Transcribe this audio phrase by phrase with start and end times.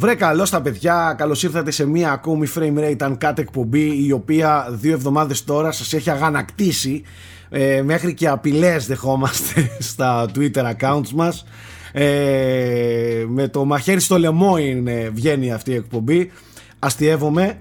[0.00, 4.68] Βρε καλώς τα παιδιά, καλώς ήρθατε σε μία ακόμη frame rate uncut εκπομπή η οποία
[4.70, 7.02] δύο εβδομάδες τώρα σας έχει αγανακτήσει.
[7.48, 11.44] Ε, μέχρι και απειλές δεχόμαστε στα twitter accounts μας.
[11.92, 16.30] Ε, με το μαχαίρι στο λαιμό είναι, βγαίνει αυτή η εκπομπή.
[16.78, 17.60] Αστειεύομαι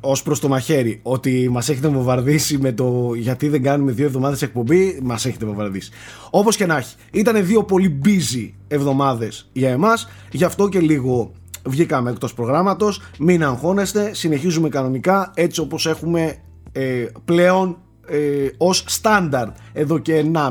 [0.00, 4.42] ως προς το μαχαίρι ότι μας έχετε βομβαρδίσει με το γιατί δεν κάνουμε δύο εβδομάδες
[4.42, 5.90] εκπομπή, μας έχετε βομβαρδίσει.
[6.30, 11.32] Όπως και να έχει, ήταν δύο πολύ busy εβδομάδες για εμάς, γι' αυτό και λίγο
[11.68, 13.02] βγήκαμε εκτός προγράμματος.
[13.18, 16.36] Μην αγχώνεστε, συνεχίζουμε κανονικά έτσι όπως έχουμε
[16.72, 17.76] ε, πλέον
[18.08, 19.48] ε, ως στάνταρ.
[19.72, 20.48] Εδώ και 1,5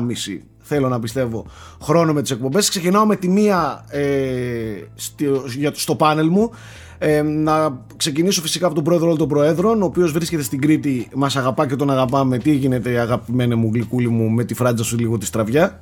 [0.68, 1.46] θέλω να πιστεύω
[1.82, 2.68] χρόνο με τις εκπομπές.
[2.68, 4.02] Ξεκινάω με τη μία ε,
[4.94, 6.50] στο, στο πάνελ μου.
[6.98, 11.08] Ε, να ξεκινήσω φυσικά από τον πρόεδρο όλων των προέδρων, ο οποίος βρίσκεται στην Κρήτη,
[11.14, 12.38] μας αγαπά και τον αγαπάμε.
[12.38, 15.80] Τι γίνεται, αγαπημένη μου γλυκούλη μου, με τη φράτζα σου λίγο τη στραβιά.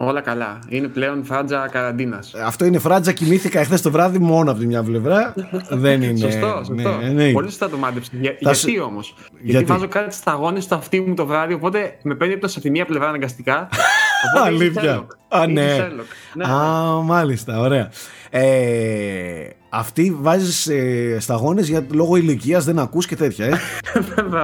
[0.00, 0.58] Όλα καλά.
[0.68, 2.34] Είναι πλέον φράτζα καραντίνας.
[2.34, 3.12] Αυτό είναι φράτζα.
[3.12, 5.34] Κοιμήθηκα εχθές το βράδυ μόνο από τη μια πλευρά.
[5.84, 6.18] Δεν είναι.
[6.18, 6.96] Σωστό, σωστό.
[6.96, 7.32] Ναι, ναι.
[7.32, 8.10] Πολύ σωστά το μάντεψε.
[8.12, 12.14] Για, γιατί όμως; Γιατί; γιατί; βάζω κάτι σταγόνε στο αυτί μου το βράδυ, οπότε με
[12.14, 13.68] παίρνει από τη μία πλευρά αναγκαστικά.
[14.44, 15.06] Αλήθεια.
[15.28, 15.88] Α, ναι.
[16.34, 16.44] ναι.
[16.44, 17.90] Α, μάλιστα, ωραία.
[18.30, 23.46] Ε, αυτή βάζεις ε, σταγόνες για λόγω ηλικίας δεν ακούς και τέτοια.
[23.46, 23.58] Ε;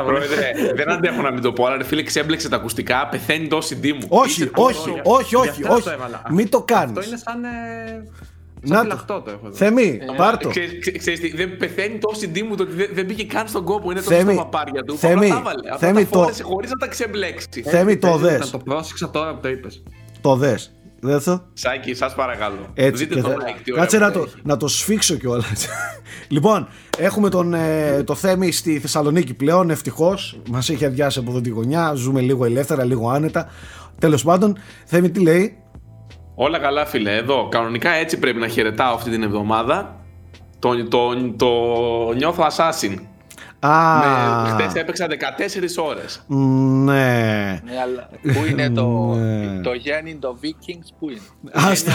[0.06, 3.58] Πρόεδρε, δεν αντέχω να μην το πω, αλλά ρε φίλε ξέμπλεξε τα ακουστικά, πεθαίνει το
[3.58, 4.06] CD μου.
[4.08, 5.88] Όχι, όχι, όχι, όχι, όχι.
[6.30, 6.98] Μην το κάνεις.
[6.98, 7.44] Αυτό είναι σαν.
[7.44, 8.08] Ε...
[8.66, 9.20] Σαν να το.
[9.20, 9.56] το έχω εδώ.
[9.56, 10.48] Θεμή, ε, πάρ' το.
[10.98, 14.00] Ξέρεις τι, δεν πεθαίνει το CD μου, το δεν, δεν πήγε καν στον κόπο, είναι
[14.00, 14.96] το στο μαπάρια του.
[14.96, 15.32] Θεμή,
[15.78, 16.28] Θεμή, το...
[16.42, 17.62] χωρίς να τα ξεμπλέξει.
[17.62, 18.50] Θεμή, το δες.
[18.50, 19.82] το πρόσεξα τώρα που το είπες.
[20.20, 20.74] Το δες.
[21.04, 21.44] Δεν θα.
[21.52, 22.70] Σάκη, σας παρακαλώ.
[22.74, 23.36] Έτσι, Δείτε το θα...
[23.36, 23.70] like.
[23.74, 25.66] Κάτσε να το, να το σφίξω κιόλας.
[26.28, 29.70] λοιπόν, έχουμε τον, ε, το Θέμη στη Θεσσαλονίκη πλέον.
[29.70, 31.92] Ευτυχώς μας έχει αδειάσει από εδώ τη γωνιά.
[31.94, 33.50] Ζούμε λίγο ελεύθερα, λίγο άνετα.
[33.98, 35.56] Τέλος πάντων, Θέμη, τι λέει;
[36.34, 37.16] Όλα καλά, φίλε.
[37.16, 39.96] Εδώ, κανονικά έτσι πρέπει να χαιρετάω αυτή την εβδομάδα.
[40.58, 42.94] Το, το, το, το νιώθω assassin.
[43.66, 44.44] Ah.
[44.44, 46.22] Ναι, χτες έπαιξα 14 ώρες.
[46.26, 47.60] Ναι.
[47.64, 49.60] ναι αλλά πού είναι το, ναι.
[49.60, 51.20] το γέννη, το Vikings, πού είναι;
[51.52, 51.90] Άστο.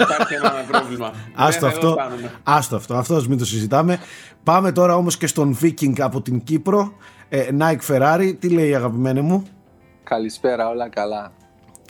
[0.00, 1.12] Υπάρχει ένα πρόβλημα.
[1.34, 1.96] Άστο ναι, αυτό,
[2.42, 3.98] άστο αυτό, αυτός μην το συζητάμε.
[4.42, 6.92] Πάμε τώρα όμως και στον Viking από την Κύπρο.
[7.28, 9.46] Ε, Nike Ferrari, τι λέει αγαπημένη μου;
[10.04, 11.32] Καλησπέρα, όλα καλά.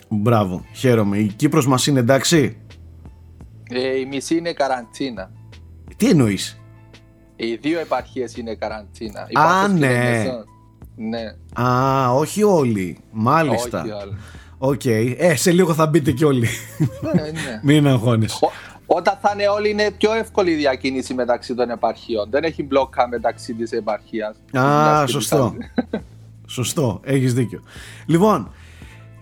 [0.09, 1.19] Μπράβο, χαίρομαι.
[1.19, 2.57] Η Κύπρος μας είναι εντάξει;
[3.71, 5.31] Ε, η μισή είναι καραντίνα.
[5.97, 6.58] Τι εννοείς;
[7.41, 9.29] Οι δύο επαρχίες είναι καραντίνα.
[9.33, 10.25] Α, ναι.
[10.97, 11.63] ναι.
[11.63, 12.99] Α, όχι όλοι.
[13.11, 13.83] Μάλιστα.
[13.83, 14.17] Όχι όλοι.
[14.59, 14.81] Οκ.
[14.85, 15.15] Οκέι.
[15.19, 16.49] Ε, σε λίγο θα μπείτε κι όλοι.
[17.01, 17.61] Ναι, ναι.
[17.73, 18.39] Μην αγχώνεσαι.
[18.87, 22.31] Όταν θα είναι όλοι είναι πιο εύκολη η διακίνηση μεταξύ των επαρχιών.
[22.31, 24.37] Δεν έχει μπλόκα μεταξύ της επαρχίας.
[24.59, 25.55] Α, σωστό.
[26.47, 27.01] σωστό.
[27.05, 27.63] Έχεις δίκιο.
[28.07, 28.53] Λοιπόν,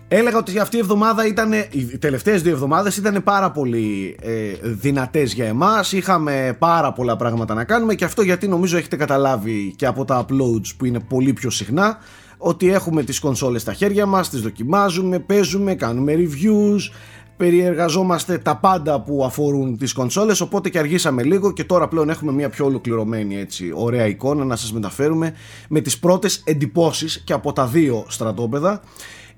[0.08, 5.32] Έλεγα ότι αυτή η εβδομάδα ήταν, οι τελευταίες δύο εβδομάδες ήταν πάρα πολύ ε, δυνατές
[5.32, 5.92] για εμάς.
[5.92, 10.24] Είχαμε πάρα πολλά πράγματα να κάνουμε και αυτό γιατί νομίζω έχετε καταλάβει και από τα
[10.24, 11.98] uploads που είναι πολύ πιο συχνά
[12.38, 16.92] Ότι έχουμε τις κονσόλες στα χέρια μας, τις δοκιμάζουμε, παίζουμε, κάνουμε reviews
[17.36, 22.32] Περιεργαζόμαστε τα πάντα που αφορούν τις κονσόλες οπότε και αργήσαμε λίγο και τώρα πλέον έχουμε
[22.32, 25.34] μια πιο ολοκληρωμένη έτσι ωραία εικόνα να σας μεταφέρουμε
[25.68, 28.80] με τις πρώτες εντυπώσεις και από τα δύο στρατόπεδα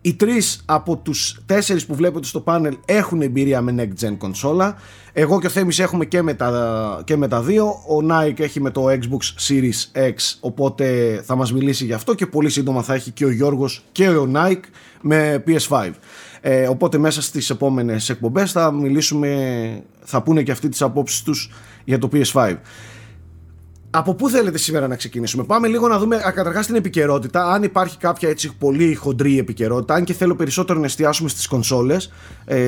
[0.00, 4.76] οι τρεις από τους τέσσερις που βλέπετε στο πάνελ έχουν εμπειρία με next gen κονσόλα.
[5.12, 7.66] Εγώ και ο Θέμης έχουμε και με, τα, και με τα δύο.
[7.66, 12.26] Ο Nike έχει με το Xbox Series X, οπότε θα μας μιλήσει γι' αυτό και
[12.26, 14.62] πολύ σύντομα θα έχει και ο Γιώργος και ο Nike
[15.00, 15.90] με PS5.
[16.40, 21.50] Ε, οπότε μέσα στις επόμενες εκπομπές θα μιλήσουμε, θα πούνε και αυτοί τις απόψεις τους
[21.84, 22.56] για το PS5.
[23.90, 27.52] Από πού θέλετε σήμερα να ξεκινήσουμε; Πάμε λίγο να δούμε καταρχάς την επικαιρότητα.
[27.52, 29.94] Αν υπάρχει κάποια έτσι πολύ χοντρή επικαιρότητα.
[29.94, 32.12] Αν και θέλω περισσότερο να εστιάσουμε στις κονσόλες
[32.44, 32.58] ε,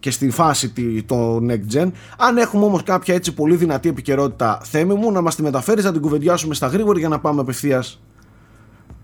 [0.00, 0.72] και στη φάση
[1.06, 1.90] το next gen.
[2.18, 5.92] Αν έχουμε όμως κάποια έτσι πολύ δυνατή επικαιρότητα, θέμη μου, να μας τη μεταφέρεις, να
[5.92, 8.00] την κουβεντιάσουμε στα γρήγορα για να πάμε απευθείας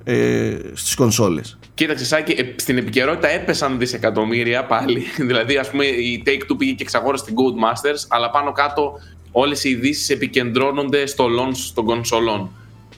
[0.05, 1.59] ε, στις κονσόλες.
[1.75, 5.03] Κοίταξε Σάκη, ε, στην επικαιρότητα έπεσαν δισεκατομμύρια πάλι.
[5.29, 8.93] δηλαδή ας πούμε η Take-Two πήγε και εξαγόρασε την Masters, αλλά πάνω κάτω
[9.33, 12.51] όλες οι ειδήσεις επικεντρώνονται στο launch των κονσολών.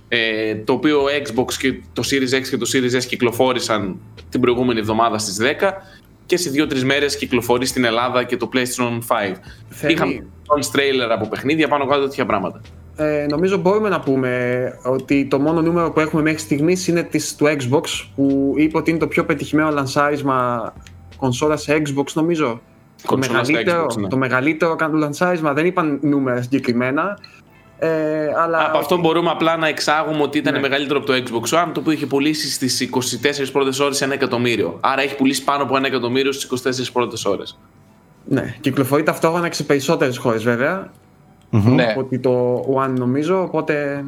[0.08, 3.96] Ε, το οποίο Xbox και το Series X και το Series S κυκλοφόρησαν
[4.28, 5.72] την προηγούμενη εβδομάδα στις 10
[6.26, 9.34] και σε δύο-τρεις μέρες κυκλοφορεί στην Ελλάδα και το PlayStation 5.
[9.68, 9.92] Θέλει...
[9.92, 10.22] Είχαμε
[10.72, 12.60] trailer από παιχνίδια πάνω κάτω τέτοια πράγματα.
[12.96, 17.36] Ε, νομίζω μπορούμε να πούμε ότι το μόνο νούμερο που έχουμε μέχρι στιγμής είναι της,
[17.36, 17.82] του Xbox
[18.14, 20.72] που είπε ότι είναι το πιο πετυχημένο λανσάρισμα
[21.16, 22.60] κονσόλας σε Xbox νομίζω
[23.06, 24.08] το μεγαλύτερο, Xbox, ναι.
[24.08, 27.18] το μεγαλύτερο λανσάρισμα δεν είπαν νούμερα συγκεκριμένα.
[27.78, 28.66] Ε, αλλά...
[28.66, 30.60] Από αυτό μπορούμε απλά να εξάγουμε ότι ήταν ναι.
[30.60, 32.88] μεγαλύτερο από το Xbox One, το οποίο είχε πουλήσει στις
[33.46, 34.78] 24 πρώτες ώρες ένα εκατομμύριο.
[34.80, 37.58] Άρα έχει πουλήσει πάνω από ένα εκατομμύριο στις 24 πρώτες ώρες.
[38.24, 40.90] Ναι, κυκλοφορεί ταυτόχρονα και σε περισσότερες χώρες βέβαια.
[41.52, 41.94] Ναι.
[41.98, 43.42] ότι το One νομίζω.
[43.42, 44.04] Οπότε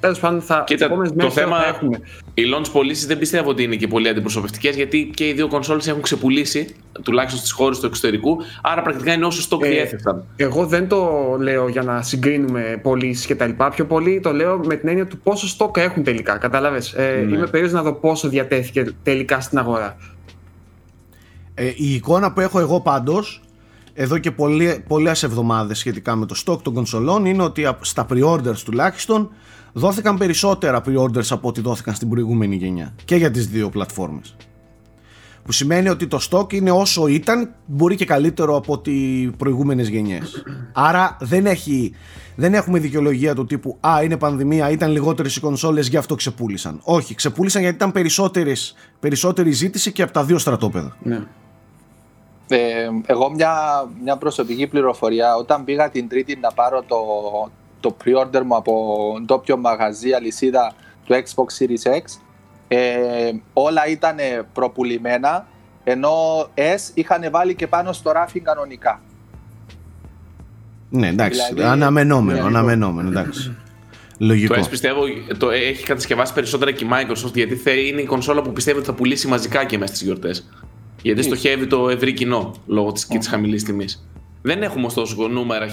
[0.00, 2.00] τέλος πάντων θα Κοίτα, το θέμα θα έχουμε.
[2.34, 5.82] Οι launch πωλήσει δεν πιστεύω ότι είναι και πολύ αντιπροσωπευτικές γιατί και οι δύο κονσόλε
[5.86, 8.36] έχουν ξεπουλήσει τουλάχιστον στις χώρες του εξωτερικού.
[8.62, 10.24] Άρα πρακτικά είναι όσο στο ε, διέθεσαν.
[10.36, 11.10] Εγώ δεν το
[11.40, 13.50] λέω για να συγκρίνουμε πωλήσεις κτλ.
[13.74, 16.36] Πιο πολύ το λέω με την έννοια του πόσο στόκ έχουν τελικά.
[16.36, 17.36] Κατάλαβες; Ε, ναι.
[17.36, 19.96] Είμαι περίεργος να δω πόσο διατέθηκε τελικά στην αγορά.
[21.54, 23.42] Ε, η εικόνα που έχω εγώ πάντως
[23.94, 28.58] εδώ και πολλέ, πολλές εβδομάδες σχετικά με το stock των κονσολών είναι ότι στα pre-orders
[28.64, 29.30] τουλάχιστον
[29.72, 34.36] δόθηκαν περισσότερα pre-orders από ό,τι δόθηκαν στην προηγούμενη γενιά και για τις δύο πλατφόρμες.
[35.44, 38.92] Που σημαίνει ότι το stock είναι όσο ήταν μπορεί και καλύτερο από τι
[39.36, 40.42] προηγούμενες γενιές.
[40.72, 41.92] Άρα δεν, έχει,
[42.36, 46.80] δεν έχουμε δικαιολογία του τύπου α είναι πανδημία ήταν λιγότερες οι κονσόλες γι' αυτό ξεπούλησαν
[46.82, 47.92] όχι ξεπούλησαν γιατί ήταν
[49.00, 50.96] περισσότερη ζήτηση και από τα δύο στρατόπεδα.
[51.02, 51.26] Ναι.
[52.48, 53.54] Ε, εγώ μια,
[54.02, 56.96] μια προσωπική πληροφορία, όταν πήγα την Τρίτη να πάρω το,
[57.80, 60.72] το pre-order μου από ντόπιο μαγαζί αλυσίδα
[61.06, 62.02] του Xbox Series X,
[62.68, 64.16] ε, όλα ήταν
[64.52, 65.46] προπουλημένα,
[65.84, 66.12] ενώ
[66.54, 69.00] S είχαν βάλει και πάνω στο ράφι κανονικά.
[70.88, 73.56] Ναι, εντάξει, δηλαδή, αναμενόμενο, ναι, αναμενόμενο, εντάξει.
[74.18, 74.54] Λογικό.
[74.54, 75.00] Το S πιστεύω
[75.38, 78.92] το έχει κατασκευάσει περισσότερα και η Microsoft γιατί είναι η κονσόλα που πιστεύει ότι θα
[78.92, 80.48] πουλήσει μαζικά και μέσα στις γιορτές.
[81.02, 83.16] Γιατί στοχεύει το ευρύ κοινό λόγω τη oh.
[83.28, 84.06] χαμηλής τιμής.
[84.42, 85.66] Δεν έχουμε ωστόσο νούμερα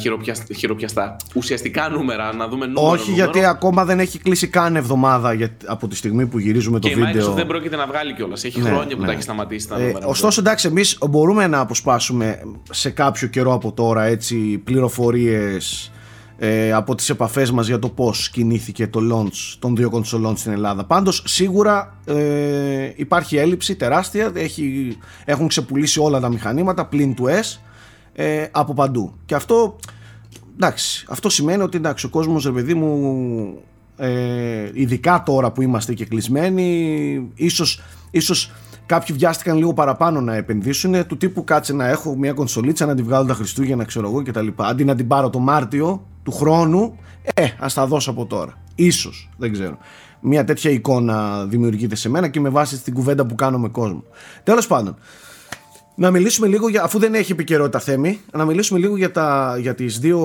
[0.56, 1.16] χειροπιαστά.
[1.34, 2.94] Ουσιαστικά νούμερα, να δούμε νούμερα.
[2.94, 6.88] Όχι, γιατί ακόμα δεν έχει κλείσει καν εβδομάδα για, από τη στιγμή που γυρίζουμε το
[6.88, 7.26] και βίντεο.
[7.26, 8.44] Και η δεν πρόκειται να βγάλει κιόλας.
[8.44, 9.08] Έχει ναι, χρόνια που ναι.
[9.08, 10.06] τα έχει σταματήσει τα ε, νούμερα.
[10.06, 12.42] ωστόσο, εντάξει, εμείς μπορούμε να αποσπάσουμε
[12.72, 15.92] σε κάποιο καιρό από τώρα έτσι πληροφορίες
[16.42, 20.52] ε, από τις επαφές μας για το πώς κινήθηκε το launch των δύο κονσολών στην
[20.52, 20.86] Ελλάδα.
[20.86, 27.60] Πάντως σίγουρα ε, υπάρχει έλλειψη τεράστια, έχει, έχουν ξεπουλήσει όλα τα μηχανήματα πλην του S
[28.14, 29.14] ε, από παντού.
[29.26, 29.76] Και αυτό,
[30.54, 33.64] εντάξει, αυτό σημαίνει ότι εντάξει, ο κόσμος ρε παιδί μου
[33.98, 37.82] ε, ειδικά τώρα που είμαστε και κλεισμένοι ίσως,
[38.12, 38.52] ίσως
[38.90, 43.02] Κάποιοι βιάστηκαν λίγο παραπάνω να επενδύσουν του τύπου κάτσε να έχω μια κονσολίτσα να τη
[43.02, 44.48] βγάλω τα Χριστούγεννα ξέρω εγώ κτλ.
[44.56, 46.98] Αντί να την πάρω το Μάρτιο του χρόνου,
[47.34, 48.54] ε, ας τα δώσω από τώρα.
[48.76, 49.78] Ίσως, δεν ξέρω.
[50.22, 54.04] Μια τέτοια εικόνα δημιουργείται σε μένα και με βάση στην κουβέντα που κάνω με κόσμο.
[54.44, 54.96] Τέλος πάντων,
[56.00, 59.76] να μιλήσουμε λίγο, για, αφού δεν έχει επικαιρότητα θέμη, να μιλήσουμε λίγο για, τα, για
[59.76, 60.20] τις δύο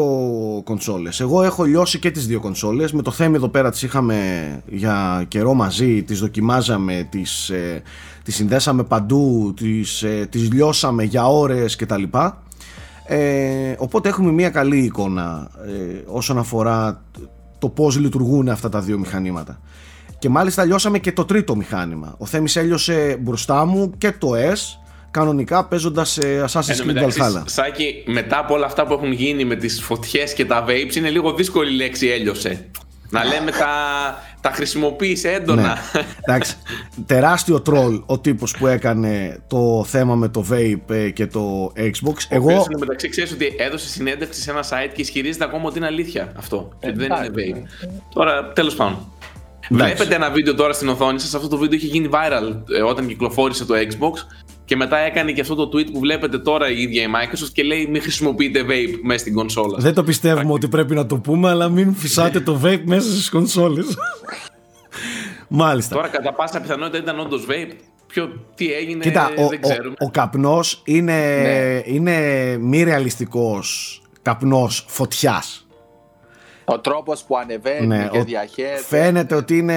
[0.65, 1.21] κονσόλες.
[1.21, 2.93] Εγώ έχω λιώσει και τις δύο κονσόλες.
[2.93, 4.17] Με το θέμη εδώ πέρα τις είχαμε
[4.67, 7.83] για καιρό μαζί, τις δοκιμάζαμε, τις, ε,
[8.23, 12.03] τις συνδέσαμε παντού, τις, ε, τις λιώσαμε για ώρες κτλ.
[13.07, 17.05] Ε, οπότε έχουμε μια καλή εικόνα ε, όσον αφορά
[17.59, 19.61] το πώς λειτουργούν αυτά τα δύο μηχανήματα.
[20.19, 22.15] Και μάλιστα λιώσαμε και το τρίτο μηχάνημα.
[22.19, 24.84] Ο Θέμης έλειωσε μπροστά μου και το S
[25.15, 27.43] κανονικά παίζοντας σε Assassin's Creed Valhalla.
[27.45, 31.11] Σάκη, μετά από όλα αυτά που έχουν γίνει με τις φωτιές και τα vapes, είναι
[31.11, 32.71] λίγο δύσκολη η λέξη έλειωσε.
[33.11, 33.69] Να λέμε τα,
[34.41, 35.63] τα χρησιμοποίησε έντονα.
[35.63, 36.03] Ναι.
[36.21, 36.57] Εντάξει,
[37.07, 42.15] τεράστιο τρόλ ο τύπος που έκανε το θέμα με το vape ε, και το Xbox.
[42.15, 42.45] Ο Εγώ...
[42.45, 46.33] Οποίος, μεταξύ ξέρεις ότι έδωσε συνέντευξη σε ένα site και ισχυρίζεται ακόμα ότι είναι αλήθεια
[46.37, 46.73] αυτό.
[46.81, 47.63] Ε, δεν είναι vape.
[48.15, 49.09] Τώρα, τέλος πάντων.
[49.71, 53.07] Βλέπετε ένα βίντεο τώρα στην οθόνη σας, αυτό το βίντεο είχε γίνει viral ε, όταν
[53.07, 54.13] κυκλοφόρησε το Xbox
[54.65, 57.63] και μετά έκανε και αυτό το tweet που βλέπετε τώρα η ίδια η Microsoft και
[57.63, 59.79] λέει μην χρησιμοποιείτε vape μέσα στην κονσόλα.
[59.79, 63.31] Δεν το πιστεύουμε ότι πρέπει να το πούμε, αλλά μην φυσάτε το vape μέσα στις
[63.31, 63.87] κονσόλες.
[65.49, 65.95] Μάλιστα.
[65.95, 67.73] Τώρα κατά πάσα πιθανότητα ήταν όντως vape.
[68.07, 69.95] Ποιο, τι έγινε Κοίτα, δεν ο, ξέρουμε.
[69.99, 71.83] Ο, ο καπνός είναι, ναι.
[71.85, 72.17] είναι
[72.61, 75.64] μη ρεαλιστικός καπνός φωτιάς.
[76.65, 78.83] Ο τρόπος που ανεβαίνει ναι, και διαχέεται.
[78.83, 79.75] Φαίνεται ότι είναι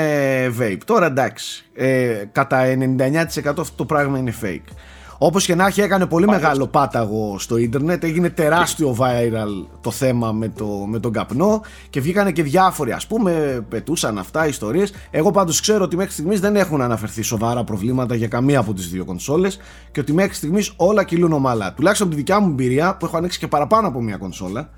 [0.60, 0.77] vape.
[0.86, 4.74] Τώρα εντάξει, ε, κατά 99% αυτό το πράγμα είναι fake.
[5.20, 10.32] Όπως και να έχει έκανε πολύ μεγάλο πάταγο στο ίντερνετ, έγινε τεράστιο viral το θέμα
[10.32, 14.94] με, το, με τον καπνό και βγήκανε και διάφοροι ας πούμε, πετούσαν αυτά ιστορίες.
[15.12, 18.89] Εγώ πάντως ξέρω ότι μέχρι στιγμής δεν έχουν αναφερθεί σοβαρά προβλήματα για καμία από τις
[18.89, 19.60] δύο κονσόλες
[19.91, 21.74] και ότι μέχρι στιγμής όλα κυλούν ομαλά.
[21.74, 24.70] Τουλάχιστον από τη δικιά μου εμπειρία που έχω ανοίξει και παραπάνω από μια κονσόλα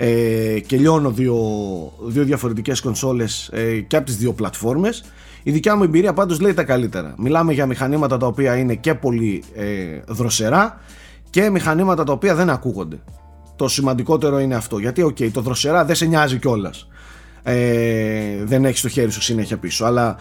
[0.00, 1.36] ε, και λιώνω δύο,
[2.06, 5.04] δύο διαφορετικές κονσόλες ε, και από τις δύο πλατφόρμες.
[5.42, 7.14] Η δικιά μου εμπειρία πάντως λέει τα καλύτερα.
[7.18, 9.64] Μιλάμε για μηχανήματα τα οποία είναι και πολύ ε,
[10.08, 10.80] δροσερά
[11.30, 12.98] και μηχανήματα τα οποία δεν ακούγονται.
[13.56, 16.88] Το σημαντικότερο είναι αυτό γιατί okay, το δροσερά δεν σε νοιάζει κιόλας.
[17.42, 20.16] Ε, δεν έχεις το χέρι σου συνέχεια πίσω αλλά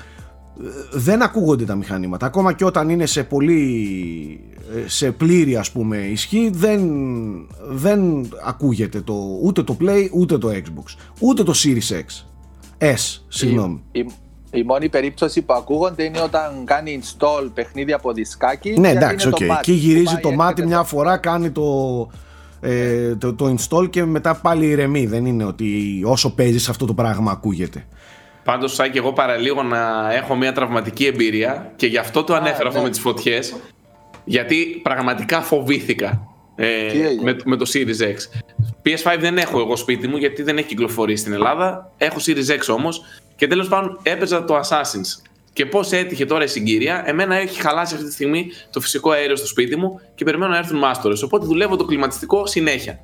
[0.91, 4.39] δεν ακούγονται τα μηχανήματα ακόμα και όταν είναι σε πολύ
[4.85, 6.81] σε πλήρη ας πούμε ισχύ δεν,
[7.69, 12.23] δεν ακούγεται το, ούτε το Play ούτε το Xbox ούτε το Series X
[12.77, 14.05] S συγγνώμη η,
[14.51, 19.47] η, μόνη περίπτωση που ακούγονται είναι όταν κάνει install παιχνίδι από δισκάκι ναι εντάξει okay.
[19.57, 21.63] εκεί γυρίζει το μάτι μια φορά κάνει το
[22.61, 25.05] ε, το, το install και μετά πάλι ηρεμεί.
[25.05, 27.85] Δεν είναι ότι όσο παίζεις αυτό το πράγμα ακούγεται.
[28.47, 32.79] Πάντως, Σάκη, εγώ παραλίγο να έχω μια τραυματική εμπειρία και γι' αυτό το ανέφερα αυτό
[32.79, 32.85] ναι.
[32.85, 33.55] με τις φωτιές.
[34.23, 36.67] Γιατί πραγματικά φοβήθηκα ε,
[37.23, 38.15] με, με το Series X.
[38.85, 41.91] PS5 δεν έχω εγώ σπίτι μου γιατί δεν έχει κυκλοφορήσει στην Ελλάδα.
[41.97, 43.01] Έχω Series X όμως
[43.35, 45.29] και τέλος πάντων έπαιζα το Assassin's.
[45.53, 49.35] Και πώς έτυχε τώρα η συγκυρία, εμένα έχει χαλάσει αυτή τη στιγμή το φυσικό αέριο
[49.35, 51.21] στο σπίτι μου και περιμένω να έρθουν μάστορες.
[51.21, 52.99] Οπότε δουλεύω το κλιματιστικό συνέχεια.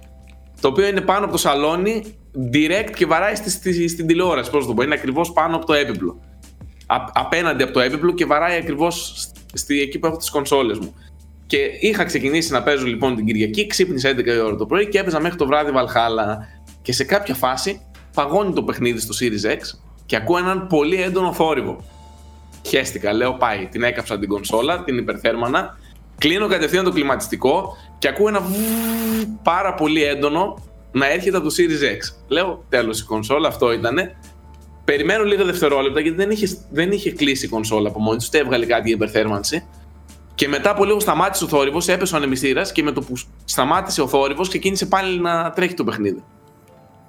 [0.61, 2.17] Το οποίο είναι πάνω από το σαλόνι,
[2.53, 4.51] direct και βαράει στη, στη, στην τηλεόραση.
[4.51, 6.19] Πώς το πω, είναι ακριβώς πάνω από το έπιπλο.
[6.85, 9.27] Α, απέναντι από το έπιπλο και βαράει ακριβώς
[9.67, 10.95] εκεί που έχω τις κονσόλες μου.
[11.47, 14.99] Και είχα ξεκινήσει να παίζω λοιπόν την Κυριακή, ξύπνησα 11 η ώρα το πρωί και
[14.99, 16.47] έπαιζα μέχρι το βράδυ Βαλχάλα.
[16.81, 17.81] Και σε κάποια φάση
[18.13, 19.59] παγώνει το παιχνίδι στο Series X
[20.05, 21.83] και ακούω έναν πολύ έντονο θόρυβο.
[22.67, 23.67] Χαίστηκα, λέω πάει.
[23.67, 25.77] Την έκαψα την κονσόλα, την υπερθέρμανα.
[26.17, 28.41] Κλείνω κατευθείαν το κλιματιστικό και ακούω ένα
[29.43, 32.15] πάρα πολύ έντονο να έρχεται από το Series X.
[32.27, 34.15] Λέω τέλος η κονσόλα, αυτό ήτανε.
[34.85, 38.65] Περιμένω λίγα δευτερόλεπτα γιατί δεν είχε, δεν είχε κλείσει η κονσόλα από μόνη της, έβγαλε
[38.65, 39.67] κάτι η υπερθέρμανση.
[40.35, 43.13] Και μετά από λίγο σταμάτησε ο θόρυβος, έπεσε ο ανεμιστήρας και με το που
[43.45, 46.23] σταμάτησε ο θόρυβος ξεκίνησε πάλι να τρέχει το παιχνίδι.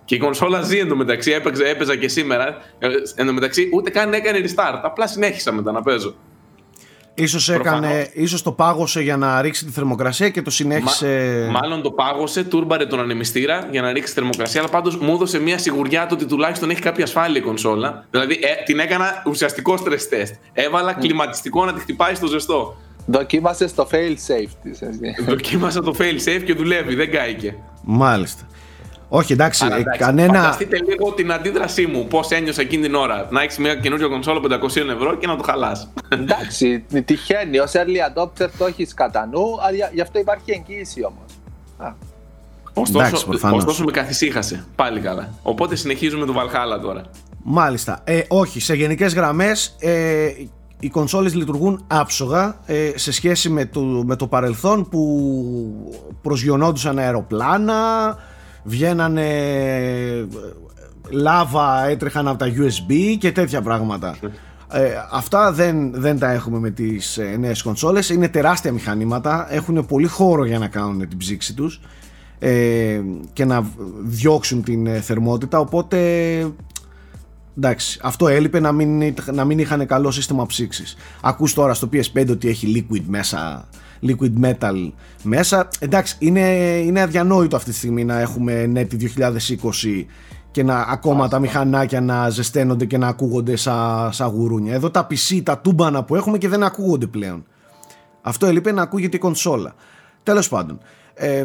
[0.05, 2.57] Και η κονσόλα ζει εντωμεταξύ, έπαιζα, έπαιζα και σήμερα.
[2.79, 4.81] Ε, εντωμεταξύ ούτε καν έκανε restart.
[4.83, 6.15] Απλά συνέχισα μετά να παίζω.
[7.15, 11.47] Ίσως, έκανε, ίσως το πάγωσε για να ρίξει τη θερμοκρασία και το συνέχισε.
[11.51, 14.61] Μα, μάλλον το πάγωσε, τούρμπαρε τον ανεμιστήρα για να ρίξει τη θερμοκρασία.
[14.61, 18.07] Αλλά πάντως μου έδωσε μια σιγουριά το ότι τουλάχιστον έχει κάποια ασφάλεια η κονσόλα.
[18.11, 20.33] Δηλαδή ε, την έκανα ουσιαστικό stress test.
[20.53, 21.01] Έβαλα mm.
[21.01, 22.77] κλιματιστικό να τη χτυπάει στο ζεστό.
[23.07, 24.71] Δοκίμασε το fail safe τη.
[25.25, 27.57] Δοκίμασα το fail safe και δουλεύει, δεν κάηκε.
[27.83, 28.47] Μάλιστα.
[29.09, 30.41] Όχι, εντάξει, Αλλά, εντάξει κανένα.
[30.41, 33.29] Φανταστείτε λίγο την αντίδρασή μου, πώς ένιωσα εκείνη την ώρα.
[33.31, 35.89] Να έχεις μια καινούργια κονσόλα 500 ευρώ και να το χαλάς.
[36.09, 37.59] Εντάξει, τυχαίνει.
[37.59, 41.25] Ω early adopter το έχεις κατά νου, αλλά γι' αυτό υπάρχει εγγύηση όμως.
[42.75, 44.65] Ωστόσο, ωστόσο με καθησύχασε.
[44.75, 45.35] Πάλι καλά.
[45.43, 47.03] Οπότε συνεχίζουμε το Valhalla τώρα.
[47.43, 48.01] Μάλιστα.
[48.05, 50.29] Ε, όχι, σε γενικές γραμμές ε,
[50.81, 55.93] οι κονσόλες λειτουργούν άψογα ε, σε σχέση με το, με το παρελθόν που
[56.23, 58.17] προσγειωνόντουσαν αεροπλάνα,
[58.65, 59.29] βγαίνανε
[61.11, 64.17] λάβα έτρεχαν από τα USB και τέτοια πράγματα.
[64.73, 68.09] Ε, αυτά δεν, δεν τα έχουμε με τις ε, νέες κονσόλες.
[68.09, 69.47] Είναι τεράστια μηχανήματα.
[69.51, 71.81] Έχουν πολύ χώρο για να κάνουν την ψήξη τους
[72.39, 73.01] ε,
[73.33, 73.67] και να
[74.03, 75.59] διώξουν την ε, θερμότητα.
[75.59, 75.99] Οπότε
[77.57, 80.97] εντάξει αυτό έλειπε να μην, να μην είχαν καλό σύστημα ψήξης.
[81.23, 83.69] Ακούς τώρα στο PS5 ότι έχει liquid μέσα
[84.07, 84.93] liquid metal
[85.23, 85.69] μέσα.
[85.79, 86.49] Εντάξει, είναι,
[86.85, 90.05] είναι αδιανόητο αυτή τη στιγμή να έχουμε νέτη 2020
[90.51, 94.75] και να ακόμα τα μηχανάκια να ζεσταίνονται και να ακούγονται σαν σα γουρούνια.
[94.75, 97.45] Εδώ τα PC, τα τούμπανα που έχουμε και δεν ακούγονται πλέον.
[98.23, 99.75] Αυτό έλειπε να ακούγεται η κονσόλα.
[100.23, 100.79] Τέλος πάντων,
[101.15, 101.45] ε,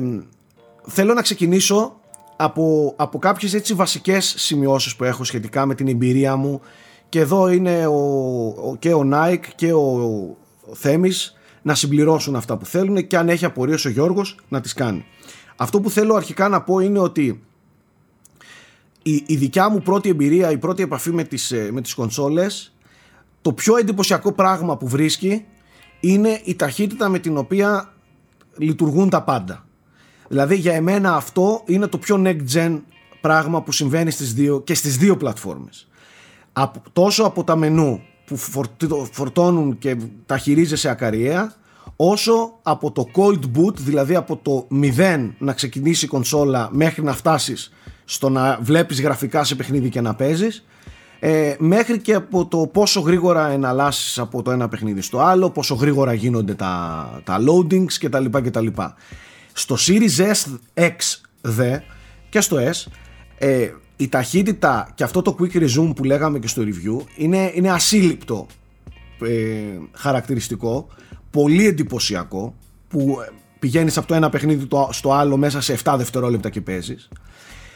[0.87, 1.99] θέλω να ξεκινήσω
[2.35, 6.61] από, από κάποιες έτσι βασικές σημειώσεις που έχω σχετικά με την εμπειρία μου
[7.09, 7.99] και εδώ είναι ο,
[8.47, 9.79] ο, και ο Nike και ο,
[10.69, 14.73] ο Θέμης να συμπληρώσουν αυτά που θέλουν και αν έχει απορίες ο Γιώργος να τις
[14.73, 15.05] κάνει.
[15.55, 17.43] Αυτό που θέλω αρχικά να πω είναι ότι
[19.03, 22.73] η, η δικιά μου πρώτη εμπειρία, η πρώτη επαφή με τις, ε, με τις κονσόλες
[23.41, 25.45] το πιο εντυπωσιακό πράγμα που βρίσκει
[25.99, 27.93] είναι η ταχύτητα με την οποία
[28.57, 29.65] λειτουργούν τα πάντα.
[30.27, 32.79] Δηλαδή για εμένα αυτό είναι το πιο next gen
[33.21, 35.87] πράγμα που συμβαίνει στις δύο, και στις δύο πλατφόρμες.
[36.93, 38.37] τόσο από τα μενού που
[39.11, 41.53] φορτώνουν και τα χειρίζεσαι ακαριέα
[41.95, 44.67] όσο από το cold boot δηλαδή από το
[44.97, 47.73] 0 να ξεκινήσει η κονσόλα μέχρι να φτάσεις
[48.05, 50.65] στο να βλέπεις γραφικά σε παιχνίδι και να παίζεις
[51.19, 55.75] ε, μέχρι και από το πόσο γρήγορα εναλλάσσεις από το ένα παιχνίδι στο άλλο πόσο
[55.75, 58.25] γρήγορα γίνονται τα, τα loadings κτλ.
[58.25, 58.67] κτλ.
[59.53, 60.95] Στο Series S X
[61.41, 61.79] δε
[62.29, 62.91] και στο S
[63.37, 63.69] ε,
[64.01, 68.47] η ταχύτητα και αυτό το quick resume που λέγαμε και στο review είναι, είναι ασύλληπτο
[69.21, 69.31] ε,
[69.91, 70.87] χαρακτηριστικό,
[71.31, 72.55] πολύ εντυπωσιακό
[72.87, 73.17] που
[73.59, 77.09] πηγαίνεις από το ένα παιχνίδι στο άλλο μέσα σε 7 δευτερόλεπτα και παίζεις.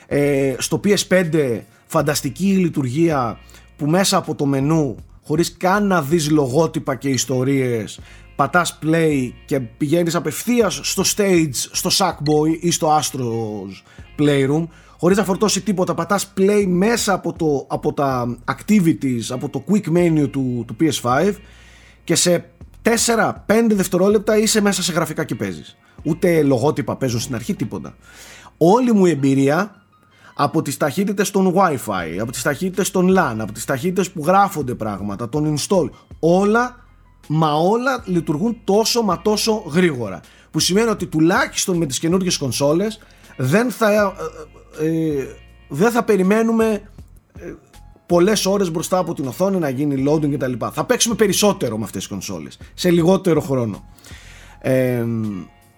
[0.08, 3.40] Ε, στο PS5 φανταστική λειτουργία
[3.78, 8.00] που μέσα από το μενού χωρίς καν να δεις λογότυπα και ιστορίες
[8.36, 13.84] πατάς play και πηγαίνεις απευθείας στο stage, στο Sackboy ή στο Astro's
[14.20, 14.68] Playroom
[15.04, 19.98] χωρίς να φορτώσει τίποτα, πατάς play μέσα από, το, από τα activities, από το quick
[19.98, 21.34] menu του, του PS5
[22.04, 22.50] και σε
[22.84, 22.92] 4-5
[23.70, 25.78] δευτερόλεπτα είσαι μέσα σε γραφικά και παίζεις.
[26.04, 27.96] Ούτε λογότυπα παίζουν στην αρχή, τίποτα.
[28.58, 29.84] Όλη μου η εμπειρία
[30.34, 34.76] από τις ταχύτητες των Wi-Fi, από τις ταχύτητες των LAN, από τις ταχύτητες που γράφονται
[34.76, 36.86] πράγματα, των install, όλα,
[37.28, 40.20] μα όλα λειτουργούν τόσο μα τόσο γρήγορα
[40.52, 43.00] που σημαίνει ότι τουλάχιστον με τις καινούργιες κονσόλες
[43.38, 44.14] δεν θα,
[44.80, 45.28] ε, ε,
[45.68, 46.82] δεν θα περιμένουμε
[47.40, 47.54] ε,
[48.06, 50.54] πολλές ώρες μπροστά από την οθόνη να γίνει loading κτλ.
[50.72, 53.84] Θα παίξουμε περισσότερο με αυτές τις κονσόλες, σε λιγότερο χρόνο.
[54.60, 55.06] Ε,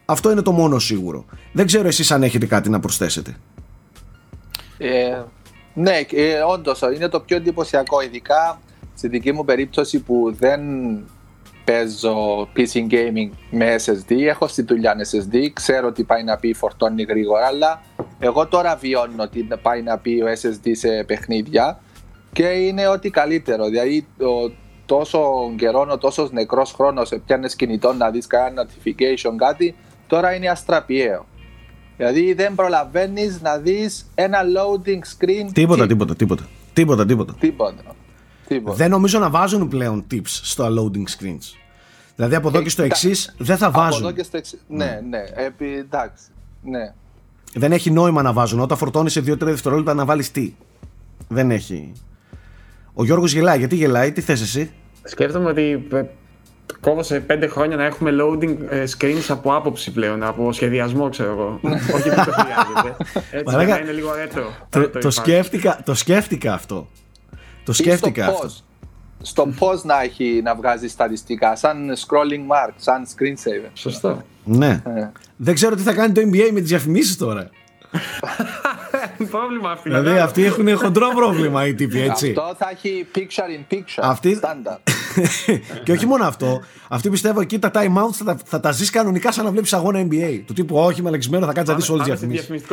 [0.05, 1.25] αυτό είναι το μόνο σίγουρο.
[1.51, 3.35] Δεν ξέρω εσείς αν έχετε κάτι να προσθέσετε.
[4.77, 5.23] Ε,
[5.73, 8.61] ναι, ε, όντως είναι το πιο εντυπωσιακό, ειδικά
[8.95, 10.61] στη δική μου περίπτωση που δεν
[11.65, 17.03] παίζω PC gaming με SSD, έχω στη δουλειά SSD, ξέρω ότι πάει να πει φορτώνει
[17.03, 17.81] γρήγορα, αλλά
[18.19, 21.79] εγώ τώρα βιώνω ότι πάει να πει ο SSD σε παιχνίδια
[22.31, 23.65] και είναι ό,τι καλύτερο.
[23.65, 24.51] Δηλαδή, το,
[24.85, 25.19] τόσο
[25.57, 29.75] καιρό, ο τόσος νεκρός χρόνος, πιάνες κινητό να δεις κανένα notification, κάτι,
[30.07, 31.25] τώρα είναι αστραπιαίο.
[31.97, 35.49] Δηλαδή δεν προλαβαίνεις να δεις ένα loading screen.
[35.53, 36.47] Τίποτα, τίποτα, τίποτα.
[36.73, 37.35] Τίποτα, τίποτα.
[37.39, 37.94] Τίποτα.
[38.47, 38.75] Τίποτα.
[38.75, 41.57] Δεν νομίζω να βάζουν πλέον tips στο loading screens.
[42.15, 43.97] Δηλαδή από εδώ και στο ε, εξής δεν θα βάζουν.
[43.97, 44.59] Από εδώ και στο εξής.
[44.67, 44.99] Ναι, ναι.
[45.17, 45.45] ναι.
[45.45, 46.23] Επί, εντάξει.
[46.63, 46.93] Ναι.
[47.53, 48.59] Δεν έχει νόημα να βάζουν.
[48.59, 50.53] Όταν φορτώνει σε 2-3 δευτερόλεπτα να βάλεις τι.
[51.27, 51.91] Δεν έχει.
[52.93, 53.57] Ο Γιώργος γελάει.
[53.57, 54.71] Γιατί γελάει, τι θες εσύ;
[55.03, 55.87] Σκέφτομαι ότι
[56.79, 61.31] κόβω σε πέντε χρόνια να έχουμε loading ε, screens από άποψη πλέον, από σχεδιασμό, ξέρω
[61.31, 61.59] εγώ.
[61.93, 62.95] Όχι που το χρειάζεται.
[63.37, 64.65] Έτσι να είναι λίγο retro.
[64.69, 66.87] Το, το, σκέφτηκα, το σκέφτηκα αυτό.
[67.65, 68.49] Το σκέφτηκα αυτό.
[69.21, 73.69] Στο πώ να, έχει, να βγάζει στατιστικά, σαν scrolling mark, σαν screensaver.
[73.73, 74.21] Σωστό.
[74.43, 74.81] Ναι.
[74.85, 75.11] Ε.
[75.35, 77.49] Δεν ξέρω τι θα κάνει το NBA με τις διαφημίσεις τώρα.
[79.31, 79.89] πρόβλημα αυτή.
[79.89, 82.29] Δηλαδή αυτοί έχουν χοντρό πρόβλημα οι τύποι, έτσι.
[82.37, 84.01] Αυτό θα έχει picture in picture.
[84.01, 84.39] Αυτή...
[85.83, 86.61] και όχι μόνο αυτό.
[86.87, 89.73] Αυτοί πιστεύω εκεί τα time outs θα, τα, θα τα ζεις κανονικά σαν να βλέπεις
[89.73, 90.41] αγώνα NBA.
[90.45, 92.67] Του τύπου όχι με λεξιμένο θα κάτσει να δεις όλες τις διαφημίσεις.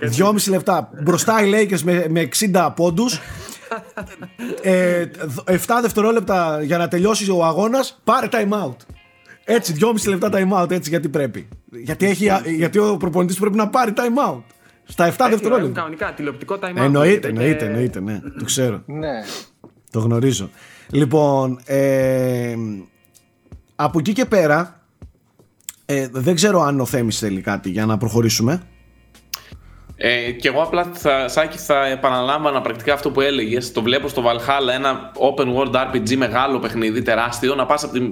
[0.00, 0.90] Δυόμιση λεπτά.
[1.02, 3.20] Μπροστά οι Lakers με, με 60 πόντους.
[4.62, 5.06] Ε,
[5.46, 8.00] 7 δευτερόλεπτα για να τελειώσει ο αγώνας.
[8.04, 8.76] Πάρε time out.
[9.44, 11.48] Έτσι, δυόμιση λεπτά time out, έτσι γιατί πρέπει.
[11.70, 14.42] Γιατί, έχει, γιατί ο προπονητής πρέπει να πάρει time out.
[14.84, 15.80] Στα 7 δευτερόλεπτα.
[15.80, 16.84] Κανονικά, τηλεοπτικό time out.
[16.84, 18.20] Εννοείται, εννοείται, εννοείται, ναι.
[18.38, 18.82] Το ξέρω.
[18.86, 19.22] ναι.
[19.90, 20.50] Το γνωρίζω.
[20.90, 22.54] Λοιπόν, ε,
[23.76, 24.80] από εκεί και πέρα,
[25.86, 28.62] ε, δεν ξέρω αν ο Θέμης θέλει κάτι για να προχωρήσουμε.
[29.96, 33.72] Ε, και εγώ απλά θα, Σάκη, θα επαναλάμβανα πρακτικά αυτό που έλεγες.
[33.72, 37.54] Το βλέπω στο Valhalla ένα open world RPG μεγάλο παιχνίδι, τεράστιο.
[37.54, 38.10] Να πας από τη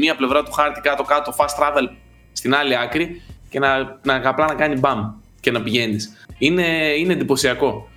[0.00, 1.88] μία πλευρά του χάρτη κάτω-κάτω, fast travel
[2.32, 6.26] στην άλλη άκρη και να, να απλά να κάνει μπαμ και να πηγαίνεις.
[6.38, 6.66] Είναι,
[6.98, 7.88] είναι εντυπωσιακό.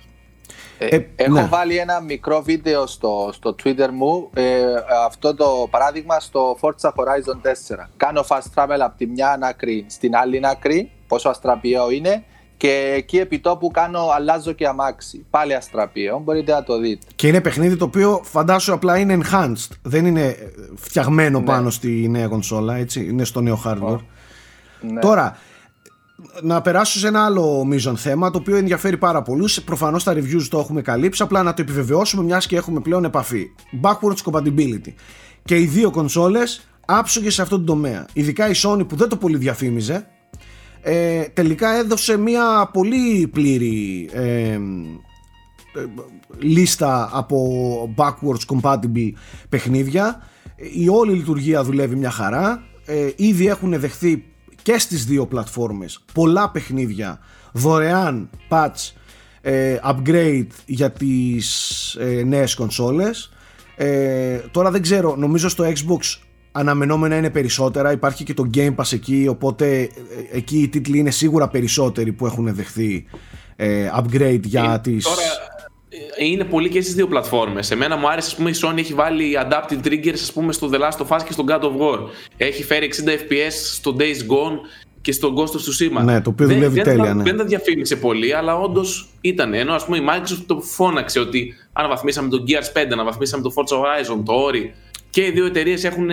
[0.78, 1.46] Ε, ε, έχω ναι.
[1.50, 4.64] βάλει ένα μικρό βίντεο στο, στο Twitter μου ε,
[5.06, 7.86] αυτό το παράδειγμα στο Forza Horizon 4.
[7.96, 12.24] Κάνω fast travel από τη μια άκρη στην άλλη άκρη, πόσο αστραπιαίο είναι
[12.58, 15.26] και εκεί επί τόπου κάνω αλλάζω και αμάξι.
[15.30, 17.06] Πάλι αστραπιαίο, μπορείτε να το δείτε.
[17.14, 19.70] Και είναι παιχνίδι το οποίο φαντάσου απλά είναι enhanced.
[19.82, 20.36] Δεν είναι
[20.74, 21.44] φτιαγμένο ναι.
[21.44, 23.04] πάνω στη νέα κονσόλα, έτσι.
[23.04, 23.98] Είναι στο νέο hardware.
[24.80, 25.00] Ναι.
[25.00, 25.36] Τώρα,
[26.42, 30.46] να περάσω σε ένα άλλο μείζον θέμα το οποίο ενδιαφέρει πάρα πολλούς προφανώς τα reviews
[30.50, 33.46] το έχουμε καλύψει απλά να το επιβεβαιώσουμε μιας και έχουμε πλέον επαφή
[33.82, 34.92] backwards compatibility
[35.44, 39.16] και οι δύο κονσόλες άψογες σε αυτό το τομέα ειδικά η Sony που δεν το
[39.16, 40.06] πολύ διαφήμιζε
[40.80, 44.58] ε, τελικά έδωσε μια πολύ πλήρη ε,
[46.38, 49.12] λίστα από backwards compatible
[49.48, 50.22] παιχνίδια.
[50.72, 52.62] Η όλη λειτουργία δουλεύει μια χαρά.
[52.84, 54.24] Ε, ήδη έχουν δεχθεί
[54.62, 57.18] και στις δύο πλατφόρμες πολλά παιχνίδια
[57.52, 58.92] δωρεάν patch
[59.40, 63.32] ε, upgrade για τις ε, νέες κονσόλες.
[63.76, 66.27] Ε, τώρα δεν ξέρω νομίζω στο Xbox
[66.58, 69.88] αναμενόμενα είναι περισσότερα υπάρχει και το Game Pass εκεί οπότε ε,
[70.32, 73.04] εκεί οι τίτλοι είναι σίγουρα περισσότεροι που έχουν δεχθεί
[73.56, 75.06] ε, upgrade για τις
[76.18, 77.70] είναι πολύ και στις δύο πλατφόρμες.
[77.70, 80.76] Εμένα μου άρεσε, ας πούμε, η Sony έχει βάλει adaptive triggers ας πούμε, στο The
[80.76, 81.98] Last of Us και στο God of War.
[82.36, 84.58] Έχει φέρει 60 FPS στο Days Gone
[85.00, 86.04] και στο Ghost of Tsushima.
[86.04, 87.14] Ναι, το οποίο δουλεύει τέλεια.
[87.14, 87.22] Ναι.
[87.22, 89.54] Δεν τα διαφήμισε πολύ, αλλά όντως ήταν.
[89.54, 93.76] Ενώ ας πούμε η Microsoft το φώναξε ότι αναβαθμίσαμε το Gears 5, αναβαθμίσαμε το Forza
[93.76, 94.64] Horizon, το Ori.
[95.10, 96.10] Και οι δύο εταιρείες έχουν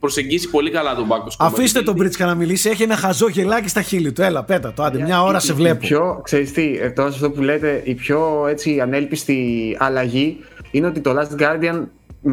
[0.00, 1.26] προσεγγίσει πολύ καλά τον Μπάκο.
[1.38, 2.68] Αφήστε τον Μπρίτσκα να μιλήσει.
[2.68, 4.22] Έχει ένα χαζό γελάκι στα χείλη του.
[4.22, 4.82] Έλα, πέτα το.
[4.82, 5.78] Άντε, μια ώρα σε βλέπω.
[5.78, 10.38] Πιο, ξέρεις τι, ε, τώρα αυτό που λέτε, η πιο έτσι, ανέλπιστη αλλαγή
[10.70, 11.84] είναι ότι το Last Guardian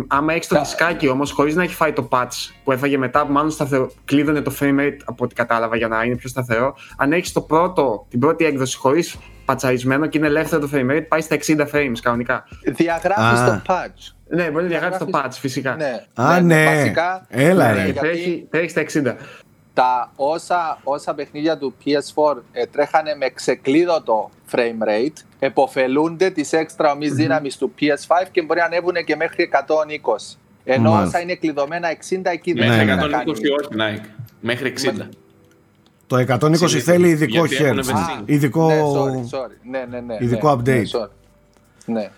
[0.07, 3.31] άμα έχεις το δισκάκι όμως, χωρίς να έχει φάει το patch που έφαγε μετά, που
[3.31, 3.91] μάλλον σταθερο...
[4.05, 6.75] κλείδωνε το frame rate από ό,τι κατάλαβα για να είναι πιο σταθερό.
[6.97, 11.05] Αν έχεις το πρώτο, την πρώτη έκδοση χωρίς πατσαρισμένο και είναι ελεύθερο το frame rate,
[11.07, 12.47] πάει στα 60 frames κανονικά.
[12.63, 14.13] Διαγράφεις το patch.
[14.29, 15.75] Ναι, μπορεί να διαγράψει το patch φυσικά.
[15.75, 16.55] Ναι, Α, ναι.
[16.55, 16.75] ναι.
[16.75, 17.93] Βασικά, Έλα, ναι, ρε.
[18.49, 19.15] Τρέχει στα 60.
[19.73, 26.91] Τα όσα, όσα παιχνίδια του PS4 ε, τρέχανε με ξεκλείδωτο frame rate, εποφελούνται της έξτρα
[26.91, 30.37] ομής δύναμης του PS5 και μπορεί να ανέβουν και μέχρι 120.
[30.63, 34.05] Ενώ όσα είναι κλειδωμένα 60 εκεί δεν Μέχρι 120 όχι, Nike.
[34.41, 35.07] Μέχρι 60.
[36.07, 37.91] Το 120 θέλει ειδικό Γιατί έχουν hertz.
[37.91, 38.21] sync.
[38.25, 39.51] Ειδικό, Ναι, sorry, sorry.
[39.69, 40.17] Ναι, ναι, ναι.
[40.19, 40.81] ειδικό ναι, update.
[40.83, 41.09] Ναι, sorry.
[41.85, 42.09] ναι.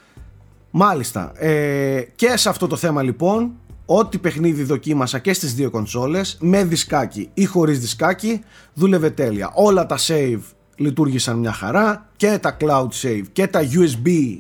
[0.71, 1.31] Μάλιστα.
[1.35, 3.51] Ε, και σε αυτό το θέμα λοιπόν,
[3.85, 9.51] ό,τι παιχνίδι δοκίμασα και στις δύο κονσόλες, με δισκάκι ή χωρίς δισκάκι, δούλευε τέλεια.
[9.53, 10.41] Όλα τα save
[10.75, 14.39] λειτουργήσαν μια χαρά και τα cloud save και τα USB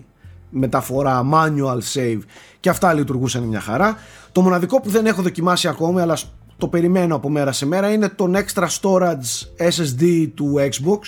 [0.49, 2.19] μεταφορά manual save
[2.59, 3.97] και αυτά λειτουργούσαν μια χαρά.
[4.31, 6.17] Το μοναδικό που δεν έχω δοκιμάσει ακόμη αλλά
[6.57, 10.99] το περιμένω από μέρα σε μέρα είναι τον extra storage SSD του Xbox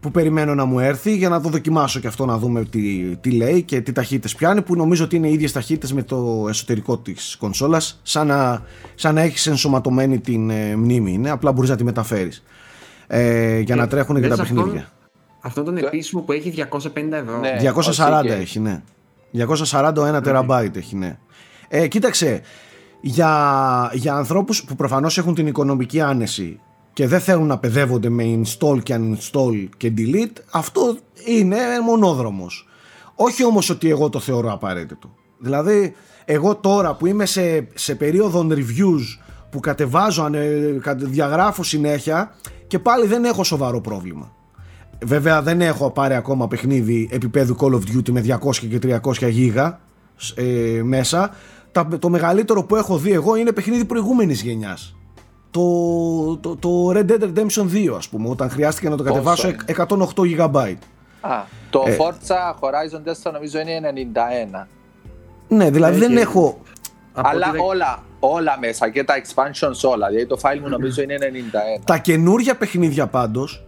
[0.00, 3.30] που περιμένω να μου έρθει για να το δοκιμάσω και αυτό να δούμε τι, τι
[3.30, 6.98] λέει και τι ταχύτητες πιάνει που νομίζω ότι είναι οι ίδιες ταχύτητες με το εσωτερικό
[6.98, 8.62] της κονσόλας σαν να,
[8.94, 11.12] σαν να έχεις ενσωματωμένη την ε, μνήμη.
[11.12, 12.42] Είναι απλά μπορείς να τη μεταφέρεις
[13.06, 14.88] ε, για να τρέχουν και λες τα αυτόν- παιχνίδια.
[15.40, 17.38] Αυτό τον επίσημο που έχει 250 ευρώ.
[17.38, 17.56] Ναι.
[17.74, 18.82] 240 όχι και- έχει ναι.
[19.32, 21.18] 241 τεραμπάιτ έχει ναι.
[21.68, 22.40] Ε, κοίταξε
[23.00, 26.60] για, για ανθρώπους που προφανώς έχουν την οικονομική άνεση
[26.98, 32.68] και δεν θέλουν να παιδεύονται με install και uninstall και delete αυτό είναι μονόδρομος
[33.14, 38.46] όχι όμως ότι εγώ το θεωρώ απαραίτητο δηλαδή εγώ τώρα που είμαι σε, σε περίοδο
[38.50, 39.18] reviews
[39.50, 42.34] που κατεβάζω, ανε- κα- διαγράφω συνέχεια
[42.66, 44.32] και πάλι δεν έχω σοβαρό πρόβλημα
[45.04, 49.80] Βέβαια δεν έχω πάρει ακόμα παιχνίδι επίπεδου Call of Duty με 200 και 300 γίγα
[50.34, 51.30] ε, μέσα.
[51.72, 54.97] Τα, το μεγαλύτερο που έχω δει εγώ είναι παιχνίδι προηγούμενης γενιάς.
[55.50, 59.48] Το, το, το Red Dead Redemption 2 ας πούμε όταν χρειάστηκε να το Πόσο κατεβάσω
[59.48, 59.56] είναι;
[60.36, 60.74] 108 GB.
[61.20, 61.96] Α, το Ε.
[61.98, 63.80] Forza Horizon 4 νομίζω είναι
[64.62, 64.66] 91.
[65.48, 66.06] Ναι δηλαδή Έχει.
[66.06, 66.58] δεν έχω
[67.12, 70.06] Από Αλλά ό,τι δεν- όλα, όλα μέσα και τα expansions όλα.
[70.08, 71.14] Δηλαδή το file μου νομίζω είναι
[71.78, 71.82] 91.
[71.84, 73.64] τα καινούργια παιχνίδια πάντως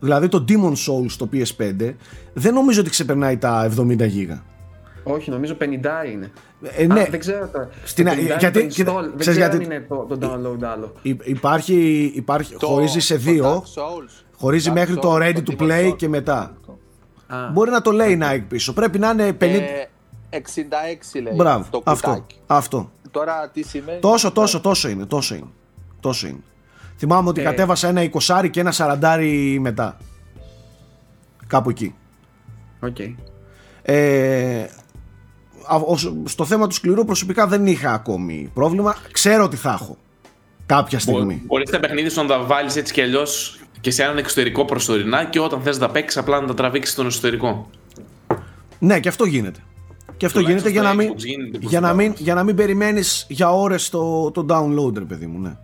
[0.00, 1.94] δηλαδή το Demon Souls στο PS5
[2.32, 4.42] δεν νομίζω ότι ξεπερνάει τα 70 γίγα.
[5.08, 5.64] Όχι, νομίζω 50
[6.12, 6.32] είναι.
[6.76, 7.68] Ε, ναι, Α, δεν ξέρω τώρα.
[7.84, 10.16] Στην- Το 50 γιατί- είναι το κοίτα, install, δεν ξέρεις ξέρω γιατί- αν είναι το,
[10.16, 10.92] το download άλλο.
[11.02, 14.24] υ- υπάρχει, υπάρχει χωρίζει σε το δύο, Dark Souls.
[14.36, 15.96] χωρίζει Dark μέχρι το Souls, ready το to Demon's play Souls.
[15.96, 16.56] και μετά.
[17.26, 18.72] Α, Μπορεί να το λέει Nike πίσω.
[18.72, 19.44] Πρέπει να είναι 50.
[19.62, 19.88] Ε,
[20.30, 21.64] 66 λέει Μπράβο.
[21.70, 22.08] το Αυτό.
[22.10, 22.36] κουτάκι.
[22.46, 22.90] αυτό.
[23.10, 25.04] Τώρα τι σημαίνει; Τόσο, τόσο, τόσο είναι.
[25.06, 25.48] Τόσο είναι.
[26.00, 26.40] Τόσο είναι.
[26.98, 27.44] Θυμάμαι ότι Ε.
[27.44, 29.96] κατέβασα ένα 20 και ένα 40 μετά.
[31.46, 31.94] Κάπου εκεί.
[32.80, 32.96] οκ.
[33.82, 34.70] Ε, α- ως-
[36.24, 38.96] στο θέμα του σκληρού προσωπικά δεν είχα ακόμη πρόβλημα.
[39.12, 39.96] Ξέρω ότι θα έχω.
[40.66, 41.42] Κάποια στιγμή.
[41.46, 45.24] Μπορείς τα παιχνίδια σου να τα βάλεις έτσι κι αλλιώς και σε έναν εξωτερικό προσωρινά
[45.24, 47.70] και όταν θες να τα παίξεις απλά να τα τραβήξεις στον εσωτερικό.
[48.78, 49.60] Ναι, και αυτό γίνεται.
[50.16, 52.06] Και αυτό γίνεται Τουλάχιστον για να στο μην, Xbox γίνεται προς για το να μην,
[52.06, 52.24] παρόν.
[52.24, 55.56] για να μην περιμένεις για ώρες το, το download ρε παιδί μου, ναι.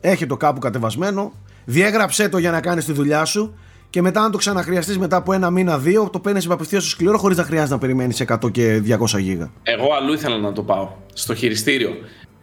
[0.00, 1.32] Έχει το κάπου κατεβασμένο,
[1.64, 3.54] διέγραψέ το για να κάνεις τη δουλειά σου
[3.96, 7.18] και μετά αν το ξαναχρειαστείς μετά από ένα μήνα δύο το παίρνεις απευθείας στο σκληρό
[7.18, 8.82] χωρίς να χρειάζεται να περιμένεις 100 και
[9.14, 9.50] 200 γίγα.
[9.62, 10.88] Εγώ αλλού ήθελα να το πάω.
[11.12, 11.96] Στο χειριστήριο.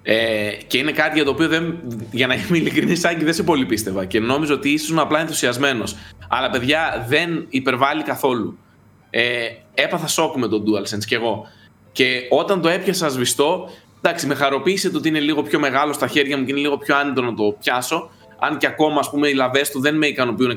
[0.03, 1.79] Ε, και είναι κάτι για το οποίο δεν,
[2.11, 4.05] για να είμαι ειλικρινής, Σάκη, δεν σε πολύ πίστευα.
[4.05, 5.95] Και νόμιζα ότι ήσουν απλά ενθουσιασμένος.
[6.27, 8.57] Αλλά παιδιά δεν υπερβάλλει καθόλου.
[9.09, 9.21] Ε,
[9.73, 11.47] έπαθα σοκ με τον DualSense κι εγώ.
[11.91, 13.69] Και όταν το έπιασα σβηστό,
[14.01, 16.77] εντάξει, με χαροποίησε το ότι είναι λίγο πιο μεγάλο στα χέρια μου και είναι λίγο
[16.77, 18.09] πιο άνετο να το πιάσω.
[18.45, 20.55] Αν και ακόμα ας πούμε, οι λαβές του δεν με ικανοποιούν 100%,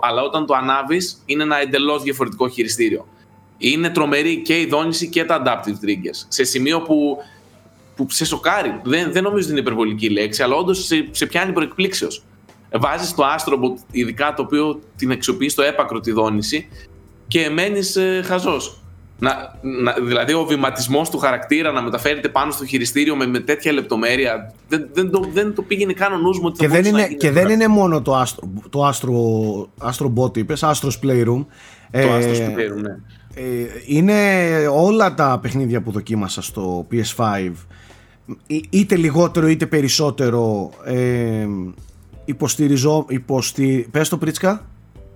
[0.00, 3.06] αλλά όταν το ανάβεις είναι ένα εντελώς διαφορετικό χειριστήριο.
[3.58, 6.24] Είναι τρομερή και η δόνηση και τα adaptive triggers.
[6.28, 7.16] Σε σημείο που,
[7.96, 8.80] που σε σοκάρει.
[8.82, 12.22] Δεν, δεν νομίζω ότι είναι υπερβολική λέξη, αλλά όντως σε, σε πιάνει προεκπλήξεως.
[12.72, 16.68] Βάζεις το Astrobot, ειδικά το οποίο την αξιοποιείς στο έπακρο τη δόνηση
[17.28, 18.82] και μένεις ε, χαζός.
[19.20, 19.30] Να,
[19.82, 24.52] να, δηλαδή ο βηματισμός του χαρακτήρα να μεταφέρεται πάνω στο χειριστήριο με, με τέτοια λεπτομέρεια
[24.68, 26.90] δεν, δεν, το, δεν το πήγαινε καν ο νους μου ότι θα Και δεν, μπορούσε
[26.92, 27.40] να είναι, γίνει και αυτό.
[27.40, 29.10] δεν είναι μόνο το Astro, το Astro,
[29.90, 31.44] Astro Bot είπες, Astro's Playroom.
[31.90, 32.96] το Ε, Astros Playroom, ναι.
[33.34, 33.42] Ε,
[33.86, 34.14] είναι
[34.72, 37.52] όλα τα παιχνίδια που δοκίμασα στο PS5
[38.46, 41.46] εί- είτε λιγότερο είτε περισσότερο ε,
[42.24, 44.66] υποστηριζό, υποστη, πες το Πρίτσκα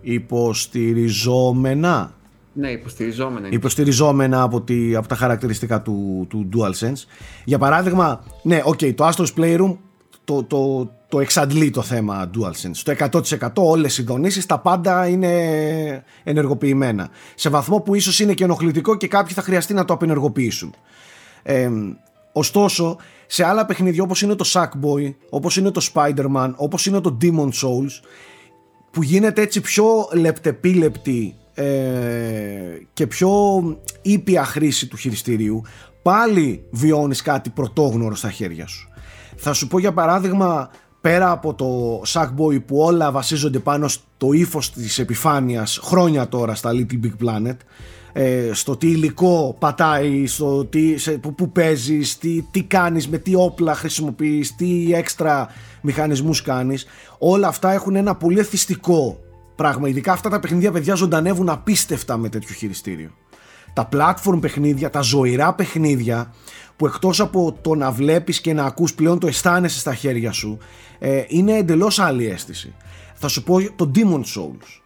[0.00, 2.12] υποστηριζόμενα
[2.52, 3.46] Ναι, υποστηριζόμενα.
[3.46, 3.56] είναι.
[3.56, 7.06] υποστηριζόμενα από, τη, από τα χαρακτηριστικά του, του DualSense
[7.44, 9.76] για παράδειγμα ναι ok το Astro's Playroom
[10.24, 12.92] το, το, το εξαντλεί το θέμα DualSense στο
[13.38, 18.96] 100% όλες οι δονήσεις τα πάντα είναι ενεργοποιημένα σε βαθμό που ίσως είναι και ενοχλητικό
[18.96, 20.74] και κάποιοι θα χρειαστεί να το απενεργοποιήσουν
[21.42, 21.70] ε,
[22.32, 27.16] ωστόσο σε άλλα παιχνίδια όπως είναι το Sackboy όπως είναι το Spider-Man όπως είναι το
[27.22, 28.00] Demon Souls
[28.90, 31.41] που γίνεται έτσι πιο λεπτεπίλεπτη ε,
[32.92, 33.30] και πιο
[34.02, 35.62] ήπια χρήση του χειριστηρίου
[36.02, 38.88] πάλι βιώνεις κάτι πρωτόγνωρο στα χέρια σου
[39.36, 44.72] θα σου πω για παράδειγμα πέρα από το Sackboy που όλα βασίζονται πάνω στο ύφος
[44.72, 47.56] της επιφάνειας χρόνια τώρα στα Little Big Planet
[48.12, 53.18] ε, στο τι υλικό πατάει, στο τι, σε, που, που παίζεις, τι, τι κάνεις, με
[53.18, 55.48] τι όπλα χρησιμοποιείς, τι έξτρα
[55.80, 56.86] μηχανισμούς κάνεις.
[57.18, 59.20] Όλα αυτά έχουν ένα πολύ εθιστικό
[59.62, 59.88] πράγμα.
[59.88, 63.10] Ειδικά αυτά τα παιχνίδια παιδιά ζωντανεύουν απίστευτα με τέτοιο χειριστήριο.
[63.72, 66.34] Τα platform παιχνίδια, τα ζωηρά παιχνίδια
[66.76, 70.58] που εκτός από το να βλέπεις και να ακούς πλέον το αισθάνεσαι στα χέρια σου
[70.98, 72.74] ε, είναι εντελώς άλλη αίσθηση.
[73.14, 74.80] Θα σου πω το Demon Souls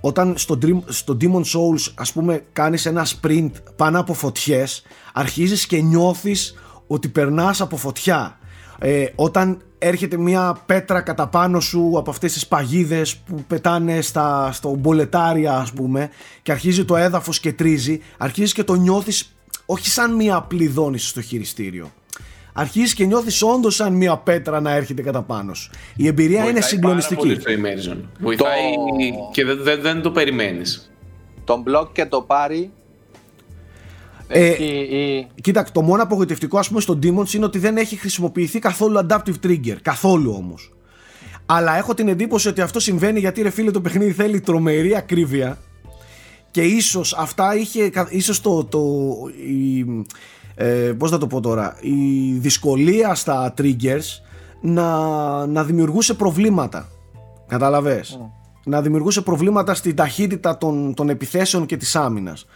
[0.00, 5.66] όταν στο, Dream, στο Demon Souls ας πούμε κάνεις ένα sprint πάνω από φωτιές αρχίζεις
[5.66, 6.54] και νιώθεις
[6.86, 8.38] ότι περνάς από φωτιά
[8.78, 14.52] ε, όταν έρχεται μια πέτρα κατά πάνω σου από αυτές τις παγίδες που πετάνε στα,
[14.52, 16.10] στο μπολετάρια ας πούμε
[16.42, 19.36] και αρχίζει το έδαφος και τρίζει αρχίζεις και το νιώθεις
[19.66, 21.90] όχι σαν μια απλή δόνηση στο χειριστήριο
[22.56, 25.70] αρχίζεις και νιώθεις όντως σαν μια πέτρα να έρχεται κατά πάνω σου.
[25.96, 27.26] Η εμπειρία είναι συγκλονιστική.
[27.26, 27.96] Πάρα πολύ το immersion.
[28.18, 28.60] Βοηθάει
[29.32, 30.90] και δεν, δεν, δεν το περιμένεις.
[31.44, 32.70] Τον μπλοκ και το πάρει
[34.28, 35.26] ε, η...
[35.40, 39.46] Κοίτα, το μόνο απογοητευτικό ας πούμε στο Demons είναι ότι δεν έχει χρησιμοποιηθεί καθόλου adaptive
[39.46, 39.76] trigger.
[39.82, 40.72] Καθόλου όμως.
[41.46, 45.58] Αλλά έχω την εντύπωση ότι αυτό συμβαίνει γιατί ρε φίλε το παιχνίδι θέλει τρομερή ακρίβεια
[46.50, 48.82] και ίσως αυτά είχε, ίσως το, το,
[49.46, 49.86] η,
[50.54, 54.20] ε, πώς θα το πω τώρα, η δυσκολία στα triggers
[54.60, 56.88] να, να δημιουργούσε προβλήματα.
[57.46, 58.18] Κατάλαβες.
[58.20, 58.30] Mm.
[58.64, 62.46] Να δημιουργούσε προβλήματα στην ταχύτητα των, των επιθέσεων και της άμυνας.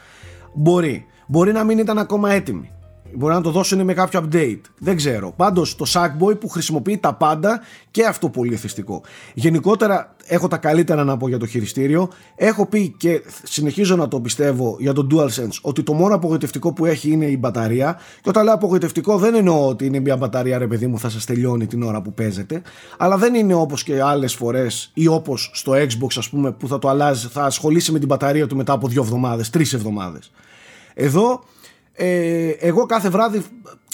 [0.54, 1.06] Μπορεί.
[1.30, 2.70] Μπορεί να μην ήταν ακόμα έτοιμη.
[3.14, 4.60] Μπορεί να το δώσουν με κάποιο update.
[4.78, 5.32] Δεν ξέρω.
[5.36, 9.02] Πάντως το Sackboy που χρησιμοποιεί τα πάντα και αυτό πολύ εθιστικό.
[9.34, 12.08] Γενικότερα έχω τα καλύτερα να πω για το χειριστήριο.
[12.36, 16.86] Έχω πει και συνεχίζω να το πιστεύω για το DualSense ότι το μόνο απογοητευτικό που
[16.86, 18.00] έχει είναι η μπαταρία.
[18.22, 21.24] Και όταν λέω απογοητευτικό δεν εννοώ ότι είναι μια μπαταρία ρε παιδί μου θα σας
[21.24, 22.62] τελειώνει την ώρα που παίζετε.
[22.98, 26.78] Αλλά δεν είναι όπως και άλλες φορές ή όπως στο Xbox ας πούμε που θα
[26.78, 30.30] το αλλάζει, θα ασχολήσει με την μπαταρία του μετά από δύο εβδομάδες, τρεις εβδομάδες.
[30.94, 31.44] Εδώ
[31.92, 33.42] ε, εγώ κάθε βράδυ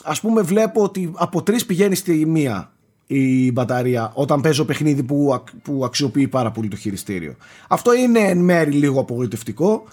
[0.04, 2.70] ας πούμε βλέπω ότι από τρεις πηγαίνει στη μία
[3.06, 7.34] η μπαταρία όταν παίζω παιχνίδι που, που αξιοποιεί πάρα πολύ το χειριστήριο.
[7.68, 9.84] Αυτό είναι εν μέρη λίγο απογοητευτικό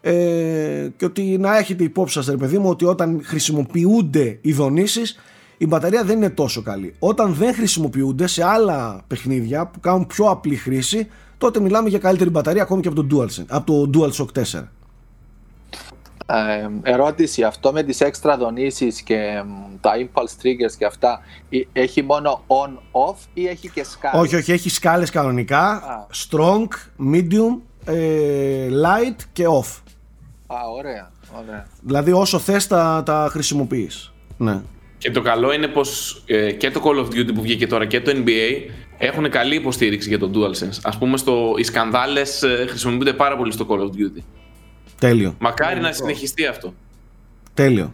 [0.00, 5.18] ε, και ότι να έχετε υπόψη σας ρε παιδί μου ότι όταν χρησιμοποιούνται οι δονήσεις
[5.58, 6.94] η μπαταρία δεν είναι τόσο καλή.
[6.98, 12.30] Όταν δεν χρησιμοποιούνται σε άλλα παιχνίδια που κάνουν πιο απλή χρήση τότε μιλάμε για καλύτερη
[12.30, 14.62] μπαταρία ακόμη και από το DualShock, από το DualShock 4
[16.82, 19.42] ερώτηση, αυτό με τις έξτρα δονήσεις και
[19.80, 21.20] τα impulse triggers και αυτά
[21.72, 25.82] έχει μόνο on-off ή έχει και σκάλες; Όχι, όχι, έχει σκάλες κανονικά,
[26.28, 26.66] strong,
[27.14, 29.80] medium, ε, light και off.
[30.46, 31.10] Α, ωραία,
[31.42, 31.66] ωραία.
[31.80, 34.12] Δηλαδή όσο θες τα, τα χρησιμοποιείς.
[34.36, 34.60] Ναι.
[34.98, 38.00] Και το καλό είναι πως ε, και το Call of Duty που βγήκε τώρα και
[38.00, 40.78] το NBA έχουν καλή υποστήριξη για το DualSense.
[40.82, 44.22] Ας πούμε στο, οι σκανδάλες ε, χρησιμοποιούνται πάρα πολύ στο Call of Duty.
[45.00, 45.34] Τέλειο.
[45.38, 46.74] Μακάρι να συνεχιστεί αυτό.
[47.54, 47.92] Τέλειο.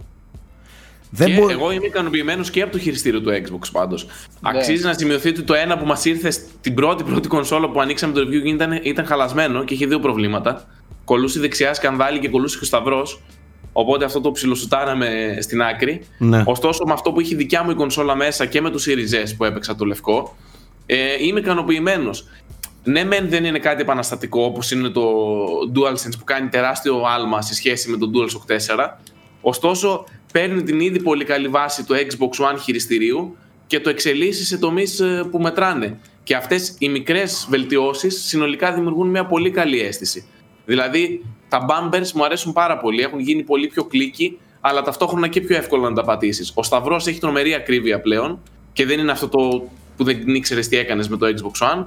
[1.10, 4.04] Δεν και εγώ είμαι ικανοποιημένος και από το χειριστήριο του Xbox πάντως.
[4.04, 4.10] Ναι.
[4.42, 8.12] Αξίζει να σημειωθεί ότι το ένα που μας ήρθε στην πρώτη πρώτη κονσόλα που ανοίξαμε
[8.12, 10.64] το review ήταν, ήταν χαλασμένο και είχε δύο προβλήματα.
[11.04, 13.22] Κολούσε δεξιά σκανδάλι και κολούσε και ο Σταυρός.
[13.72, 16.00] Οπότε αυτό το ψιλοσουτάραμε στην άκρη.
[16.18, 16.42] Ναι.
[16.46, 19.34] Ωστόσο, με αυτό που είχε δικιά μου η κονσόλα μέσα και με το Series S
[19.36, 20.36] που έπαιξα το λευκό,
[20.86, 22.28] ε, είμαι ικανοποιημένος
[22.86, 25.02] ναι, μεν δεν είναι κάτι επαναστατικό όπως είναι το
[25.74, 28.88] DualSense που κάνει τεράστιο άλμα σε σχέση με το DualShock 4.
[29.40, 34.58] Ωστόσο, παίρνει την ήδη πολύ καλή βάση του Xbox One χειριστηρίου και το εξελίσσει σε
[34.58, 35.98] τομείς ε, που μετράνε.
[36.22, 40.26] Και αυτές οι μικρές βελτιώσεις συνολικά δημιουργούν μια πολύ καλή αίσθηση.
[40.64, 45.40] Δηλαδή, τα bumpers μου αρέσουν πάρα πολύ, έχουν γίνει πολύ πιο κλίκοι, αλλά ταυτόχρονα και
[45.40, 46.52] πιο εύκολο να τα πατήσεις.
[46.54, 50.76] Ο Σταυρός έχει τρομερή ακρίβεια πλέον και δεν είναι αυτό το που δεν ήξερες τι
[50.76, 51.86] έκανες με το Xbox One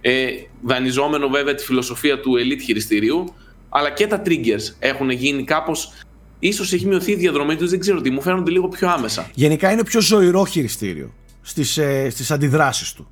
[0.00, 0.28] ε,
[0.62, 3.34] δανειζόμενο βέβαια τη φιλοσοφία του elite χειριστηρίου,
[3.68, 5.92] αλλά και τα triggers έχουν γίνει κάπως.
[6.38, 9.30] ίσως έχει μειωθεί η διαδρομή τους, δεν ξέρω τι, μου φαίνονται λίγο πιο άμεσα.
[9.34, 13.10] Γενικά είναι πιο ζωηρό χειριστήριο στις ε, στις αντιδράσεις του.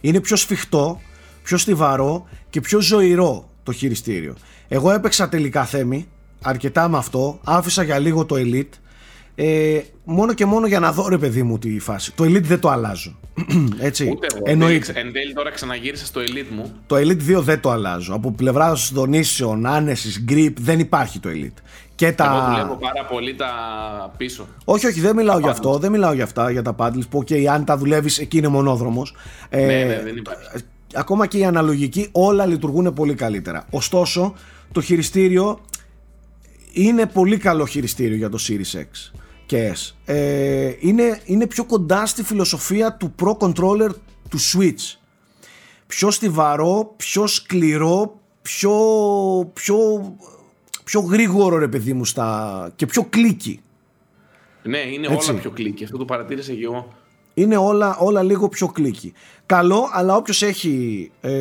[0.00, 1.00] Είναι πιο σφιχτό,
[1.42, 4.36] πιο στιβαρό και πιο ζωηρό το χειριστήριο.
[4.68, 6.08] Εγώ έπαιξα τελικά θέμη,
[6.42, 8.78] αρκετά με αυτό, άφησα για λίγο το Elite
[9.38, 12.14] ε, μόνο και μόνο για να δω ρε παιδί μου τη φάση.
[12.14, 13.18] Το Elite δεν το αλλάζω.
[13.78, 14.08] Έτσι.
[14.10, 14.42] Ούτε εγώ.
[14.46, 14.92] Εννοείται.
[14.94, 16.72] Εν τέλει τώρα ξαναγύρισα στο Elite μου.
[16.86, 18.14] Το Elite 2 δεν το αλλάζω.
[18.14, 21.62] Από πλευράς δονήσεων, άνεσης, grip δεν υπάρχει το Elite.
[21.94, 22.24] Και τα...
[22.24, 23.50] Εγώ δουλεύω πάρα πολύ τα
[24.16, 24.48] πίσω.
[24.64, 25.78] Όχι, όχι, δεν μιλάω για αυτό.
[25.78, 27.08] Δεν μιλάω για αυτά, για τα paddles.
[27.10, 29.14] Που okay, αν τα δουλεύεις, εκεί είναι μονόδρομος.
[29.48, 30.42] Ε, ναι, ναι, δεν υπάρχει.
[30.94, 33.66] Ακόμα και οι αναλογικοί όλα λειτουργούν πολύ καλύτερα.
[33.70, 34.34] Ωστόσο,
[34.72, 35.60] το χειριστήριο
[36.72, 39.10] είναι πολύ καλό χειριστήριο για το Series X
[39.46, 39.72] και
[40.04, 43.90] ε, είναι, είναι πιο κοντά στη φιλοσοφία του Pro Controller
[44.28, 44.98] του Switch.
[45.86, 48.74] Πιο στιβαρό, πιο σκληρό, πιο,
[49.52, 49.76] πιο
[50.86, 52.70] πιο γρήγορο ρε παιδί μου στα...
[52.76, 53.60] και πιο κλίκι.
[54.62, 55.30] Ναι, είναι Έτσι.
[55.30, 55.82] όλα πιο κλικ.
[55.82, 56.92] Αυτό το παρατήρησα και εγώ.
[57.34, 59.12] Είναι όλα, όλα λίγο πιο κλίκι.
[59.46, 61.32] Καλό, αλλά όποιος έχει ε,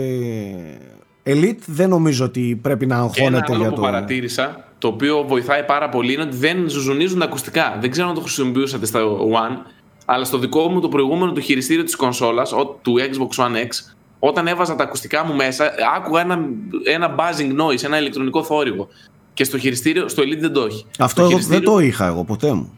[1.24, 3.82] Elite δεν νομίζω ότι πρέπει να Και ένα αγχώνεται άλλο για που το...
[3.82, 7.78] παρατήρησα, το οποίο βοηθάει πάρα πολύ, είναι ότι δεν ζουζουνίζουν τα ακουστικά.
[7.82, 9.58] Δεν ξέρω αν το χρησιμοποιούσατε στα One,
[10.06, 13.69] αλλά στο δικό μου το προηγούμενο το χειριστήριο της κονσόλας, ο- του Xbox One X,
[14.19, 16.39] όταν έβαζα τα ακουστικά μου μέσα, άκουγα ένα,
[16.84, 18.88] ένα buzzing noise, ένα ηλεκτρονικό θόρυβο.
[19.34, 20.86] Και στο χειριστήριο, στο Elite δεν το έχει.
[21.00, 22.78] Αυτό Το εγώ δεν χειριστήριο- το είχα εγώ ποτέ μου.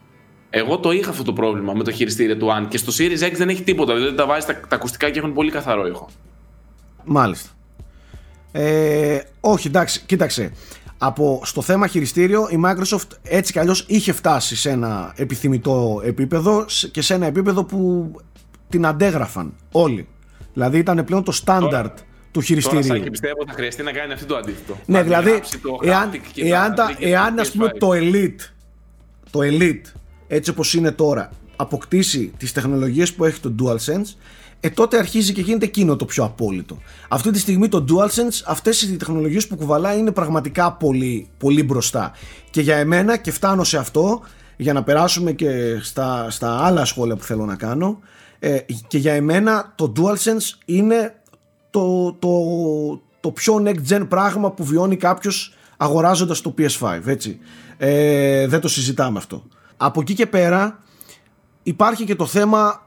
[0.49, 3.31] Εγώ το είχα αυτό το πρόβλημα με το χειριστήριο του One και στο Series X
[3.35, 3.93] δεν έχει τίποτα.
[3.95, 6.09] Δηλαδή τα βάζεις τα, τα ακουστικά και έχουν πολύ καθαρό ήχο.
[7.05, 7.49] Μάλιστα.
[8.51, 10.51] Ε, όχι, εντάξει, κοίταξε.
[10.97, 16.65] Από, στο θέμα χειριστήριο η Microsoft έτσι κι αλλιώς είχε φτάσει σε ένα επιθυμητό επίπεδο
[16.67, 18.11] σ- και σε ένα επίπεδο που
[18.69, 20.07] την αντέγραφαν όλοι.
[20.53, 22.83] Δηλαδή ήταν πλέον το στάνταρτ του Τώρα χειριστηρίου.
[22.83, 24.77] Σάκη πιστεύω θα χρειαστεί να κάνει αυτό το αντίθετο.
[24.85, 27.69] Ναι, Να δηλαδή, αντιγράψει το εάν, haptic και εάν, τα, triggers εάν του ας πούμε
[27.73, 27.77] PS5.
[27.79, 28.51] το Elite,
[29.31, 29.81] το Elite,
[30.27, 34.15] έτσι όπως είναι τώρα, αποκτήσει τις τεχνολογίες που έχει το DualSense,
[34.59, 36.77] ε, τότε αρχίζει και γίνεται εκείνο το πιο απόλυτο.
[37.07, 42.11] Αυτή τη στιγμή το DualSense, αυτές οι τεχνολογίες που κουβαλάει είναι πραγματικά πολύ, πολύ μπροστά.
[42.49, 44.21] Και για εμένα, και φτάνω σε αυτό,
[44.57, 47.99] για να περάσουμε και στα, στα άλλα σχόλια που θέλω να κάνω,
[48.39, 51.15] ε, και για εμένα το DualSense είναι
[51.69, 52.29] το, το,
[53.19, 57.39] το πιο next gen πράγμα που βιώνει κάποιος αγοράζοντας το PS5 έτσι.
[57.77, 59.43] Ε, δεν το συζητάμε αυτό
[59.77, 60.83] από εκεί και πέρα
[61.63, 62.86] υπάρχει και το θέμα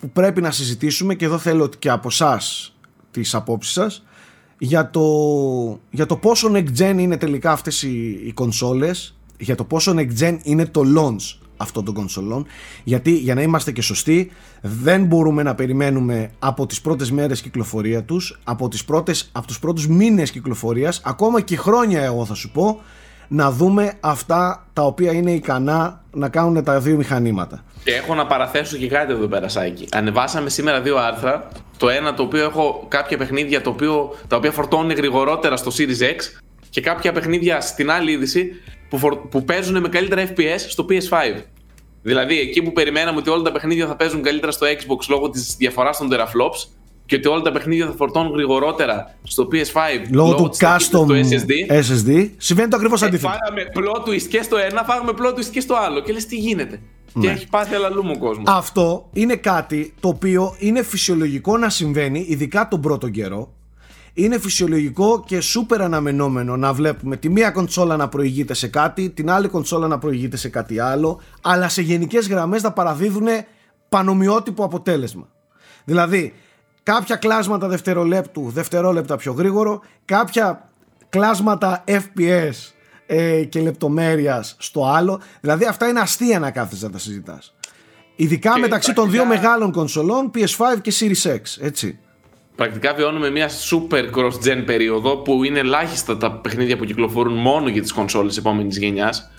[0.00, 2.40] που πρέπει να συζητήσουμε και εδώ θέλω και από εσά
[3.10, 4.04] τις απόψεις σας
[4.58, 5.02] για το,
[5.90, 10.20] για το πόσο next gen είναι τελικά αυτές οι, οι κονσόλες για το πόσο next
[10.20, 12.46] gen είναι το launch αυτών των κονσολών.
[12.84, 18.04] Γιατί για να είμαστε και σωστοί δεν μπορούμε να περιμένουμε από τις πρώτες μέρες κυκλοφορία
[18.04, 22.50] τους από, τις πρώτες, από τους πρώτους μήνες κυκλοφορίας ακόμα και χρόνια εγώ θα σου
[22.50, 22.80] πω
[23.32, 28.26] να δούμε αυτά τα οποία είναι ικανά να κάνουν τα δύο μηχανήματα Και έχω να
[28.26, 29.88] παραθέσω και κάτι εδώ πέρα, Σάκη.
[29.92, 31.48] Ανεβάσαμε σήμερα δύο άρθρα.
[31.78, 36.02] Το ένα το οποίο έχω κάποια παιχνίδια το οποίο, τα οποία φορτώνουν γρηγορότερα στο Series
[36.02, 36.40] X
[36.70, 38.50] και κάποια παιχνίδια στην άλλη είδηση
[38.88, 41.42] που, φορ, που παίζουν με καλύτερα FPS στο PS5.
[42.02, 45.56] Δηλαδή εκεί που περιμέναμε ότι όλα τα παιχνίδια θα παίζουν καλύτερα στο Xbox λόγω της
[45.58, 46.79] διαφοράς των teraflops
[47.10, 51.06] και ότι όλα τα παιχνίδια θα φορτώνουν γρηγορότερα στο PS5 λόγω του της ταχύτητας custom
[51.06, 51.72] του SSD.
[51.72, 55.44] SSD συμβαίνει το ακριβώς Ε, αντίθετο Φάγαμε plot twist και στο ένα, φάγαμε plot twist
[55.44, 56.00] και στο άλλο.
[56.00, 56.80] Και λες τι γίνεται;
[57.12, 57.32] Και Ναι.
[57.32, 58.44] έχει πάθει αλλαλού ο κόσμος.
[58.46, 63.52] Αυτό είναι κάτι το οποίο είναι φυσιολογικό να συμβαίνει, ειδικά τον πρώτο καιρό.
[64.14, 69.30] Είναι φυσιολογικό και σούπερ αναμενόμενο να βλέπουμε τη μία κονσόλα να προηγείται σε κάτι, την
[69.30, 73.26] άλλη κονσόλα να προηγείται σε κάτι άλλο, αλλά σε γενικές γραμμές να παραδίδουν
[73.88, 75.28] πανομοιότυπο αποτέλεσμα.
[75.84, 76.32] Δηλαδή,
[76.82, 80.68] κάποια κλάσματα δευτερολέπτου, δευτερόλεπτα πιο γρήγορο, κάποια
[81.08, 82.72] κλάσματα FPS
[83.06, 85.20] ε, και λεπτομέρειας στο άλλο.
[85.40, 87.54] Δηλαδή αυτά είναι αστεία να κάθεσαι να τα συζητάς.
[88.16, 91.98] Ειδικά Και μεταξύ των δύο πρακτικά- μεγάλων κονσολών PS5 και Series X, έτσι.
[92.56, 97.82] Πρακτικά βιώνουμε μια super cross-gen περίοδο που είναι ελάχιστα τα παιχνίδια που κυκλοφορούν μόνο για
[97.82, 99.30] τις κονσόλες επόμενης γενιάς.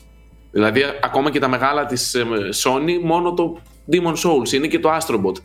[0.52, 2.24] Δηλαδή ακόμα και τα μεγάλα της ε,
[2.64, 3.60] Sony μόνο το
[3.92, 5.36] Demon Souls είναι και το Astrobot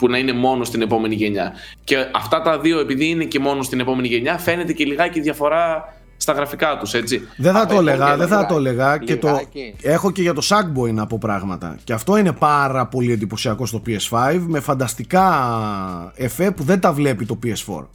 [0.00, 1.52] που να είναι μόνο στην επόμενη γενιά.
[1.84, 5.94] Και αυτά τα δύο επειδή είναι και μόνο στην επόμενη γενιά φαίνεται και λιγάκι διαφορά
[6.16, 7.28] στα γραφικά τους έτσι.
[7.36, 8.52] Δεν θα Α, το έχω έλεγα, και δεν θα λιγάκι.
[8.52, 9.74] το έλεγα και το Λιγάκι.
[9.82, 11.76] έχω και για το Sackboy να πω πράγματα.
[11.84, 17.26] Και αυτό είναι πάρα πολύ εντυπωσιακό στο PS5 με φανταστικά εφέ που δεν τα βλέπει
[17.26, 17.86] το PS4.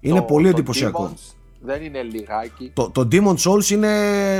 [0.00, 1.12] Είναι Το- πολύ το εντυπωσιακό.
[1.14, 2.70] Demon's Δεν είναι λιγάκι.
[2.74, 3.88] Το, το Demon's Souls είναι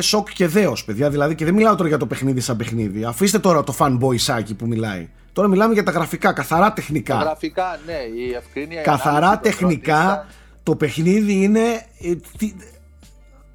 [0.01, 3.39] σοκ και δέος παιδιά δηλαδή και δεν μιλάω τώρα για το παιχνίδι σαν παιχνίδι αφήστε
[3.39, 8.21] τώρα το fanboyσάκι που μιλάει τώρα μιλάμε για τα γραφικά, καθαρά Τα τεχνικά γραφικά, ναι,
[8.23, 8.81] η ευκρίνεια.
[8.81, 11.61] η καθαρά ανάλυση, το τεχνικά frontier, το παιχνίδι είναι
[12.01, 12.55] ε, τι-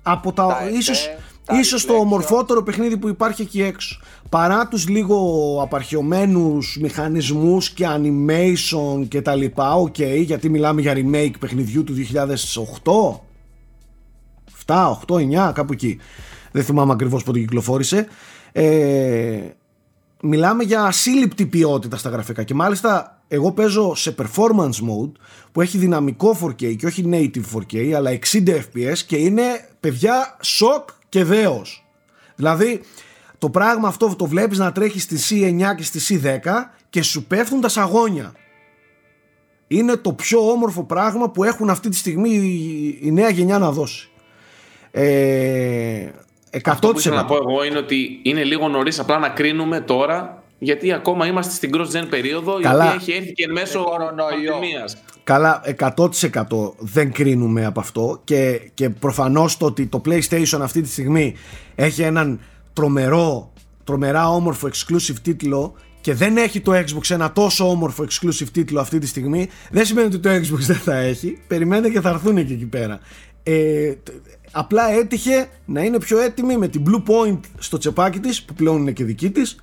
[0.03, 1.09] από τα, Τα εφέ, ίσως,
[1.45, 1.99] τα ίσως το reflection.
[1.99, 9.35] ομορφότερο παιχνίδι που υπάρχει εκεί έξω παρά τους λίγο απαρχαιωμένους μηχανισμούς και animation και τα
[9.35, 13.19] λοιπά οκ, γιατί μιλάμε για remake παιχνιδιού του 2008
[14.65, 15.15] 7, 8,
[15.49, 15.99] 9 κάπου εκεί
[16.51, 18.07] δεν θυμάμαι ακριβώς πότε κυκλοφόρησε
[18.51, 19.39] ε,
[20.21, 25.11] μιλάμε για ασύλληπτη ποιότητα στα γραφικά και μάλιστα εγώ παίζω σε performance mode
[25.51, 29.43] που έχει δυναμικό 4K και όχι native 4K αλλά 60 fps και είναι
[29.79, 31.85] παιδιά σοκ και δέος.
[32.35, 32.81] Δηλαδή
[33.37, 36.39] το πράγμα αυτό το βλέπεις να τρέχεις στη C9 και στη C10
[36.89, 38.33] και σου πέφτουν τα σαγόνια.
[39.67, 43.71] Είναι το πιο όμορφο πράγμα που έχουν αυτή τη στιγμή η- η νέα γενιά να
[43.71, 44.09] δώσει.
[44.91, 46.09] Ε,
[46.55, 49.81] 100% Αυτό που ήθελα να πω εγώ είναι ότι είναι λίγο νωρίς απλά να κρίνουμε
[49.81, 52.83] τώρα γιατί ακόμα είμαστε στην cross-gen περίοδο Καλά.
[52.83, 54.51] η οποία έχει έρθει και εν μέσω κορονοϊό.
[54.51, 54.97] πανδημίας.
[55.23, 55.61] Καλά,
[55.95, 61.35] 100% δεν κρίνουμε από αυτό και, και προφανώς το ότι το PlayStation αυτή τη στιγμή
[61.75, 62.39] έχει έναν
[62.73, 63.53] τρομερό,
[63.83, 68.99] τρομερά όμορφο exclusive τίτλο και δεν έχει το Xbox ένα τόσο όμορφο exclusive τίτλο αυτή
[68.99, 72.53] τη στιγμή δεν σημαίνει ότι το Xbox δεν θα έχει περιμένετε και θα έρθουν και
[72.53, 72.99] εκεί πέρα
[73.43, 74.09] ε, τ-
[74.57, 78.77] απλά έτυχε να είναι πιο έτοιμη με την Blue Point στο τσεπάκι της που πλέον
[78.77, 79.55] είναι και δική της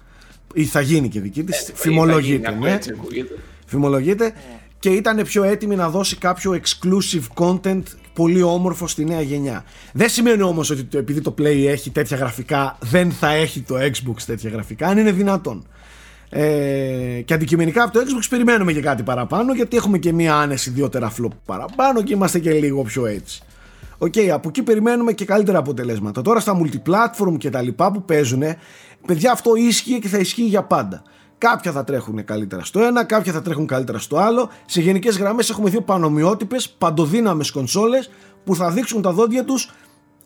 [0.55, 3.39] ή θα γίνει και δική της Θα φημολογείται γίνει, ναι έτσι ακούγεται.
[3.67, 4.33] φημολογείται
[4.79, 7.83] και ήταν πιο έτοιμη να δώσει κάποιο exclusive content
[8.13, 9.65] πολύ όμορφο στη νέα γενιά.
[9.93, 13.75] Δεν σημαίνει όμως ότι το, επειδή το Play έχει τέτοια γραφικά δεν θα έχει το
[13.77, 15.67] Xbox τέτοια γραφικά αν είναι δυνατόν.
[16.29, 20.71] Ε, και αντικειμενικά από το Xbox περιμένουμε και κάτι παραπάνω γιατί έχουμε και μία άνεση
[20.71, 23.43] δύο τεραφλόπ παραπάνω και είμαστε και λίγο πιο έτσι.
[24.03, 26.23] Οκ, από εκεί περιμένουμε και καλύτερα αποτελέσματα.
[26.23, 28.43] Τώρα στα multiplatform και τα λοιπά που παίζουν,
[29.07, 31.03] παιδιά αυτό ίσχυε και θα ισχύει για πάντα.
[31.39, 34.51] Κάποια θα τρέχουν καλύτερα στο ένα, κάποια θα τρέχουν καλύτερα στο άλλο.
[34.67, 38.11] Σε γενικές γραμμές έχουμε δύο πανομοιότυπες, παντοδύναμες κονσόλες
[38.45, 39.71] που θα δείξουν τα δόντια τους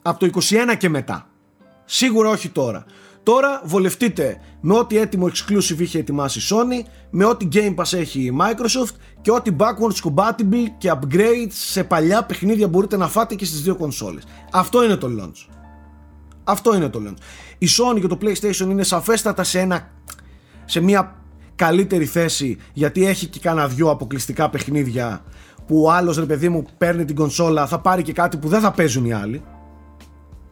[0.03, 1.27] από το 21 και μετά.
[1.85, 2.85] Σίγουρα όχι τώρα.
[3.27, 8.21] Τώρα βολευτείτε με ό,τι έτοιμο exclusive είχε ετοιμάσει η Sony, με ό,τι Game Pass έχει
[8.21, 13.45] η Microsoft και ό,τι backwards compatible και upgrades σε παλιά παιχνίδια μπορείτε να φάτε και
[13.45, 14.23] στις δύο κονσόλες.
[14.53, 15.55] Αυτό είναι το launch.
[16.45, 17.17] Αυτό είναι το launch.
[17.59, 19.91] Η Sony και το PlayStation είναι σαφέστατα σε, ένα,
[20.65, 21.17] σε μια
[21.55, 25.25] καλύτερη θέση γιατί έχει και κάνα δυο αποκλειστικά παιχνίδια
[25.67, 28.61] που ο άλλος ρε παιδί μου παίρνει την κονσόλα θα πάρει και κάτι που δεν
[28.61, 29.43] θα παίζουν οι άλλοι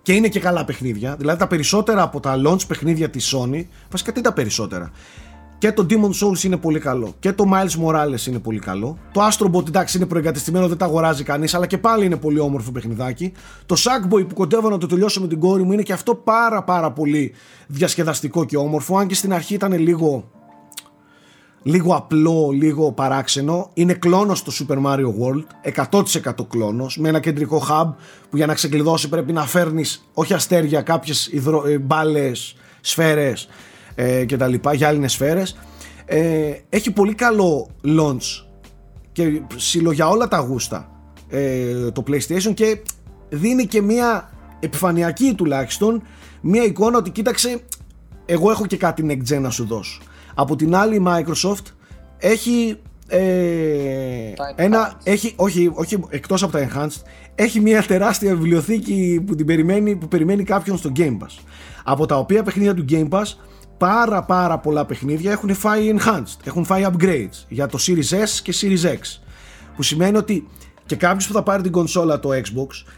[0.05, 1.17] και είναι και καλά παιχνίδια.
[1.19, 4.91] Δηλαδή τα περισσότερα από τα launch παιχνίδια της Sony, βασικά τι τα περισσότερα;
[5.59, 7.15] Και το Demon Souls είναι πολύ καλό.
[7.19, 8.99] Και το Miles Morales είναι πολύ καλό.
[9.13, 12.39] Το Astro Bot εντάξει είναι προεγκατεστημένο, δεν τα αγοράζει κανείς, αλλά και πάλι είναι πολύ
[12.39, 13.33] όμορφο παιχνιδάκι.
[13.67, 16.63] Το Sackboy που κοντεύω να το τελειώσω με την κόρη μου είναι και αυτό πάρα
[16.65, 17.33] πάρα πολύ
[17.67, 18.97] διασκεδαστικό και όμορφο.
[18.97, 20.31] Αν και στην αρχή ήταν λίγο
[21.65, 23.71] λίγο απλό, λίγο παράξενο.
[23.75, 27.95] Είναι κλόνος το Super Mario World, 100% κλόνος, με ένα κεντρικό hub
[28.31, 31.67] που για να ξεκλειδώσει πρέπει να φέρνεις όχι αστέρια, κάποιες υδρο...
[31.67, 33.49] ε, μπάλες, σφαίρες
[33.95, 35.57] ε, και τα λοιπά, γυάλινες σφαίρες.
[36.05, 38.45] Ε, έχει πολύ καλό launch
[39.13, 40.91] και συλλογιά όλα τα γούστα
[41.29, 42.79] ε, το PlayStation και
[43.29, 46.03] δίνει και μια επιφανειακή τουλάχιστον
[46.41, 47.61] μια εικόνα ότι κοίταξε
[48.27, 50.01] εγώ έχω και κάτι next gen να σου δώσω.
[50.35, 51.65] Από την άλλη η Microsoft
[52.19, 55.01] έχει ε, Τα ένα, enhanced.
[55.05, 57.03] έχει, όχι, όχι εκτός από τα enhanced
[57.35, 61.43] έχει μια τεράστια βιβλιοθήκη που, την περιμένει, που περιμένει κάποιον στο Game Pass
[61.85, 63.25] από τα οποία παιχνίδια του Game Pass
[63.79, 68.55] πάρα πάρα πολλά παιχνίδια έχουν φάει enhanced έχουν φάει upgrades για το Series S και
[68.61, 68.99] Series X
[69.77, 70.49] που σημαίνει ότι
[70.87, 72.93] και κάποιος που θα πάρει την κονσόλα το Xbox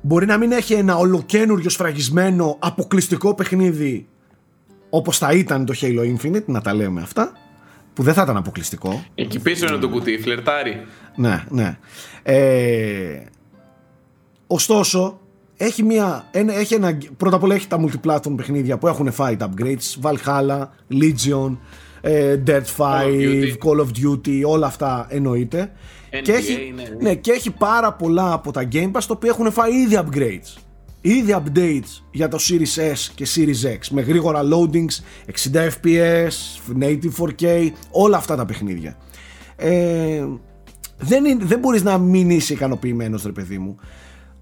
[0.00, 4.08] μπορεί να μην έχει ένα ολοκένουργιο σφραγισμένο αποκλειστικό παιχνίδι
[4.90, 7.32] όπως θα ήταν το Halo Infinite, να τα λέμε αυτά,
[7.92, 9.04] που δεν θα ήταν αποκλειστικό.
[9.14, 10.86] Εκεί πίσω είναι το κουτί, φλερτάρι.
[11.16, 11.78] Ναι, ναι.
[12.22, 13.22] Ε,
[14.46, 15.20] ωστόσο,
[15.56, 19.36] έχει μια, ένα, έχει ένα, πρώτα απ' όλα έχει τα multiplatform παιχνίδια που έχουν φάει
[19.36, 21.56] τα upgrades, Valhalla, Legion,
[22.00, 23.54] ε, Dead 5, Duty.
[23.64, 25.72] Call of Duty, όλα αυτά εννοείται.
[26.10, 26.82] NBA, και, έχει, ναι.
[27.00, 30.67] ναι, και έχει πάρα πολλά από τα Game Pass τα οποία έχουν φάει ήδη upgrades.
[31.08, 35.02] Ήδη updates για το Series S και Series X με γρήγορα loadings,
[35.52, 36.32] 60 FPS,
[36.80, 38.96] native 4K, όλα αυτά τα παιχνίδια.
[39.56, 40.26] Ε,
[40.98, 43.76] δεν, είναι, δεν μπορείς να μην είσαι ικανοποιημένος ρε παιδί μου.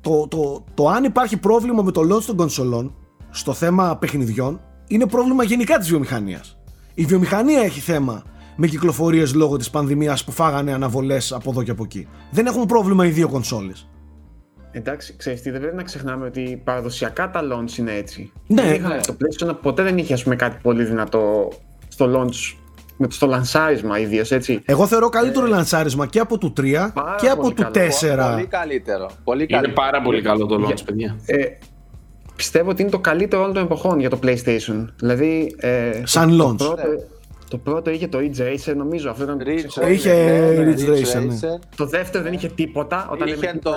[0.00, 2.94] Το, το, το αν υπάρχει πρόβλημα με το launch των κονσολών
[3.30, 6.58] στο θέμα παιχνιδιών είναι πρόβλημα γενικά της βιομηχανίας.
[6.94, 8.22] Η βιομηχανία έχει θέμα
[8.56, 12.06] με κυκλοφορίες λόγω της πανδημίας που φάγανε αναβολές από εδώ και από εκεί.
[12.30, 13.88] Δεν έχουν πρόβλημα οι δύο κονσόλες.
[14.78, 18.32] Εντάξει, ξέρεις τι, δεν πρέπει να ξεχνάμε ότι παραδοσιακά τα launch είναι έτσι.
[18.46, 19.00] Ναι, Δεν είχαμε- ναι.
[19.00, 21.52] Το PlayStation ποτέ δεν είχε ας πούμε, κάτι πολύ δυνατό
[21.88, 22.56] στο launch,
[22.96, 24.62] με- στο λανσάρισμα ιδίως έτσι.
[24.64, 27.72] Εγώ θεωρώ καλύτερο λανσάρισμα και από του 3 Πάρα και από πολύ του καλό.
[27.74, 28.30] 4.
[28.32, 29.10] Πολύ καλύτερο.
[29.24, 29.74] Πολύ Είναι καλύτερο.
[29.74, 31.16] πάρα πολύ καλό το launch, παιδιά.
[31.26, 31.44] Ε,
[32.36, 34.84] πιστεύω ότι είναι το καλύτερο όλων των εποχών για το PlayStation.
[34.98, 35.54] Δηλαδή.
[35.58, 36.56] Ε, Σαν το, launch.
[36.56, 36.82] Το πρώτο,
[37.48, 39.10] το πρώτο είχε το Ridge Racer, νομίζω.
[39.10, 39.88] Αυτό ήταν Ridge ξεχωριστό.
[39.88, 41.34] Είχε Racer, ναι, Ridge Racer, ναι.
[41.34, 41.60] Racer.
[41.76, 43.08] Το δεύτερο δεν είχε τίποτα.
[43.12, 43.74] Όταν Είχε λέμε το.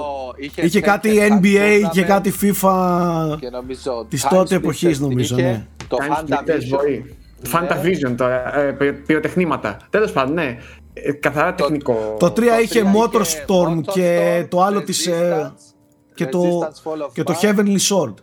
[0.62, 3.38] Είχε κάτι Tekken NBA Tournament και κάτι FIFA.
[3.40, 4.06] Και νομίζω.
[4.10, 5.66] της Time τότε Splitters εποχής, την νομίζω, είχε, ναι.
[5.88, 6.68] Το TimeSplitters Fantavision.
[6.70, 7.16] μπορεί.
[7.42, 7.50] Ναι.
[7.52, 9.78] Fantavision τώρα, ε, πυρο- πυροτεχνήματα.
[9.90, 10.58] Τέλος πάντων, ναι.
[10.94, 12.16] Ε, καθαρά τεχνικό.
[12.20, 15.12] Το 3 Το είχε τρία Motorstorm και Motorstorm, το άλλο της ε,
[15.42, 15.74] Resistance,
[16.16, 17.46] και το, Resistance Fall of και το Man.
[17.46, 18.14] Heavenly Sword.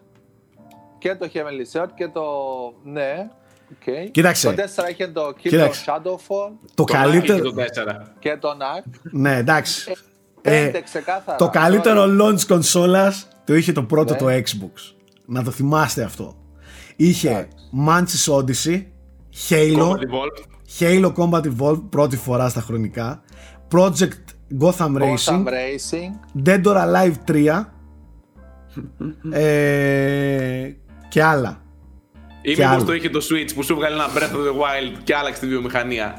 [0.98, 2.22] Και το Heavenly Sword και το.
[2.84, 3.28] Ναι.
[3.70, 4.10] Οκ.
[4.10, 4.52] Κοίταξε.
[4.52, 5.84] Το 4 είχε το Killzone Κοίταξε.
[5.86, 7.38] Shadow Fall Το Το Nike καλύτερο.
[7.38, 8.12] και το 4.
[8.18, 8.90] και το Knack.
[9.10, 9.92] Ναι, εντάξει.
[10.42, 11.38] Ε, Πέντε ξεκάθαρα.
[11.38, 14.18] το καλύτερο launch κονσόλας το είχε το πρώτο Ναι.
[14.18, 14.94] το Xbox.
[15.26, 16.36] Να το θυμάστε αυτό.
[16.96, 17.48] Είχε Εντάξει.
[17.88, 18.82] Manchester Odyssey
[19.48, 20.80] Halo, Combat Evolved.
[20.80, 23.22] Halo Combat Evolved πρώτη φορά στα χρονικά,
[23.70, 24.24] Project
[24.60, 26.42] Gotham Racing, Gotham Racing.
[26.46, 27.64] Dead or Alive 3
[29.32, 30.70] ε,
[31.08, 31.60] και άλλα.
[32.48, 32.84] Ή Και μήπως άλλο.
[32.84, 35.46] το είχε το Switch που σου βγάλει ένα Breath of the Wild και άλλαξε τη
[35.46, 36.18] βιομηχανία.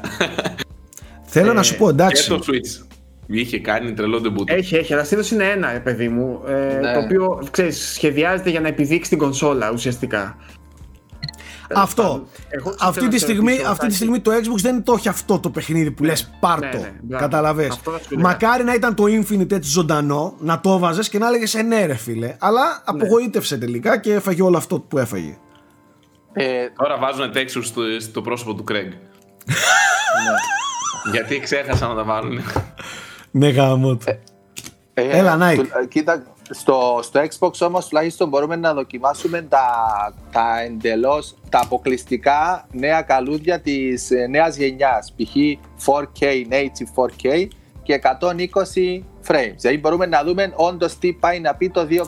[1.22, 2.28] Θέλω να σου πω Και εντάξει.
[2.28, 2.86] το Switch.
[3.26, 4.44] Είχε κάνει τρελό debut.
[4.48, 6.40] Έχει, έχει, αλλά συνήθω είναι ένα, ε, παιδί μου.
[6.46, 6.92] Ε, Ναι.
[6.92, 10.36] Το οποίο ξέρεις, σχεδιάζεται για να επιδείξει την κονσόλα ουσιαστικά.
[11.74, 12.26] Αυτό.
[12.48, 13.94] Εγώ Αυτή θέλω τη, να σε στιγμή, ρωτήσω, αυτή τη Τάκη.
[13.94, 16.78] στιγμή το Xbox δεν το έχει αυτό το παιχνίδι που λες πάρ' ναι, το.
[16.78, 17.24] ναι, μπράβο.
[17.24, 17.68] Καταλαβες.
[17.68, 18.28] Αυτό θα σου έλεγα.
[18.28, 21.86] Μακάρι να ήταν το Infinite έτσι ζωντανό, να το έβαζε και να έλεγες ε, ναι,
[21.86, 22.36] ρε φίλε.
[22.38, 22.76] Αλλά Ναι.
[22.84, 25.38] απογοήτευσε τελικά και έφαγε όλο αυτό που έφαγε.
[26.32, 28.92] Ε, Τώρα βάζουν textures στο, στο πρόσωπο του Craig.
[31.12, 32.40] Γιατί ξέχασαν να τα βάλουν.
[33.30, 34.04] Ναι, γάμο του.
[34.94, 35.54] ε, Έλα, Nike.
[35.56, 39.66] του- ε, Κοίτα, στο, στο Xbox όμως τουλάχιστον μπορούμε να δοκιμάσουμε τα,
[40.32, 45.12] τα εντελώς, τα αποκλειστικά νέα καλούδια της ε, νέας γενιάς.
[45.16, 45.34] Π.χ.
[45.86, 47.46] 4K, native 4K
[47.82, 49.54] και 120 frames.
[49.60, 52.04] Δηλαδή μπορούμε να δούμε όντως τι πάει να πει το 2,1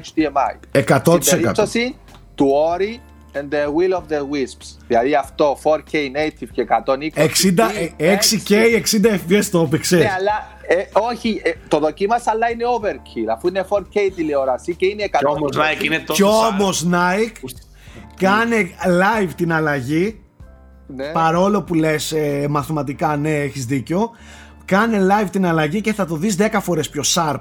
[0.00, 0.80] HDMI.
[0.88, 1.18] 100%.
[1.20, 1.96] Στην περίπτωση
[2.34, 2.98] του Ori
[3.38, 4.78] and the Will of the Wisps.
[4.86, 9.98] Δηλαδή αυτό 4K native και 120 60, ε, 6K, 60 FPS το έπαιξες.
[9.98, 10.32] ναι, αλλά
[10.68, 13.32] ε, όχι, ε, το δοκίμασα, αλλά είναι overkill.
[13.32, 15.18] Αφού είναι 4K τηλεόραση και είναι 100.
[15.18, 16.24] Κι όμως Nike είναι Κι τόσο.
[16.32, 17.48] σαν- όμω Nike
[18.16, 20.20] κάνε live την αλλαγή
[20.86, 21.04] Ναι.
[21.12, 24.10] παρόλο που λες ε, μαθηματικά ναι έχεις δίκιο
[24.64, 27.40] κάνε live την αλλαγή και θα το δεις 10 φορές πιο sharp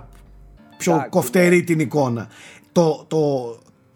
[0.78, 2.28] πιο Εντάξει, κοφτερή την εικόνα
[2.72, 3.18] το, το,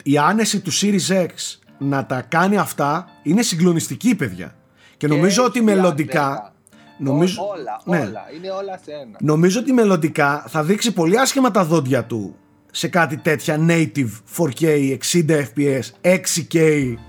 [0.04, 4.56] η άνεση του Series X να τα κάνει αυτά είναι συγκλονιστική παιδιά
[4.98, 6.54] και νομίζω ότι έχει μελλοντικά αντέκα.
[6.98, 8.24] νομίζω, Ό- όλα, ναι, όλα.
[8.36, 9.18] Είναι όλα σε ένα.
[9.20, 12.36] νομίζω ότι μελλοντικά θα δείξει πολύ άσχημα τα δόντια του
[12.72, 16.58] σε κάτι τέτοια native 4K 60 fps 6K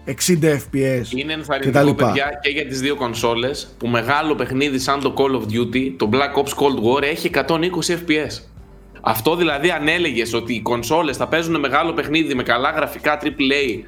[0.07, 1.31] 60 fps Είναι κτλ.
[1.31, 5.95] ενθαρρυντικό παιδιά και για τις δύο κονσόλες που μεγάλο παιχνίδι σαν το Call of Duty,
[5.97, 8.43] το Black Ops Cold War έχει 120 FPS.
[9.03, 13.79] Αυτό δηλαδή αν έλεγε ότι οι κονσόλες θα παίζουν μεγάλο παιχνίδι με καλά γραφικά AAA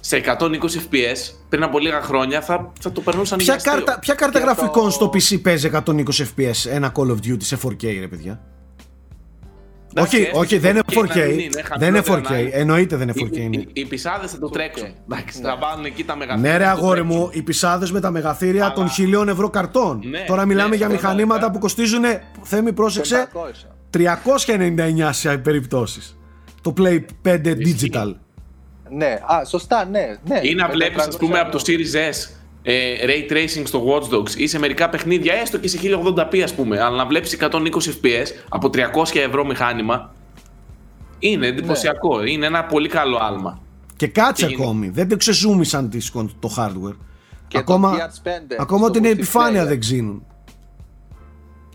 [0.00, 3.72] σε 120 FPS πριν από λίγα χρόνια θα, θα το περνούσαν Ποια για αστείο.
[3.72, 7.42] κάρτα, ποια κάρτα Και γραφικών το- στο PC παίζει 120 fps ένα Call of Duty
[7.42, 8.40] σε 4K ρε παιδιά;
[9.94, 11.16] Εντάξει, όχι, έστω όχι, και δεν είναι 4K 4K.
[11.18, 12.04] να μην είναι, Δεν είναι 4K.
[12.04, 12.50] χαμηλότερα να είναι.
[12.52, 13.36] Εννοείται δεν είναι 4K.
[13.36, 13.56] Οι, είναι.
[13.56, 14.88] οι, οι πισάδες θα το τρέξουν.
[15.10, 16.50] Εντάξει, θα βάλουν εκεί τα μεγαθύρια.
[16.50, 17.20] Ναι, ρε θα το αγόρι τρέξουν.
[17.20, 20.00] μου, οι πισάδες με τα μεγαθύρια των χιλίων ευρώ καρτών.
[20.04, 21.52] Ναι, Τώρα μιλάμε ναι, για σοβαρά, μηχανήματα ναι.
[21.52, 22.02] που κοστίζουν,
[22.42, 23.38] θέμη πρόσεξε, 500.
[23.90, 26.18] 399 σε περιπτώσεις.
[26.62, 28.14] Το Play 5 Digital.
[28.90, 30.18] Ναι, α, σωστά, ναι.
[30.24, 30.40] ναι.
[30.42, 31.84] Ή να Με βλέπεις, ας 400 πούμε, από το ευρώ.
[31.84, 32.30] Series S
[32.62, 36.54] ε, ray tracing στο Watch Dogs ή σε μερικά παιχνίδια, έστω και σε 1080p, ας
[36.54, 37.48] πούμε, αλλά να βλέπεις 120
[38.02, 40.12] FPS από 300 ευρώ μηχάνημα.
[41.18, 42.24] Είναι εντυπωσιακό.
[42.24, 43.60] Είναι ένα πολύ καλό άλμα.
[43.96, 44.88] Και κάτσε Τι γίνεται; ακόμη.
[44.88, 46.96] Δεν το ξεζούμισαν τις κον- το hardware.
[47.48, 49.10] Και ακόμα το PS5 ακόμα στο την multiplayer.
[49.12, 50.24] επιφάνεια δεν ξύνουν.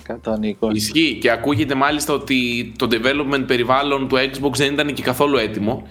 [0.07, 0.73] 120.
[0.73, 5.87] Ισχύει και ακούγεται μάλιστα ότι το development περιβάλλον του Xbox δεν ήταν και καθόλου έτοιμο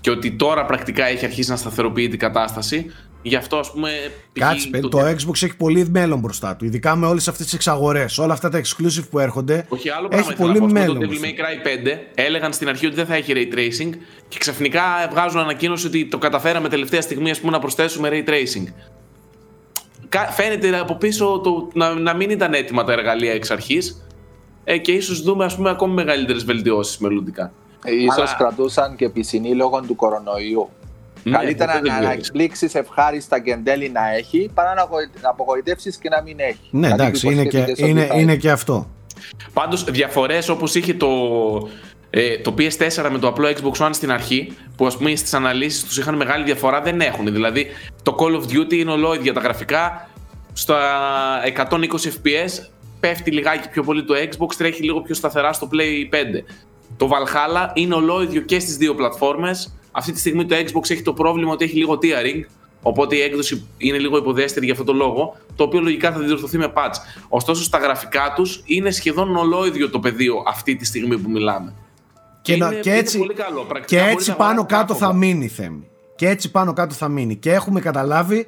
[0.00, 2.86] και ότι τώρα πρακτικά έχει αρχίσει να σταθεροποιεί την κατάσταση.
[3.22, 3.90] Γι' αυτό, ας πούμε.
[4.32, 4.42] π.χ.
[4.46, 6.64] Κάτσε, παιδί, το Xbox έχει πολύ μέλλον μπροστά του.
[6.64, 8.18] Ειδικά με όλες αυτές τις εξαγορές.
[8.18, 9.66] Όλα αυτά τα exclusive που έρχονται.
[9.68, 10.80] Όχι, άλλο έχει πράγμα πολύ ήθελα να πω.
[10.80, 10.94] μέλλον.
[10.94, 11.28] Το Devil μπροστά.
[11.28, 13.90] May Cry 5 έλεγαν στην αρχή ότι δεν θα έχει ray tracing
[14.28, 18.72] και ξαφνικά βγάζουν ανακοίνωση ότι το καταφέραμε τελευταία στιγμή ας πούμε, να προσθέσουμε ray tracing.
[20.08, 24.06] Κα- Φαίνεται από πίσω το, να, να μην ήταν έτοιμα τα εργαλεία εξ αρχής
[24.64, 27.52] ε, και ίσως δούμε ας πούμε, ακόμη μεγαλύτερες βελτιώσεις μελλοντικά.
[27.84, 30.68] Ε, Ίσως Αλλά- κρατούσαν και πισινή λόγω του κορονοϊού.
[31.22, 32.26] Ναι, Καλύτερα ποτέ δεν να ξέρεις.
[32.26, 36.36] εκπλήξεις ευχάριστα και εν τέλει να έχει, παρά να απογοη- να απογοητεύσεις και να μην
[36.40, 36.58] έχει.
[36.70, 38.40] Ναι, Κάτι εντάξει, που είναι και, υποσχέθηκες ότι είναι, θα είναι έχει.
[38.40, 38.86] και αυτό.
[39.52, 41.08] Πάντως διαφορές όπως είχε το,
[42.10, 45.84] ε, το PS4 με το απλό Xbox One στην αρχή, που ας πούμε στις αναλύσεις
[45.84, 47.32] τους είχαν μεγάλη διαφορά, δεν έχουν.
[47.32, 47.66] Δηλαδή
[48.02, 50.08] το Call of Duty είναι ολόιδια τα γραφικά,
[50.52, 50.78] στα
[51.44, 52.70] 120 FPS
[53.00, 56.44] πέφτει λιγάκι πιο πολύ το Xbox, τρέχει λίγο πιο σταθερά στο Play 5.
[56.98, 59.74] Το Valhalla είναι ολόιδιο και στις δύο πλατφόρμες.
[59.92, 62.44] Αυτή τη στιγμή το Xbox έχει το πρόβλημα ότι έχει λίγο tearing,
[62.82, 66.58] οπότε η έκδοση είναι λίγο υποδέστερη για αυτό το λόγο, το οποίο λογικά θα διορθωθεί
[66.58, 66.94] με patch.
[67.28, 71.74] Ωστόσο στα γραφικά τους είναι σχεδόν ολόιδιο το πεδίο αυτή τη στιγμή που μιλάμε.
[72.42, 73.62] Και, να- είναι- και είναι έτσι, πολύ καλό.
[73.62, 75.18] Πρακτικά και μπορείς έτσι να πάνω αγοράσεις κάτω θα άφοβα.
[75.18, 75.88] μείνει θέμη.
[76.16, 77.36] Και έτσι πάνω κάτω θα μείνει.
[77.36, 78.46] Και έχουμε καταλάβει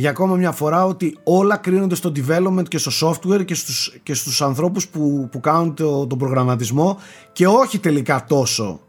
[0.00, 4.14] για ακόμα μια φορά ότι όλα κρίνονται στο development και στο software και στους, και
[4.14, 6.98] στους ανθρώπους που, που κάνουν το, τον προγραμματισμό
[7.32, 8.80] και όχι τελικά τόσο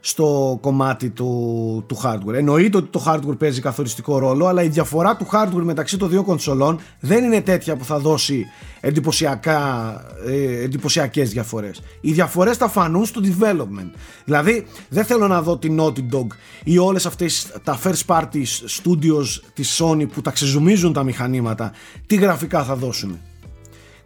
[0.00, 2.34] στο κομμάτι του, του hardware.
[2.34, 6.22] Εννοείται ότι το hardware παίζει καθοριστικό ρόλο, αλλά η διαφορά του hardware μεταξύ των δύο
[6.22, 8.46] κονσολών δεν είναι τέτοια που θα δώσει
[8.80, 9.92] εντυπωσιακά,
[10.26, 11.82] ε, εντυπωσιακές διαφορές.
[12.00, 13.90] Οι διαφορές θα φανούν στο development.
[14.24, 16.26] Δηλαδή δεν θέλω να δω την Naughty Dog
[16.64, 21.72] ή όλες αυτές τα first party studios της Sony που τα ξεζουμίζουν τα μηχανήματα,
[22.06, 23.18] τι γραφικά θα δώσουν.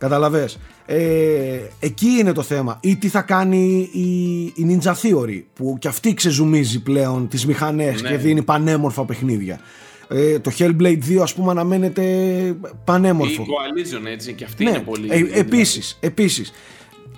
[0.04, 0.58] Καταλαβες.
[0.86, 2.78] Ε, εκεί είναι το θέμα.
[2.82, 8.02] Ή τι θα κάνει η, η Ninja Theory που και αυτή ξεζουμίζει πλέον τις μηχανές
[8.02, 8.08] Ναι.
[8.08, 9.60] και δίνει πανέμορφα παιχνίδια.
[10.08, 13.42] Ε, το Hellblade 2 ας πούμε αναμένεται Η πανέμορφο.
[13.42, 15.08] Coalition έτσι και αυτή Ναι, είναι πολύ.
[15.10, 16.52] ε, επίσης, επίσης.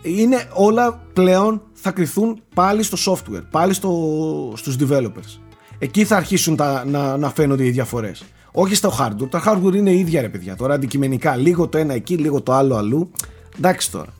[0.02, 3.92] Είναι όλα πλέον θα κρυθούν πάλι στο software, πάλι στο,
[4.56, 5.40] στους developers.
[5.78, 8.22] Εκεί θα αρχίσουν τα, να, να φαίνονται οι διαφορές.
[8.58, 9.30] Όχι στο hardware.
[9.30, 10.56] Τα hardware είναι ίδια ρε παιδιά.
[10.56, 11.36] Τώρα αντικειμενικά.
[11.36, 13.10] Λίγο το ένα εκεί, λίγο το άλλο αλλού.
[13.56, 14.14] Εντάξει τώρα.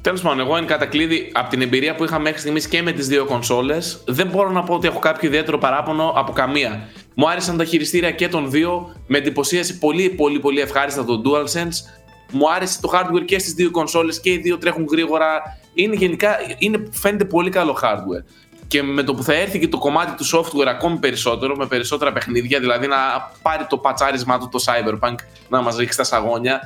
[0.00, 3.08] Τέλος πάντων, εγώ εν κατακλείδη από την εμπειρία που είχα μέχρι στιγμής και με τις
[3.08, 6.88] δύο κονσόλες, δεν μπορώ να πω ότι έχω κάποιο ιδιαίτερο παράπονο από καμία.
[7.14, 12.04] Μου άρεσαν τα χειριστήρια και των δύο, με εντυπωσίασε πολύ πολύ πολύ ευχάριστα το DualSense.
[12.32, 15.42] Μου άρεσε το hardware και στις δύο κονσόλες και οι δύο τρέχουν γρήγορα.
[15.74, 18.24] Είναι γενικά, είναι, φαίνεται πολύ καλό hardware
[18.68, 22.12] και με το που θα έρθει και το κομμάτι του software ακόμη περισσότερο, με περισσότερα
[22.12, 22.96] παιχνίδια, δηλαδή να
[23.42, 25.14] πάρει το πατσάρισμά του το Cyberpunk,
[25.48, 26.60] να μας ρίξει τα σαγόνια,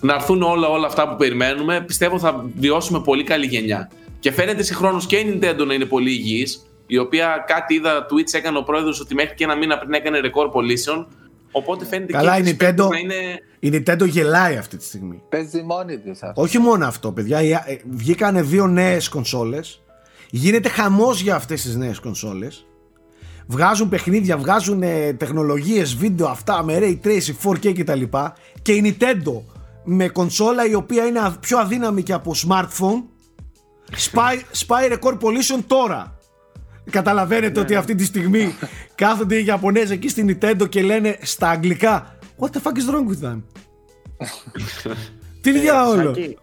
[0.00, 3.90] να έρθουν όλα, όλα αυτά που περιμένουμε, πιστεύω θα βιώσουμε πολύ καλή γενιά.
[4.20, 8.34] Και φαίνεται συγχρόνως και η Nintendo να είναι πολύ υγιής, η οποία κάτι είδα Twitch
[8.34, 11.06] έκανε ο πρόεδρος ότι μέχρι και ένα μήνα πριν έκανε ρεκόρ πωλήσεων,
[11.56, 13.14] Οπότε φαίνεται Καλά, και η Nintendo, να είναι...
[13.58, 15.22] η Nintendo γελάει αυτή τη στιγμή.
[15.28, 16.20] Παίζει μόνη της.
[16.34, 17.38] Όχι μόνο αυτό, παιδιά.
[17.38, 19.80] Ε, βγήκανε δύο νέες κονσόλες.
[20.30, 22.66] Γίνεται χαμός για αυτές τις νέες κονσόλες.
[23.46, 28.02] Βγάζουν παιχνίδια, βγάζουν ε, τεχνολογίες, βίντεο αυτά με ray tracing, 4K κτλ.
[28.62, 29.42] Και η Nintendo
[29.84, 33.02] με κονσόλα η οποία είναι α- πιο αδύναμη και από smartphone
[33.92, 36.18] σπάει, σπάει record pollution τώρα.
[36.90, 38.54] Καταλαβαίνετε ότι αυτή τη στιγμή
[38.94, 43.06] κάθονται οι Ιαπωνέζοι εκεί στην Nintendo και λένε στα αγγλικά What the fuck is wrong
[43.08, 43.42] with them?
[45.42, 46.14] Τι διάολο.
[46.14, 46.38] Σάκη,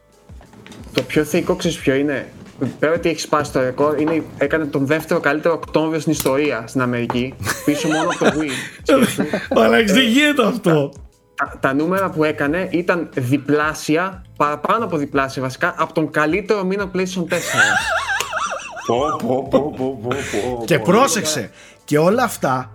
[0.93, 2.31] το πιο θεϊκό ξέρεις ποιο είναι;
[2.79, 6.81] Πέρα ότι έχεις σπάσει το ρεκόρ, είναι, έκανε τον δεύτερο καλύτερο Οκτώβριο στην ιστορία στην
[6.81, 7.33] Αμερική.
[7.65, 8.49] Πίσω μόνο από το Wii.
[8.83, 9.23] σκέψου.
[9.63, 10.91] Αλλά δεν γίνεται αυτό.
[11.35, 16.91] τα, τα νούμερα που έκανε ήταν διπλάσια, παραπάνω από διπλάσια βασικά, από τον καλύτερο μήνα
[16.95, 17.35] PlayStation 4.
[18.87, 18.97] Πω,
[19.27, 20.15] πω, πω, πω, πω,
[20.57, 20.83] πω, Και πω.
[20.83, 21.51] πρόσεξε.
[21.85, 22.71] Και όλα αυτά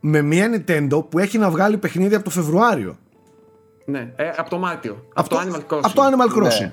[0.00, 2.96] με μια Nintendo που έχει να βγάλει παιχνίδι από το Φεβρουάριο.
[3.84, 5.04] ναι, ε, από το Μάρτιο.
[5.14, 5.80] Από, το Animal Crossing.
[5.82, 6.70] Από το Animal Crossing.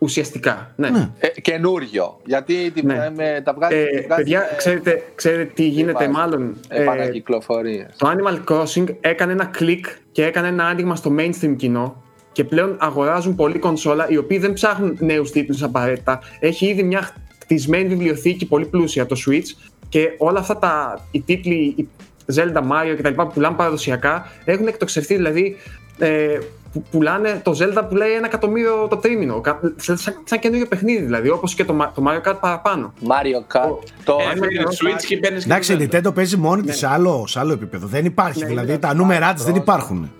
[0.00, 0.06] Ναι.
[0.06, 0.90] Ουσιαστικά, ναι.
[0.90, 1.10] Ναι.
[1.18, 2.20] Ε, καινούριο.
[2.24, 3.10] Γιατί την, Ναι.
[3.16, 3.74] με, τα βγάζει.
[3.76, 6.56] Ε, βγάζει παιδιά, με ξέρετε, ξέρετε τι γίνεται βάζει μάλλον.
[6.68, 7.94] Ε, Επανακυκλοφορίες.
[7.98, 12.76] το Animal Crossing έκανε ένα κλικ και έκανε ένα άνοιγμα στο mainstream κοινό και πλέον
[12.80, 16.20] αγοράζουν πολλοί κονσόλα οι οποίοι δεν ψάχνουν νέους τίτλους απαραίτητα.
[16.40, 17.10] Έχει ήδη μια
[17.42, 21.88] χτισμένη βιβλιοθήκη πολύ πλούσια το Switch και όλα αυτά τα οι τίτλοι, οι
[22.34, 23.12] Zelda, Mario κτλ.
[23.12, 25.14] που πουλάνε παραδοσιακά έχουν εκτοξευτεί.
[25.14, 25.56] Δηλαδή
[25.98, 26.38] ε,
[26.72, 29.40] που πουλάνε το Zelda που λέει ένα εκατομμύριο το τρίμηνο.
[29.40, 32.92] κα- Σαν, σαν, σαν καινούριο παιχνίδι δηλαδή, όπως και το, Ma- το Mario Kart παραπάνω.
[33.02, 33.78] Mario Kart.
[34.04, 35.44] Το Ε, φέρει το Switch και παίρνεις.
[35.44, 37.86] Εντάξει, η Nintendo παίζει μόνη της σε, άλλο, σε άλλο επίπεδο.
[37.86, 38.40] Δεν υπάρχει.
[38.42, 40.10] Ναι, δηλαδή είναι τα νούμερά της δεν υπάρχουν.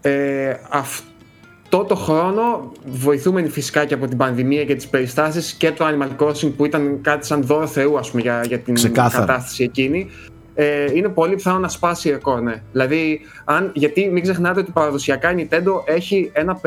[0.00, 5.84] Ε, αυτό το χρόνο, βοηθούμενοι φυσικά και από την πανδημία και τις περιστάσεις και το
[5.86, 9.24] Animal Crossing που ήταν κάτι σαν δώρο Θεού ας πούμε, για, για την Ξεκάθαρα.
[9.26, 10.10] κατάσταση εκείνη,
[10.54, 12.62] ε, είναι πολύ πιθανό να σπάσει ρεκόρ, ναι.
[12.72, 16.60] Δηλαδή, αν, γιατί μην ξεχνάτε ότι παραδοσιακά η Nintendo έχει ένα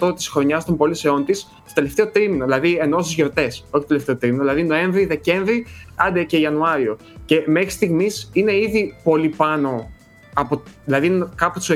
[0.00, 3.84] 50% της χρονιάς των πωλήσεών της στο τελευταίο τρίμηνο, δηλαδή ενώ στις γιορτές, όχι το
[3.88, 6.96] τελευταίο τρίμηνο, δηλαδή Νοέμβρη, Δεκέμβρη, άντε και Ιανουάριο.
[7.24, 9.90] Και μέχρι στιγμής είναι ήδη πολύ πάνω
[10.34, 11.74] από, δηλαδή είναι κάπου στο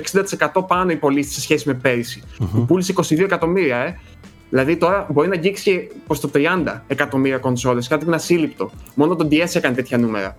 [0.55, 2.23] 60% πάνω οι πωλήσεις σε σχέση με πέρυσι.
[2.53, 3.99] Που πούλησε 22 εκατομμύρια, ε.
[4.51, 8.71] Δηλαδή τώρα μπορεί να αγγίξει και προς το 30 εκατομμύρια κονσόλες, κάτι που είναι ασύλληπτο.
[8.95, 10.37] Μόνο το DS έκανε τέτοια νούμερα.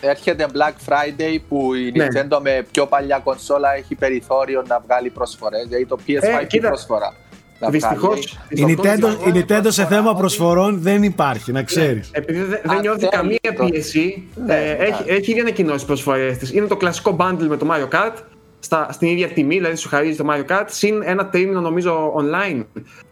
[0.00, 2.06] Έρχεται Black Friday που η Ναι.
[2.06, 5.64] Nintendo με πιο παλιά κονσόλα έχει περιθώριο να βγάλει προσφορές.
[5.66, 7.14] Δηλαδή το PS5 Ε, έχει κοίτα, προσφορά.
[7.58, 8.38] να Δυστυχώς.
[8.50, 8.72] βγάλει.
[8.72, 12.08] Η Nintendo, η Nintendo σε θέμα προσφορών δεν υπάρχει, να ξέρεις.
[12.12, 15.04] Επειδή δεν, δεν Αν νιώθει θέλει καμία το- πίεση, Ναι, ε, έχει, εντάξει.
[15.06, 16.52] έχει ήδη ανακοινώσει τι προσφορές της.
[16.52, 18.14] Είναι το κλασικό bundle με το Mario Kart
[18.58, 22.64] στα, στην ίδια τιμή, δηλαδή σου χαρίζει το Mario Kart, συν ένα τρίμηνο νομίζω online.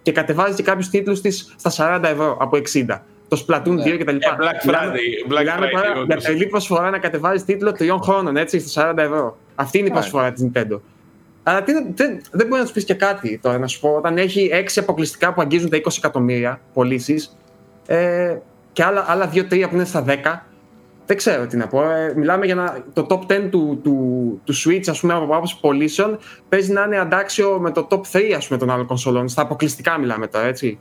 [0.02, 3.04] Και κατεβάζει και κάποιους τίτλους της στα 40 ευρώ από 60.
[3.28, 4.16] Το Splatoon 2 κτλ.
[4.16, 6.06] Ε, Black Friday, Black Μιλάμε Friday, τώρα όντως.
[6.06, 9.36] για τρελή προσφορά να κατεβάζει τίτλο τριών χρόνων, έτσι, στα 40 ευρώ.
[9.54, 9.96] Αυτή είναι η Ναι.
[9.96, 10.80] προσφορά της Nintendo.
[11.42, 13.88] Αλλά τι, δεν, δεν μπορεί να τους πεις και κάτι τώρα, να σου πω.
[13.96, 17.36] Όταν έχει έξι αποκλειστικά που αγγίζουν τα 20 εκατομμύρια πωλήσεις
[17.86, 18.36] ε,
[18.72, 20.14] και άλλα, άλλα 2-3 που είναι στα 10,
[21.06, 21.82] δεν ξέρω τι να πω.
[21.90, 25.60] Ε, μιλάμε για να, το top 10 του, του, του Switch, ας πούμε, από άποψη
[25.60, 26.18] πωλήσεων,
[26.48, 29.28] παίζει να είναι αντάξιο με το top 3 ας πούμε, των άλλων κονσολών.
[29.28, 30.78] Στα αποκλειστικά μιλάμε τώρα, έτσι.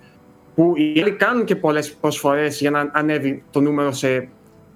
[0.55, 4.27] Που οι άλλοι κάνουν και πολλές προσφορές για να ανέβει το νούμερο σε,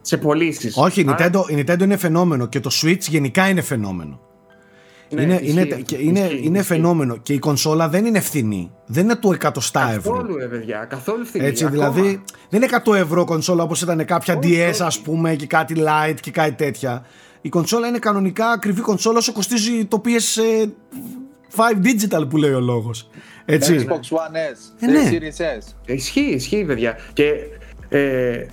[0.02, 0.78] σε πωλήσεις.
[0.78, 4.20] Όχι, η Nintendo, η Nintendo είναι φαινόμενο και το Switch γενικά είναι φαινόμενο.
[5.10, 6.74] Ναι, είναι, ισχύει είναι, αυτό, και είναι, ισχύει, είναι ισχύει.
[6.74, 8.72] φαινόμενο και η κονσόλα δεν είναι φθηνή.
[8.86, 10.12] Δεν είναι του εκατοστά ευρώ.
[10.12, 11.46] Καθόλου, ρε παιδιά, καθόλου φθηνή.
[11.46, 11.90] Έτσι, ακόμα.
[11.92, 14.84] δηλαδή δεν είναι 100 ευρώ κονσόλα όπως ήταν κάποια Όχι, DS όχι.
[14.84, 17.06] ας πούμε και κάτι light και κάτι τέτοια.
[17.42, 23.10] Η κονσόλα είναι κανονικά ακριβή κονσόλα όσο κοστίζει το PS5 Digital που λέει ο λόγος.
[23.50, 23.86] Έτσι.
[23.88, 25.10] Xbox One S, Ε, ναι.
[25.12, 25.94] Series S.
[25.94, 26.98] Ισχύει, ισχύει, παιδιά.
[27.14, 27.34] Και
[27.90, 28.46] ε,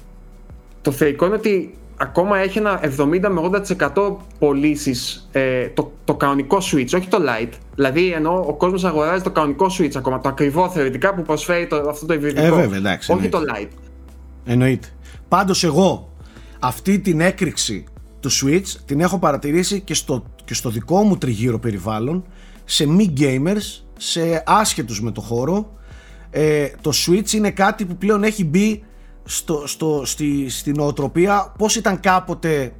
[0.82, 3.50] το θεϊκό είναι ότι ακόμα έχει ένα 70 με
[3.94, 7.52] 80% πωλήσεις ε, το, το κανονικό Switch, όχι το Lite.
[7.74, 11.76] Δηλαδή, ενώ ο κόσμος αγοράζει το κανονικό Switch ακόμα, το ακριβό θεωρητικά που προσφέρει το,
[11.76, 12.46] αυτό το υβριδικό.
[12.46, 13.68] Ε, βέβαια, εντάξει, όχι το εννοείται.
[13.70, 13.78] Lite.
[14.44, 14.88] Εννοείται.
[15.28, 16.12] Πάντως εγώ
[16.58, 17.84] αυτή την έκρηξη
[18.20, 22.24] του Switch την έχω παρατηρήσει και στο, και στο δικό μου τριγύρο περιβάλλον
[22.64, 25.72] σε μη gamers, σε άσχετους με το χώρο.
[26.30, 28.84] Ε, το Switch είναι κάτι που πλέον έχει μπει
[29.24, 32.72] στο, στο, στη, στην νοοτροπία πώς ήταν κάποτε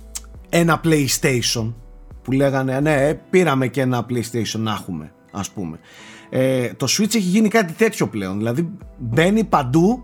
[0.49, 1.73] ένα PlayStation
[2.23, 5.79] που λέγανε ναι ε, πήραμε και ένα PlayStation να έχουμε ας πούμε.
[6.31, 10.03] Ε, το Switch έχει γίνει κάτι τέτοιο πλέον δηλαδή μπαίνει παντού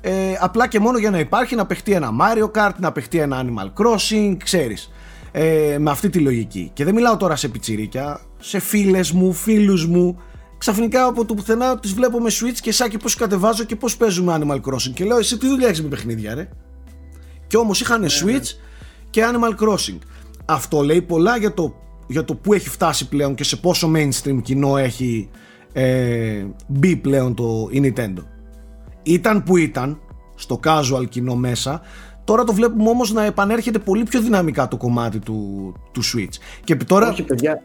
[0.00, 3.44] ε, απλά και μόνο για να υπάρχει να παιχτεί ένα Mario Kart, να παιχτεί ένα
[3.44, 4.92] Animal Crossing, ξέρεις.
[5.32, 6.70] Ε, με αυτή τη λογική.
[6.72, 10.16] Και δεν μιλάω τώρα σε πιτσιρίκια, σε φίλες μου, φίλους μου.
[10.58, 14.38] Ξαφνικά από το πουθενά τις βλέπω με Switch και σάκι πώς κατεβάζω και πώς παίζουμε
[14.40, 14.92] Animal Crossing.
[14.94, 16.48] Και λέω εσύ τι δουλειά έχεις με παιχνίδια ρε;
[17.46, 18.58] Και όμως είχαν Switch
[19.10, 19.98] και Animal Crossing.
[20.44, 21.74] Αυτό λέει πολλά για το,
[22.06, 25.30] για το που έχει φτάσει πλέον και σε πόσο mainstream κοινό έχει
[25.72, 28.24] ε, μπει πλέον το η Nintendo
[29.02, 30.00] ήταν που ήταν
[30.34, 31.80] στο casual κοινό μέσα
[32.24, 36.34] τώρα το βλέπουμε όμως να επανέρχεται πολύ πιο δυναμικά το κομμάτι του, του Switch
[36.64, 37.62] και τώρα Όχι, παιδιά,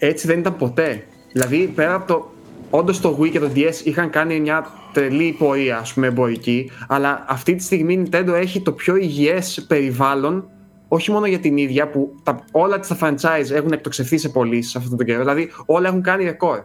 [0.00, 1.04] έτσι δεν ήταν ποτέ.
[1.32, 2.30] Δηλαδή, πέρα από το.
[2.70, 6.70] Όντως το Wii και το DS είχαν κάνει μια τρελή πορεία, ας πούμε, εμπορική.
[6.88, 10.50] Αλλά αυτή τη στιγμή η Nintendo έχει το πιο υγιές περιβάλλον.
[10.88, 14.96] Όχι μόνο για την ίδια, που τα, όλα τα franchise έχουν εκτοξευθεί σε πωλήσεις αυτόν
[14.96, 15.18] τον καιρό.
[15.18, 16.62] Δηλαδή, όλα έχουν κάνει ρεκόρ.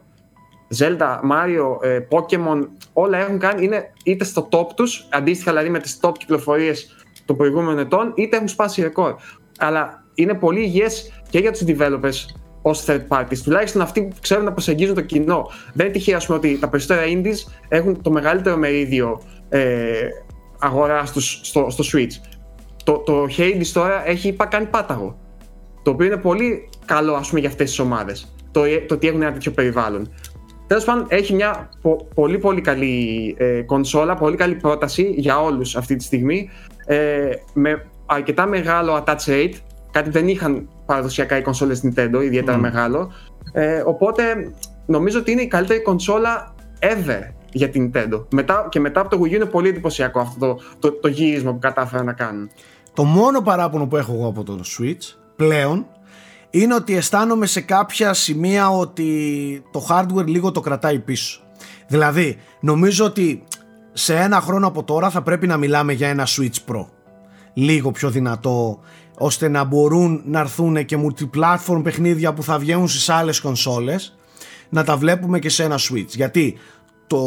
[0.77, 5.79] Zelda, Mario, ε, Pokemon, όλα έχουν κάνει, είναι είτε στο top τους, αντίστοιχα δηλαδή με
[5.79, 9.15] τις top κυκλοφορίες των προηγούμενων ετών, είτε έχουν σπάσει ρεκόρ.
[9.57, 12.25] Αλλά είναι πολύ υγιές και για τους developers
[12.68, 15.51] ως third parties, τουλάχιστον αυτοί που ξέρουν να προσεγγίζουν το κοινό.
[15.74, 20.07] Δεν είναι τυχαίο ας πούμε, ότι τα περισσότερα indies έχουν το μεγαλύτερο μερίδιο ε,
[20.59, 22.36] αγοράς τους στο, στο Switch.
[22.84, 25.18] Το, το Hades τώρα έχει πα- κάνει πάταγο.
[25.84, 28.36] Το οποίο είναι πολύ καλό ας πούμε, για αυτές τις ομάδες.
[28.51, 30.13] Το, το ότι έχουν ένα τέτοιο περιβάλλον.
[30.68, 35.76] Τέλος πάντων, έχει μια πο- πολύ πολύ καλή ε, κονσόλα, πολύ καλή πρόταση για όλους
[35.76, 36.49] αυτή τη στιγμή.
[36.86, 39.53] Ε, με αρκετά μεγάλο attach rate,
[39.91, 42.63] κάτι που δεν είχαν παραδοσιακά οι κονσόλες Nintendo, ιδιαίτερα Μμμ.
[42.63, 43.11] μεγάλο.
[43.53, 44.51] Ε, οπότε
[44.86, 48.25] νομίζω ότι είναι η καλύτερη κονσόλα ever για την Nintendo.
[48.31, 51.51] Μετά, και μετά από το Wii U είναι πολύ εντυπωσιακό αυτό το, το, το γύρισμα
[51.51, 52.49] που κατάφεραν να κάνουν.
[52.93, 55.86] το μόνο παράπονο που έχω εγώ από το Switch πλέον
[56.49, 61.39] είναι ότι αισθάνομαι σε κάποια σημεία ότι το hardware λίγο το κρατάει πίσω.
[61.88, 63.43] Δηλαδή, νομίζω ότι
[63.93, 66.86] σε ένα χρόνο από τώρα θα πρέπει να μιλάμε για ένα Switch Pro.
[67.53, 68.79] Λίγο πιο δυνατό,
[69.18, 74.16] ώστε να μπορούν να έρθουν και multiplatform παιχνίδια που θα βγαίνουν στις άλλες κονσόλες,
[74.70, 76.07] να τα βλέπουμε και σε ένα Switch.
[76.07, 76.57] Γιατί
[77.07, 77.18] το,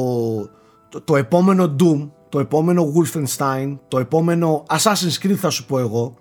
[0.88, 6.14] το, το επόμενο Doom, το επόμενο Wolfenstein, το επόμενο Assassin's Creed θα σου πω εγώ,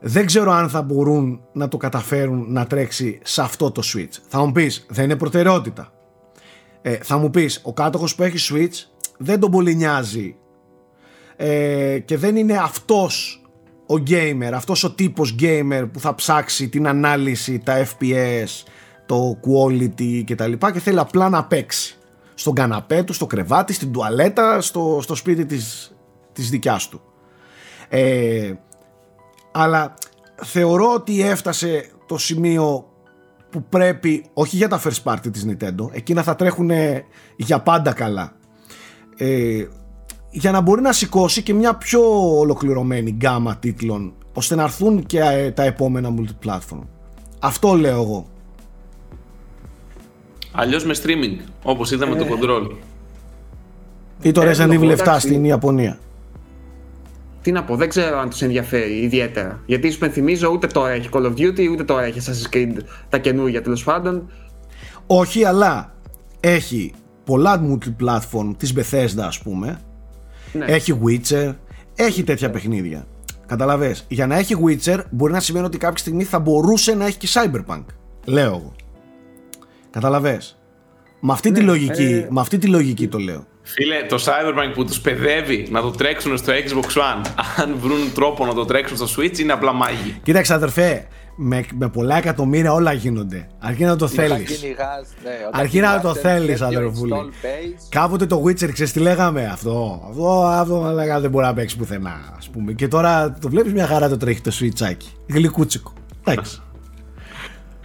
[0.00, 4.18] δεν ξέρω αν θα μπορούν να το καταφέρουν να τρέξει σε αυτό το Switch.
[4.28, 5.92] Θα μου πεις, δεν είναι προτεραιότητα.
[6.82, 10.36] Ε, θα μου πεις, ο κάτοχος που έχει Switch δεν τον πολύ νοιάζει
[11.36, 13.39] ε, και δεν είναι αυτός
[13.90, 18.64] ο gamer, αυτός ο τύπος gamer που θα ψάξει την ανάλυση, τα FPS,
[19.06, 21.98] το quality και τα λοιπά και θέλει απλά να παίξει
[22.34, 25.96] στον καναπέ του, στο κρεβάτι, στην τουαλέτα, στο, στο σπίτι της,
[26.32, 27.00] της δικιάς του.
[27.88, 28.52] Ε,
[29.52, 29.94] αλλά
[30.42, 32.84] θεωρώ ότι έφτασε το σημείο
[33.50, 36.70] που πρέπει, όχι για τα first party της Nintendo, εκείνα θα τρέχουν
[37.36, 38.32] για πάντα καλά,
[39.16, 39.64] ε,
[40.30, 42.00] για να μπορεί να σηκώσει και μια πιο
[42.38, 46.82] ολοκληρωμένη γκάμα τίτλων, ώστε να έρθουν και ε, τα επόμενα multiplatform.
[47.38, 48.26] Αυτό λέω εγώ.
[50.52, 52.70] Αλλιώς με streaming, όπως είδαμε το control.
[54.22, 55.26] Ή το Ε, Resident Evil 7 εντάξει.
[55.26, 55.98] στην Ιαπωνία.
[57.42, 59.62] Τι να πω, δεν ξέρω αν τους ενδιαφέρει ιδιαίτερα.
[59.66, 62.76] Γιατί σου πενθυμίζω ούτε τώρα έχει Call of Duty, ούτε τώρα έχει Assassin's Creed
[63.08, 64.30] τα καινούργια τέλος πάντων.
[65.06, 65.94] Όχι, αλλά
[66.40, 66.92] έχει
[67.24, 69.80] πολλά multiplatform της Bethesda ας πούμε
[70.52, 70.64] Ναι.
[70.64, 71.54] Έχει Witcher,
[71.94, 73.06] έχει τέτοια παιχνίδια.
[73.46, 74.04] Καταλαβες.
[74.08, 77.28] Για να έχει Witcher μπορεί να σημαίνει ότι κάποια στιγμή θα μπορούσε να έχει και
[77.32, 77.84] Cyberpunk.
[78.24, 78.72] Λέω εγώ.
[79.90, 80.58] Καταλαβες.
[81.20, 83.46] Με αυτή, τη, Ναι, λογική, ε, με αυτή τη λογική το λέω.
[83.62, 87.26] Φίλε, το Cyberpunk που τους παιδεύει να το τρέξουν στο Xbox One,
[87.56, 90.20] αν βρουν τρόπο να το τρέξουν στο Switch, είναι απλά μάγι.
[90.22, 91.06] Κοίταξε, αδερφέ,
[91.36, 93.46] με, με πολλά εκατομμύρια όλα γίνονται.
[93.58, 94.62] Αρκεί να το θέλεις.
[94.62, 97.14] Ναι, Αρκεί να το θέλεις, αδερφούλη.
[97.88, 102.34] Κάποτε το Witcher, ξέρεις τι λέγαμε; Αυτό, αυτό, αυτό λέγαμε, δεν μπορεί να παίξει πουθενά.
[102.38, 102.72] Ας πούμε.
[102.72, 105.06] Και τώρα το βλέπεις μια χαρά το τρέχει το Switchάκι.
[105.26, 105.92] Γλυκούτσικο.
[106.24, 106.62] Εντάξει.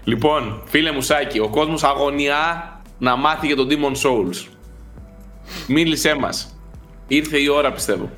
[0.03, 4.47] Λοιπόν, φίλε μου Σάκη, ο κόσμος αγωνιά να μάθει για τον Demon Souls.
[5.67, 6.59] Μίλησέ μας.
[7.07, 8.09] Ήρθε η ώρα πιστεύω.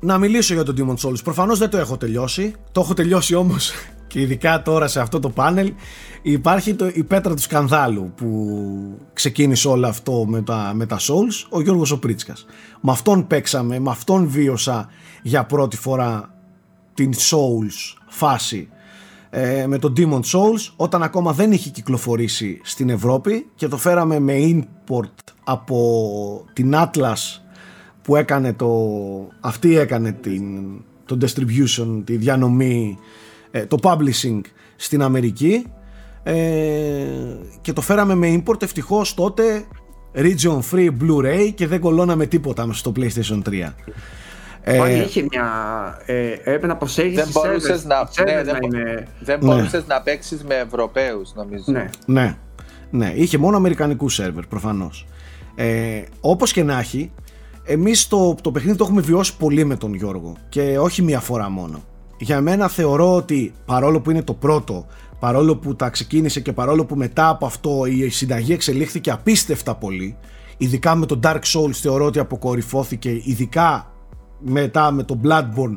[0.00, 1.24] Να μιλήσω για τον Demon Souls.
[1.24, 2.54] Προφανώς δεν το έχω τελειώσει.
[2.72, 3.72] Το έχω τελειώσει όμως
[4.10, 5.72] και ειδικά τώρα σε αυτό το πάνελ
[6.22, 8.58] υπάρχει το, η πέτρα του σκανδάλου που
[9.12, 12.46] ξεκίνησε όλο αυτό με τα, με τα Souls, ο Γιώργος ο Πρίτσκας.
[12.80, 14.88] Με αυτόν παίξαμε, με αυτόν βίωσα
[15.22, 16.34] για πρώτη φορά
[16.94, 18.68] την Souls φάση
[19.30, 24.18] ε, με τον Demon Souls όταν ακόμα δεν είχε κυκλοφορήσει στην Ευρώπη και το φέραμε
[24.18, 27.40] με import από την Atlas
[28.02, 28.68] που έκανε το
[29.40, 30.44] αυτή έκανε την,
[31.04, 34.40] το distribution, τη διανομή ε, το publishing
[34.76, 35.66] στην Αμερική
[36.22, 36.34] ε,
[37.60, 39.64] και το φέραμε με import ευτυχώς τότε
[40.14, 43.72] region free Blu-ray και δεν κολώναμε τίποτα στο PlayStation 3
[44.62, 45.46] ε, είχε μια.
[46.06, 49.06] Ε, έπρεπε να προσέχεις δεν μπορούσες να, ναι, δεν, είναι...
[49.20, 49.94] δεν μπορούσες ναι.
[49.94, 51.64] να παίξεις με Ευρωπαίους, νομίζω.
[51.66, 51.90] Ναι.
[52.06, 52.36] ναι.
[52.90, 55.06] ναι, είχε μόνο Αμερικανικού σερβερ προφανώς.
[55.54, 57.12] Ε, Όπως και να έχει,
[57.64, 61.48] εμείς το, το παιχνίδι το έχουμε βιώσει πολύ με τον Γιώργο και όχι μία φορά
[61.48, 61.82] μόνο.
[62.22, 64.86] Για μένα θεωρώ ότι παρόλο που είναι το πρώτο,
[65.18, 70.16] παρόλο που τα ξεκίνησε και παρόλο που μετά από αυτό η συνταγή εξελίχθηκε απίστευτα πολύ,
[70.56, 73.92] ειδικά με το Dark Souls θεωρώ ότι αποκορυφώθηκε, ειδικά
[74.38, 75.76] μετά με το Bloodborne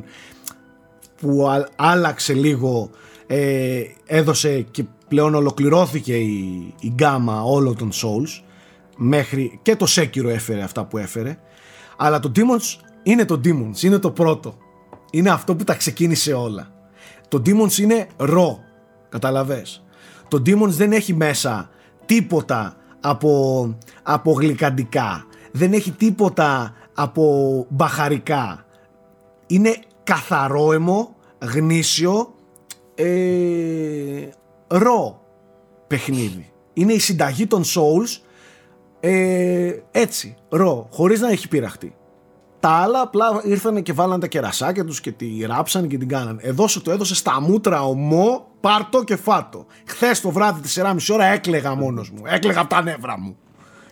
[1.20, 2.90] που άλλαξε λίγο
[3.26, 8.42] ε, έδωσε και πλέον ολοκληρώθηκε η, η γκάμα όλων των Souls
[8.96, 11.38] μέχρι και το Sekiro έφερε αυτά που έφερε.
[11.96, 14.58] Αλλά το Demons είναι το Demons, είναι το πρώτο
[15.16, 16.70] είναι αυτό που τα ξεκίνησε όλα
[17.28, 18.58] το Demons είναι ρο
[19.08, 19.84] καταλαβες
[20.28, 21.70] το Demons δεν έχει μέσα
[22.06, 28.64] τίποτα από, από γλυκαντικά δεν έχει τίποτα από μπαχαρικά.
[29.46, 32.34] Είναι καθαρόαιμο, γνήσιο,
[32.94, 34.28] ε,
[34.66, 35.20] ρο
[35.86, 36.52] παιχνίδι.
[36.72, 38.20] Είναι η συνταγή των Souls
[39.00, 41.94] ε, έτσι, ρο, χωρίς να έχει πειραχτεί.
[42.64, 46.38] Τα άλλα απλά ήρθαν και βάλαν τα κερασάκια τους και τη ράψαν και την κάναν.
[46.42, 49.66] Εδώ σου το έδωσε στα μούτρα ομό, πάρτο και φάτο.
[49.86, 52.22] Χθες το βράδυ 4,5 ώρα έκλεγα μόνος μου.
[52.24, 53.36] Έκλεγα από τα νεύρα μου.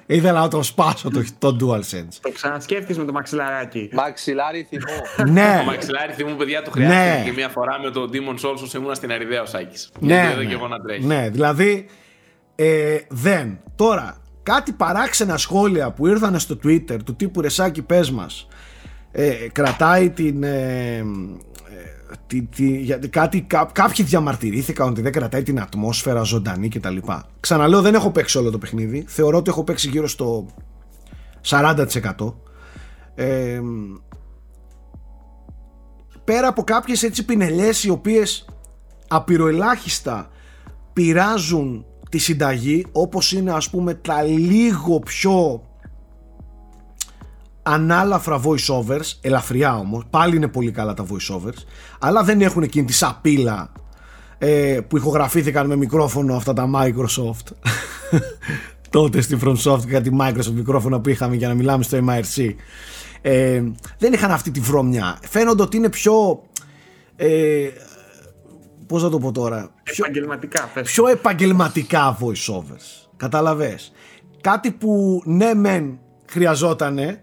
[0.07, 2.17] Ήθελα να το σπάσω το, το DualSense.
[2.21, 3.89] Το ξανασκέφτηκες με το μαξιλαράκι.
[3.93, 5.31] Μαξιλάρι θυμού.
[5.33, 5.57] ναι.
[5.59, 7.25] Το μαξιλάρι θυμού, παιδιά, το χρειάζεται ναι.
[7.25, 9.93] και μία φορά με το Demon Souls όσο ήμουν στην Αριδέα ο Σάκης.
[9.99, 10.45] Ναι, ναι.
[10.45, 11.07] Και εγώ να τρέχει.
[11.07, 11.87] ναι, δηλαδή
[12.55, 13.59] ε, δεν.
[13.77, 18.47] Τώρα, κάτι παράξενα σχόλια που ήρθαν στο Twitter του τύπου Ρεσάκη πες μας
[19.13, 21.05] ε, κρατάει την ε,
[22.27, 26.97] τι, τι, γιατί κάτι, κά, κάποιοι διαμαρτυρήθηκαν ότι δεν κρατάει την ατμόσφαιρα ζωντανή κτλ.
[27.41, 29.05] Ξαναλέω, δεν έχω παίξει όλο το παιχνίδι.
[29.07, 30.47] Θεωρώ ότι έχω παίξει γύρω στο
[31.47, 32.35] 40%.
[33.15, 33.61] Ε,
[36.25, 38.45] πέρα από κάποιες έτσι πινελιές οι οποίες
[39.09, 40.31] απειροελάχιστα
[40.93, 45.63] πειράζουν τη συνταγή όπως είναι ας πούμε τα λίγο πιο
[47.63, 51.65] ανάλαφρα voiceovers, ελαφριά όμως, πάλι είναι πολύ καλά τα voiceovers,
[51.99, 53.73] αλλά δεν έχουν εκείνη τη σαπίλα
[54.39, 57.53] ε, που ηχογραφήθηκαν με μικρόφωνο αυτά τα Microsoft.
[58.91, 62.55] Τότε στη FromSoft και τη Microsoft μικρόφωνο που είχαμε για να μιλάμε στο MIRC
[63.23, 63.63] ε,
[63.99, 66.43] δεν είχαν αυτή τη βρώμια φαίνονται ότι είναι πιο
[67.17, 67.69] ε,
[68.87, 73.09] πώς να το πω τώρα πιο επαγγελματικά, πιο επαγγελματικά voiceovers.
[73.17, 73.93] Καταλαβες.
[74.41, 77.21] Κάτι που ναι μεν χρειαζότανε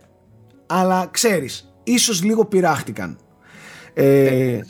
[0.70, 3.18] αλλά ξέρεις, ίσως λίγο πειράχτηκαν.
[3.94, 4.62] Ε, ε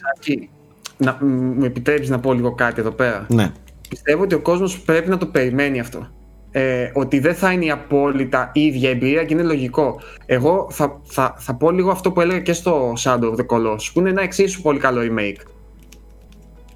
[0.98, 3.52] να, μου επιτρέπεις να πω λίγο κάτι εδώ πέρα; Ναι.
[3.90, 6.08] Πιστεύω ότι ο κόσμος πρέπει να το περιμένει αυτό.
[6.52, 10.02] Ε, ότι δεν θα είναι η απόλυτα ίδια εμπειρία και είναι λογικό.
[10.26, 13.90] Εγώ θα, θα, θα πω λίγο αυτό που έλεγα και στο Shadow of the Colossus,
[13.94, 15.42] που είναι ένα εξίσου πολύ καλό remake.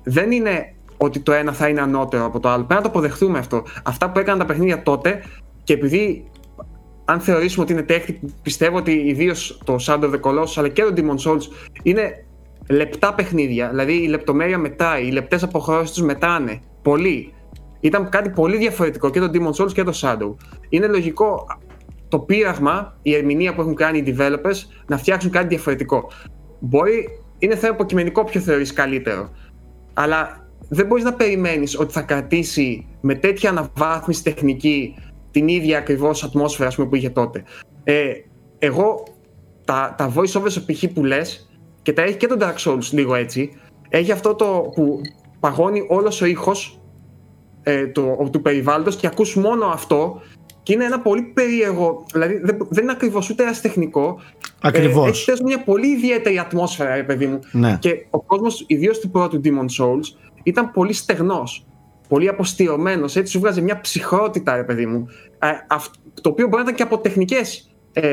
[0.04, 2.64] Δεν είναι ότι το ένα θα είναι ανώτερο από το άλλο.
[2.64, 3.64] Πρέπει να το αποδεχτούμε αυτό.
[3.84, 5.24] Αυτά που έκαναν τα παιχνίδια τότε
[5.64, 6.26] και επειδή
[7.06, 10.82] αν θεωρήσουμε ότι είναι τέχνη, πιστεύω ότι ιδίως το Shadow of the Colossus αλλά και
[10.82, 11.42] το Demon Souls
[11.84, 12.26] είναι
[12.70, 13.70] λεπτά παιχνίδια.
[13.70, 16.60] Δηλαδή η λεπτομέρεια μετράει, οι λεπτές αποχρώσεις τους μετράνε.
[16.82, 17.34] Πολύ.
[17.80, 20.36] Ήταν κάτι πολύ διαφορετικό και το Demon Souls και το Shadow.
[20.70, 21.46] Είναι λογικό
[22.08, 26.12] το πείραγμα, η ερμηνεία που έχουν κάνει οι developers να φτιάξουν κάτι διαφορετικό.
[26.60, 29.30] Μπορεί, είναι θέμα υποκειμενικό ποιο θεωρείς καλύτερο.
[29.94, 34.96] Αλλά δεν μπορείς να περιμένεις ότι θα κρατήσει με τέτοια αναβάθμιση τεχνική
[35.34, 37.44] την ίδια ακριβώς ατμόσφαιρα πούμε, που είχε τότε.
[37.84, 38.12] Ε,
[38.60, 39.04] εγώ
[39.66, 40.84] τα, τα voice overs π.χ.
[40.94, 41.50] που λες
[41.82, 43.52] και τα έχει και το Dark Souls λίγο έτσι.
[43.90, 45.02] Έχει αυτό το που
[45.40, 46.82] παγώνει όλος ο ήχος
[47.64, 50.22] ε, του, του περιβάλλοντος και ακούς μόνο αυτό
[50.64, 54.20] και είναι ένα πολύ περίεργο, δηλαδή δεν, δεν είναι ακριβώς ούτε αστεχνικό.
[54.62, 55.06] Ακριβώ.
[55.06, 57.40] Ε, έχει μια πολύ ιδιαίτερη ατμόσφαιρα, ρε παιδί μου.
[57.52, 57.78] Ναι.
[57.80, 61.66] Και ο κόσμος, ιδίως του πρώτου Demon Souls, ήταν πολύ στεγνός.
[62.14, 63.04] Πολύ αποστηρωμένο.
[63.04, 65.08] Έτσι σου βγάζει μια ψυχρότητα, ρε παιδί μου.
[65.40, 65.48] Ε,
[66.22, 68.04] το οποίο μπορεί να ήταν και από τεχνικές ε,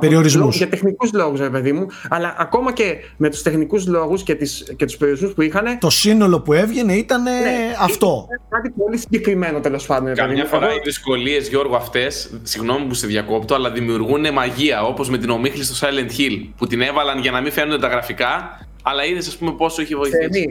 [0.00, 0.56] Περιορισμούς.
[0.56, 1.86] Για τεχνικούς λόγους, ρε παιδί μου.
[2.08, 4.34] Αλλά ακόμα και με τους τεχνικούς λόγους και,
[4.76, 5.78] και τους περιορισμούς που είχαν.
[5.78, 8.26] Το σύνολο που έβγαινε ήταν ναι, αυτό.
[8.28, 10.14] Ήταν κάτι πολύ συγκεκριμένο τέλος πάντων.
[10.14, 14.82] Καμιά φορά οι δυσκολίες, Γιώργο, αυτές, συγγνώμη που σε διακόπτω, αλλά δημιουργούν μαγεία.
[14.82, 17.88] Όπως με την ομίχλη στο Silent Hill που την έβαλαν για να μην φαίνονται τα
[17.88, 20.50] γραφικά, αλλά είδες, ας πούμε, πόσο έχει βοηθήσει.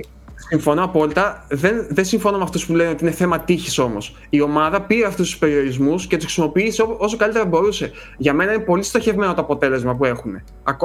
[0.50, 1.46] Συμφωνώ απόλυτα.
[1.50, 4.16] Δεν, δεν συμφωνώ με αυτούς που λένε ότι είναι θέμα τύχης όμως.
[4.30, 7.92] Η ομάδα πήρε αυτούς τους περιορισμούς και τους χρησιμοποίησε όσο καλύτερα μπορούσε.
[8.18, 10.42] Για μένα είναι πολύ στοχευμένο το αποτέλεσμα που έχουν.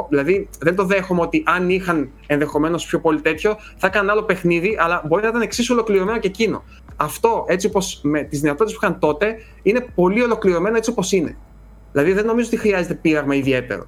[0.08, 4.76] Δηλαδή, δεν το δέχομαι ότι αν είχαν ενδεχομένως πιο πολύ τέτοιο, θα έκαναν άλλο παιχνίδι,
[4.80, 6.64] αλλά μπορεί να ήταν εξίσου ολοκληρωμένο και εκείνο.
[6.96, 11.36] Αυτό, έτσι όπως με τις δυνατότητες που είχαν τότε, είναι πολύ ολοκληρωμένο έτσι όπως είναι.
[11.92, 13.86] Δηλαδή, δεν νομίζω ότι χρειάζεται πείραγμα ιδιαίτερο.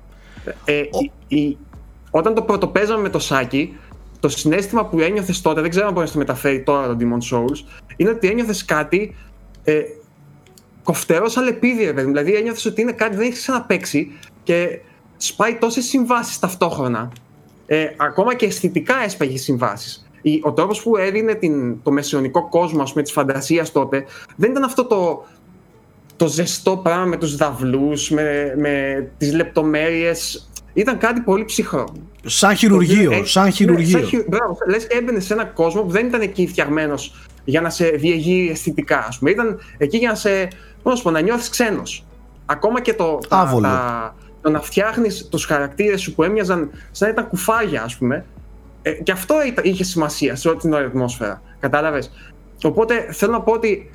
[0.64, 0.83] Ε,
[1.29, 1.57] η, η,
[2.11, 3.77] όταν το πρωτοπέζαμε με το Σάκι,
[4.29, 7.35] το συνέστημα που ένιωθες τότε, δεν ξέρω αν μπορείς να το μεταφέρει τώρα το Demon
[7.35, 7.64] Souls,
[7.97, 9.16] είναι ότι ένιωθες κάτι
[9.64, 9.83] ε,
[10.83, 14.12] κοφτερός σαν λεπίδι, Δηλαδή ένιωθες ότι είναι κάτι δεν έχεις ξαναπέξει
[14.43, 14.81] και
[15.16, 17.12] σπάει τόσες συμβάσεις ταυτόχρονα.
[17.66, 20.09] Ε, ακόμα και αισθητικά έσπαγες συμβάσεις.
[20.43, 24.05] Ο τρόπος που έδινε την, το μεσαιωνικό κόσμο με της φαντασίας τότε
[24.37, 25.24] δεν ήταν αυτό το,
[26.16, 31.95] το ζεστό πράγμα με τους δαυλούς, με, με τις λεπτομέρειες ήταν κάτι πολύ ψυχρό.
[32.24, 33.12] Σαν χειρουργείο.
[33.12, 33.99] Έχει, σαν χειρουργείο.
[33.99, 37.14] Ναι, σαν, μπράβο, λες έμπαινε σε ένα κόσμο που δεν ήταν εκεί φτιαγμένος
[37.45, 39.05] για να σε διεγείρει αισθητικά.
[39.09, 39.31] Ας πούμε.
[39.31, 40.49] Ήταν εκεί για να σε.
[40.83, 42.05] Πώς πω, να νιώθεις ξένος.
[42.47, 47.14] Ακόμα και το, τα, τα, το να φτιάχνεις τους χαρακτήρες σου που έμοιαζαν σαν να
[47.14, 48.24] ήταν κουφάγια, ας πούμε.
[48.83, 51.43] Ε, και αυτό είχε σημασία σε όλη την ατμόσφαιρα.
[51.61, 52.11] Κατάλαβες.
[52.62, 53.91] Οπότε θέλω να πω ότι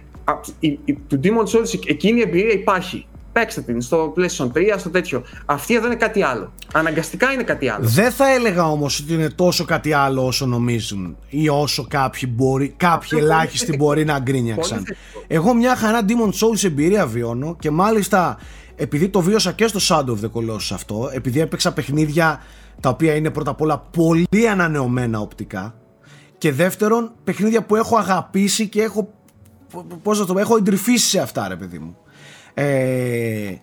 [1.08, 3.08] του Demon Souls εκείνη η εμπειρία υπάρχει.
[3.32, 5.24] Παίξτε την στο PlayStation 3, στο τέτοιο.
[5.46, 6.52] Αυτή εδώ είναι κάτι άλλο.
[6.74, 7.88] Αναγκαστικά είναι κάτι άλλο.
[7.88, 12.74] Δεν θα έλεγα όμως ότι είναι τόσο κάτι άλλο όσο νομίζουν ή όσο κάποιοι, μπορεί,
[12.78, 14.84] κάποιοι ελάχιστοι μπορεί να γκρίνιαξαν.
[15.28, 18.38] Εγώ μια χαρά Demon Souls εμπειρία βιώνω και μάλιστα
[18.76, 22.42] επειδή το βίωσα και στο Shadow of the Colossus αυτό, επειδή έπαιξα παιχνίδια
[22.80, 25.76] τα οποία είναι πρώτα απ' όλα πολύ ανανεωμένα οπτικά
[26.38, 29.14] και δεύτερον παιχνίδια που έχω αγαπήσει και έχω
[30.04, 31.98] πώς να το πω, έχω εντρυφήσει σε αυτά ρε παιδί μου
[32.54, 33.56] ε,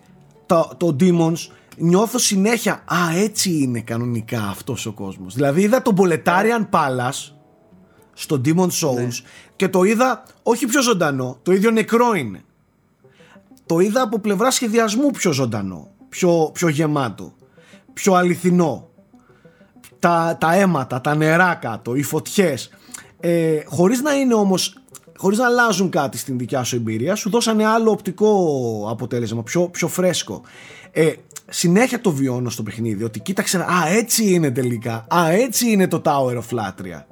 [0.45, 5.95] το, το Demons νιώθω συνέχεια α έτσι είναι κανονικά αυτός ο κόσμος δηλαδή είδα τον
[5.97, 7.31] Boletarian Palace
[8.13, 9.07] στο Demon Souls ναι.
[9.55, 12.43] και το είδα όχι πιο ζωντανό το ίδιο νεκρό είναι.
[13.65, 17.33] Το είδα από πλευρά σχεδιασμού πιο ζωντανό πιο, πιο γεμάτο
[17.99, 18.87] πιο αληθινό.
[19.99, 22.69] Τα, τα αίματα, τα νερά κάτω, οι φωτιές.
[23.19, 24.78] Ε, χωρίς να είναι όμως
[25.19, 29.87] χωρίς να αλλάζουν κάτι στην δικιά σου εμπειρία, σου δώσανε άλλο οπτικό αποτέλεσμα, πιο, πιο
[29.87, 30.41] φρέσκο.
[30.91, 31.13] Ε,
[31.49, 36.01] συνέχεια το βιώνω στο παιχνίδι ότι κοίταξε, α έτσι είναι τελικά, α έτσι είναι το
[36.05, 37.03] Tower of Latria,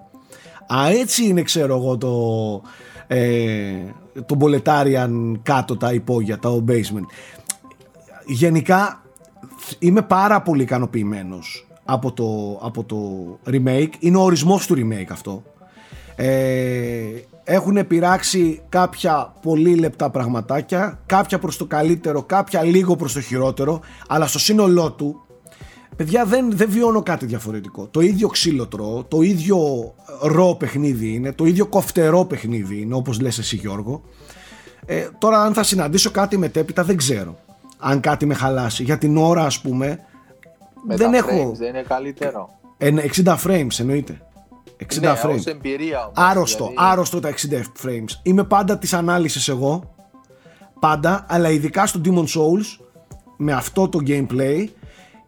[0.68, 2.62] α έτσι είναι ξέρω εγώ το,
[3.08, 3.72] ε,
[4.26, 7.08] το Boletarian κάτω τα υπόγεια, τα basement.
[8.26, 9.02] Γενικά
[9.80, 13.00] είμαι πάρα πολύ ικανοποιημένος από το, από το
[13.46, 15.44] remake, είναι ο ορισμός του remake αυτό.
[16.20, 23.22] Ε, έχουν πειράξει κάποια πολύ λεπτά πραγματάκια, κάποια προς το καλύτερο, κάποια λίγο προς το
[23.22, 25.26] χειρότερο, αλλά στο σύνολό του,
[25.96, 27.88] παιδιά δεν, δεν βιώνω κάτι διαφορετικό.
[27.88, 29.58] Το ίδιο ξύλο τρώω, το ίδιο
[30.22, 34.02] ρο παιχνίδι είναι, το ίδιο κοφτερό παιχνίδι είναι, όπως λες εσύ Γιώργο.
[34.86, 37.40] Ε, τώρα αν θα συναντήσω κάτι μετέπειτα δεν ξέρω.
[37.78, 38.84] Αν κάτι με χαλάσει.
[38.84, 40.00] Για την ώρα ας πούμε,
[40.88, 41.52] με δεν τα έχω...
[41.58, 42.50] δεν είναι καλύτερο.
[42.80, 44.22] 60 frames εννοείται.
[44.96, 45.36] 60 ναι, frames.
[45.36, 46.90] Ως εμπειρία όμως, άρρωστο, δηλαδή...
[46.92, 47.36] άρρωστο τα 60
[47.86, 48.20] frames.
[48.24, 49.96] Είμαι πάντα της ανάλυσης εγώ.
[50.80, 52.86] Πάντα, αλλά ειδικά στο Demon Souls
[53.38, 54.66] με αυτό το gameplay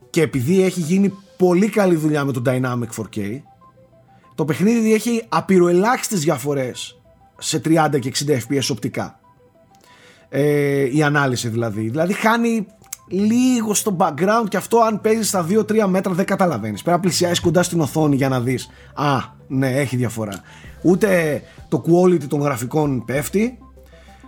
[0.09, 3.41] και επειδή έχει γίνει πολύ καλή δουλειά με το Dynamic 4K
[4.35, 6.99] το παιχνίδι έχει απειροελάχιστες διαφορές
[7.37, 9.19] σε 30 και 60 fps οπτικά
[10.29, 12.67] ε, η ανάλυση δηλαδή δηλαδή χάνει
[13.09, 17.39] λίγο στο background και αυτό αν παίζεις στα 2-3 μέτρα δεν καταλαβαίνεις πρέπει να πλησιάσεις
[17.39, 20.33] κοντά στην οθόνη για να δεις α ναι, έχει διαφορά.
[20.81, 23.57] Ούτε το quality των γραφικών πέφτει,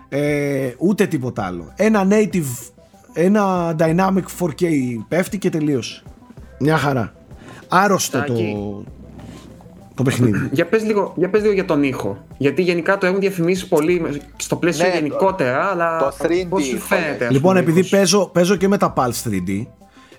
[0.08, 1.72] ε, ούτε τίποτα άλλο.
[1.76, 2.70] Ένα native,
[3.12, 4.64] ένα dynamic 4K
[5.08, 6.02] πέφτει και τελείωσε.
[6.58, 7.12] Μια χαρά.
[7.68, 8.34] Άρρωστο το...
[9.94, 10.48] το παιχνίδι.
[10.52, 12.24] Για πες, λίγο, για πες λίγο για τον ήχο.
[12.38, 16.76] Γιατί γενικά το έχουν διαφημίσει πολύ στο πλαίσιο Ναι, γενικότερα, αλλά το 3D πώς σου
[16.76, 17.16] ήχο, φαίνεται.
[17.18, 17.24] ναι.
[17.24, 17.90] ας Λοιπόν, πούμε, επειδή ήχος.
[17.90, 19.66] παίζω, παίζω και με τα Pulse 3D,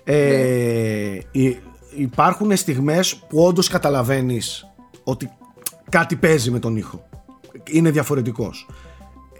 [0.04, 1.56] ε, υ-
[1.96, 4.66] υπάρχουν στιγμές που όντως καταλαβαίνεις
[5.04, 5.30] ότι
[5.88, 7.08] κάτι παίζει με τον ήχο.
[7.70, 8.66] Είναι διαφορετικός.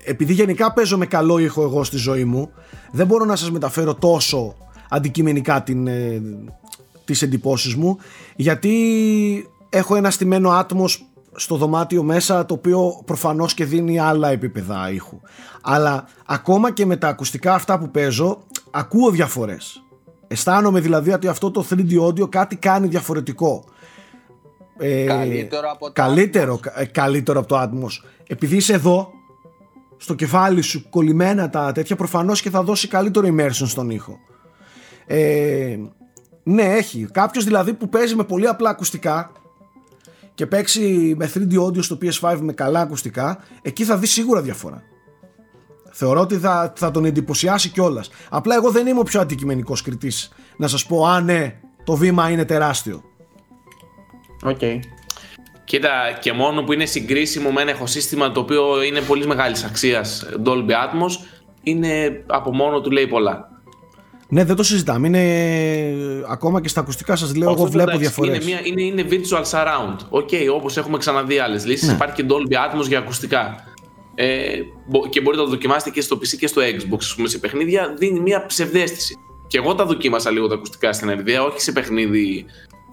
[0.04, 2.50] Επειδή γενικά παίζω με καλό ήχο εγώ στη ζωή μου,
[2.92, 4.54] δεν μπορώ να σας μεταφέρω τόσο
[4.88, 6.22] αντικειμενικά την, ε,
[7.04, 7.98] τις εντυπώσεις μου,
[8.36, 8.70] γιατί
[9.74, 15.20] έχω ένα στημένο άτμος στο δωμάτιο μέσα το οποίο προφανώς και δίνει άλλα επίπεδα ήχου.
[15.62, 19.84] Αλλά ακόμα και με τα ακουστικά αυτά που παίζω, ακούω διαφορές.
[20.28, 23.64] Αισθάνομαι δηλαδή ότι αυτό το 3D audio κάτι κάνει διαφορετικό.
[24.78, 28.08] Ε, Καλύτερο από το καλύτερο, ε, καλύτερο από το Atmos.
[28.26, 29.08] Επειδή είσαι εδώ,
[29.96, 34.18] στο κεφάλι σου κολλημένα τα τέτοια, προφανώς και θα δώσει καλύτερο immersion στον ήχο.
[35.06, 35.76] Ε,
[36.42, 37.06] ναι, έχει.
[37.12, 39.30] Κάποιος δηλαδή που παίζει με πολύ απλά ακουστικά
[40.34, 44.82] και παίξει με 3D audio στο PS5 με καλά ακουστικά, εκεί θα δεις σίγουρα διαφορά.
[45.90, 48.10] Θεωρώ ότι θα, θα τον εντυπωσιάσει κιόλας.
[48.30, 52.30] Απλά εγώ δεν είμαι ο πιο αντικειμενικός κριτής να σας πω, Α, ναι, το βήμα
[52.30, 53.02] είναι τεράστιο.
[54.44, 54.60] Οκ.
[55.64, 60.26] Κοίτα, και μόνο που είναι συγκρίσιμο με ένα ηχοσύστημα το οποίο είναι πολύς μεγάλης αξίας
[60.44, 61.26] Dolby Atmos,
[61.62, 63.53] είναι από μόνο του λέει πολλά.
[64.28, 65.06] Ναι, δεν το συζητάμε.
[65.06, 65.22] Είναι
[66.28, 68.36] ακόμα και στα ακουστικά σας λέω, εγώ Ωστόσο, βλέπω εντάξει, διαφορές.
[68.36, 69.96] Είναι, μια, είναι, είναι virtual surround.
[70.08, 71.94] OK, okay, όπως έχουμε ξαναδεί άλλες λύσεις, Ναι.
[71.94, 73.54] υπάρχει και Dolby Atmos για ακουστικά.
[74.14, 74.46] Ε,
[74.88, 77.38] μπο- και μπορείτε να το δοκιμάσετε και στο PC και στο Xbox, ας πούμε, σε
[77.38, 77.94] παιχνίδια.
[77.98, 79.16] Δίνει μια ψευδέστηση.
[79.46, 82.44] Και εγώ τα δοκίμασα λίγο τα ακουστικά στην Nvidia, όχι σε παιχνίδι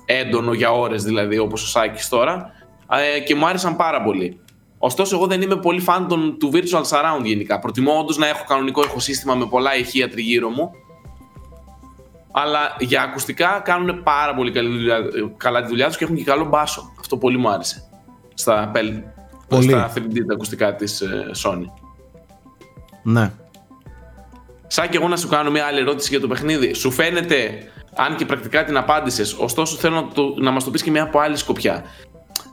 [0.05, 2.51] έντονο για ώρες δηλαδή, όπως ο Σάκης τώρα.
[3.15, 4.39] Ε, και μου άρεσαν πάρα πολύ.
[4.77, 7.59] Ωστόσο, εγώ δεν είμαι πολύ φαν των, του virtual surround γενικά.
[7.59, 10.71] Προτιμώ όντως να έχω κανονικό ηχοσύστημα με πολλά ηχεία τριγύρω μου
[12.31, 14.97] αλλά για ακουστικά κάνουν πάρα πολύ καλή δουλειά,
[15.37, 16.93] καλά τη δουλειά τους και έχουν και καλό μπάσο.
[16.99, 17.83] Αυτό πολύ μου άρεσε.
[18.33, 19.03] Στα, πέλ-
[19.47, 19.63] Πολύ.
[19.69, 21.03] στα 3D τα ακουστικά της
[21.43, 21.65] Sony.
[23.03, 23.31] Ναι.
[24.67, 26.73] Σαν και εγώ να σου κάνω μια άλλη ερώτηση για το παιχνίδι.
[26.73, 27.57] Σου φαίνεται,
[27.95, 31.03] αν και πρακτικά την απάντησες, ωστόσο θέλω να, το, να μας το πεις και μια
[31.03, 31.83] από άλλη σκοπιά.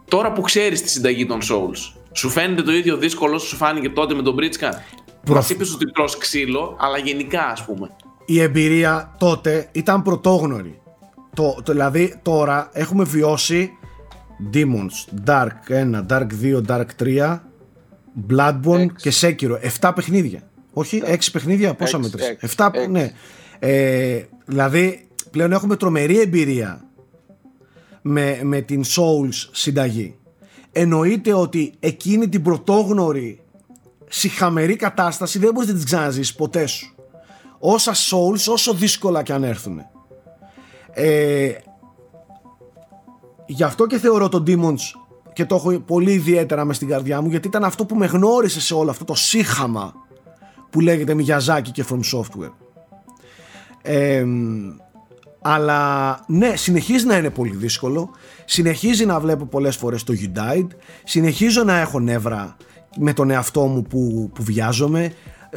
[0.09, 3.89] Τώρα που ξέρεις τη συνταγή των Souls, σου φαίνεται το ίδιο δύσκολο όσο σου φάνηκε
[3.91, 4.83] τότε με τον Μπρίτσκα.
[5.25, 7.91] Προφ- Μα είπες ότι τρως ξύλο, αλλά γενικά ας πούμε.
[8.31, 10.81] Η εμπειρία τότε ήταν πρωτόγνωρη.
[11.35, 13.71] Το, το, δηλαδή τώρα έχουμε βιώσει
[14.55, 17.39] Demons, Dark 1, Dark 2, Dark 3,
[18.31, 19.11] Bloodborne Έξι.
[19.11, 19.81] και Sekiro.
[19.81, 20.43] 7 παιχνίδια.
[20.73, 22.91] Όχι, 6 παιχνίδια, πόσα Έξι, μέτρες; έξι, 7, έξι.
[22.91, 23.13] ναι.
[23.59, 26.85] Ε, δηλαδή πλέον έχουμε τρομερή εμπειρία
[28.03, 30.17] με, με την Souls συνταγή.
[30.73, 33.41] Εννοείται ότι εκείνη την πρωτόγνωρη
[34.09, 36.93] συχαμερή κατάσταση δεν μπορείς να την ξαναζήσεις ποτέ σου
[37.59, 39.83] όσα souls όσο δύσκολα και αν έρθουν
[40.93, 41.51] ε,
[43.47, 45.01] γι' αυτό και θεωρώ το Demons
[45.33, 48.61] και το έχω πολύ ιδιαίτερα μες στην καρδιά μου γιατί ήταν αυτό που με γνώρισε
[48.61, 49.95] σε όλο αυτό το σύχαμα
[50.71, 52.53] που λέγεται Miyazaki και From Software.
[53.83, 54.25] Ε,
[55.41, 58.11] αλλά ναι συνεχίζει να είναι πολύ δύσκολο.
[58.45, 60.67] Συνεχίζει να βλέπω πολλές φορές το You Died
[61.05, 62.57] συνεχίζω να έχω νεύρα
[62.97, 65.13] με τον εαυτό μου που, που βιάζομαι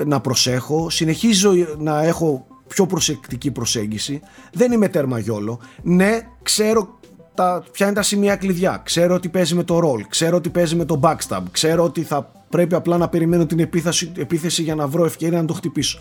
[0.05, 4.21] να προσέχω συνεχίζω να έχω πιο προσεκτική προσέγγιση.
[4.53, 5.59] Δεν είμαι τέρμα γιόλο.
[5.83, 6.99] Ναι ξέρω
[7.33, 8.81] τα, ποια είναι τα σημεία κλειδιά.
[8.85, 12.31] Ξέρω ότι παίζει με το roll ξέρω ότι παίζει με το backstab ξέρω ότι θα
[12.49, 15.99] πρέπει απλά να περιμένω την επίθεση, επίθεση για να βρω ευκαιρία να το χτυπήσω.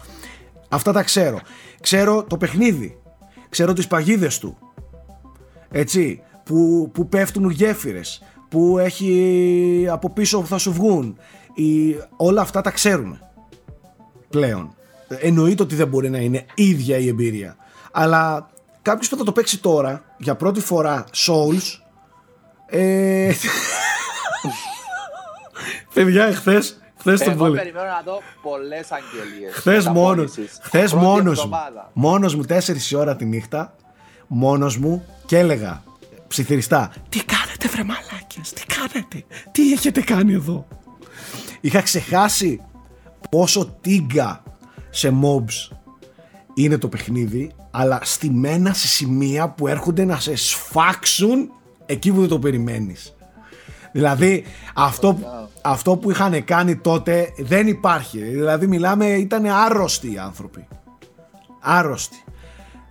[0.69, 1.41] Αυτά τα ξέρω.
[1.81, 2.99] Ξέρω το παιχνίδι.
[3.49, 4.57] Ξέρω τις παγίδες του.
[5.71, 11.19] Έτσι, που, που πέφτουν γέφυρες, που έχει από πίσω που θα σου βγουν.
[11.55, 13.30] Η, όλα αυτά τα ξέρουμε
[14.31, 14.75] πλέον.
[15.09, 17.57] Εννοείται ότι δεν μπορεί να είναι ίδια η εμπειρία.
[17.93, 18.51] Αλλά
[18.83, 21.79] κάποιος που θα το παίξει τώρα, για πρώτη φορά, Souls,
[22.67, 23.33] ε,
[25.95, 27.57] παιδιά, εχθές, χθες το Εγώ πολύ.
[27.57, 29.55] περιμένω να δω πολλές αγγελίες.
[29.55, 30.59] Χθες μόνος, μεταπόλησης.
[30.63, 31.91] χθες Πρώτη μόνος μου, εβδομάδα.
[31.93, 33.75] μόνος μου 4 η ώρα τη νύχτα,
[34.27, 35.83] μόνος μου και έλεγα
[36.29, 40.67] ψιθυριστά, τι κάνετε βρε μαλάκες, τι κάνετε, τι έχετε κάνει εδώ;
[41.61, 42.61] Είχα ξεχάσει
[43.31, 44.43] πόσο τίγκα
[44.91, 45.77] σε mobs
[46.55, 51.51] είναι το παιχνίδι, αλλά στημένα σε σημεία που έρχονται να σε σφάξουν
[51.87, 53.15] εκεί που δεν το περιμένεις.
[53.93, 54.45] Δηλαδή
[54.75, 55.19] αυτό,
[55.63, 58.19] αυτό που είχαν κάνει τότε δεν υπάρχει.
[58.19, 60.69] Δηλαδή μιλάμε ήταν άρρωστοι οι άνθρωποι.
[61.61, 62.25] Άρρωστοι.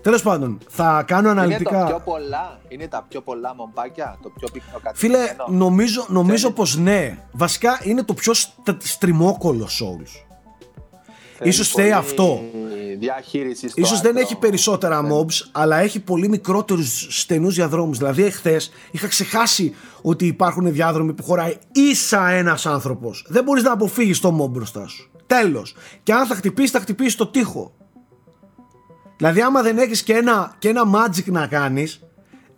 [0.01, 1.85] Τέλος πάντων, θα κάνω Είναι το αναλυτικά...
[1.85, 5.65] πιο πολλά, είναι τα πιο πολλά μομπάκια, το πιο πυκνό Φίλε, κατοικημένο.
[5.65, 7.17] νομίζω, νομίζω Θέλει- πως ναι.
[7.31, 10.23] Βασικά είναι το πιο στ- στριμόκολο Souls.
[11.37, 12.41] Θέλεις ίσως πολύ φταίει αυτό.
[12.99, 13.69] διαχείριση.
[13.75, 15.09] Ίσως δεν έχει περισσότερα ναι.
[15.13, 17.97] mobs, αλλά έχει πολύ μικρότερους στενούς διαδρόμους.
[17.97, 23.25] Δηλαδή, εχθές είχα ξεχάσει ότι υπάρχουν διάδρομοι που χωράει ίσα ένας άνθρωπος.
[23.29, 25.09] Δεν μπορείς να αποφύγεις το mob μπροστά σου.
[25.27, 25.75] Τέλος.
[26.03, 27.73] Και αν θα χτυπήσεις, θα χτυπήσεις το τοίχο.
[29.19, 31.99] Δηλαδή, άμα δεν έχεις και ένα, και ένα magic να κάνεις,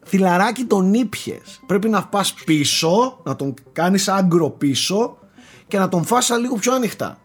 [0.06, 1.60] θυλαράκι τον ήπιες.
[1.66, 5.18] Πρέπει να πας πίσω, να τον κάνεις άγκρο πίσω
[5.68, 7.18] και να τον φάσα λίγο πιο ανοιχτά.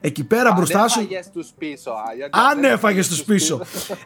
[0.00, 1.08] Εκεί πέρα μπροστά σου.
[1.32, 1.90] τους πίσω.
[2.30, 3.54] Αν έφαγες τους πίσω.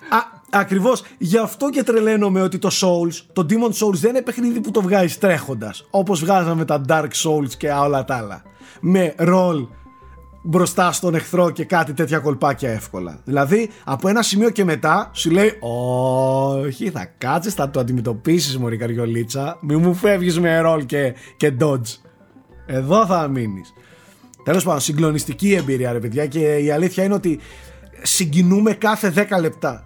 [0.09, 0.19] Α,
[0.51, 1.03] Ακριβώς.
[1.19, 4.83] Γι' αυτό και τρελαίνομαι ότι το Souls, το Demon Souls δεν είναι παιχνίδι που το
[4.83, 5.87] βγάζεις τρέχοντας.
[5.91, 8.43] Όπως βγάζαμε τα Dark Souls και όλα τα άλλα.
[8.81, 9.67] Με ρολ
[10.47, 13.21] μπροστά στον εχθρό και κάτι τέτοια κολπάκια εύκολα.
[13.25, 18.77] Δηλαδή από ένα σημείο και μετά σου λέει Όχι, θα κάτσεις, θα το αντιμετωπίσεις, Μωρή
[18.77, 19.59] Καριολίτσα.
[19.61, 21.99] Μη μου φεύγεις με ρολ και, και dodge.
[22.67, 23.73] Εδώ θα μείνεις.
[24.45, 27.41] Τέλος πάντων, συγκλονιστική εμπειρία, ρε παιδιά, και η αλήθεια είναι ότι
[28.03, 29.85] συγκινούμε κάθε 10 λεπτά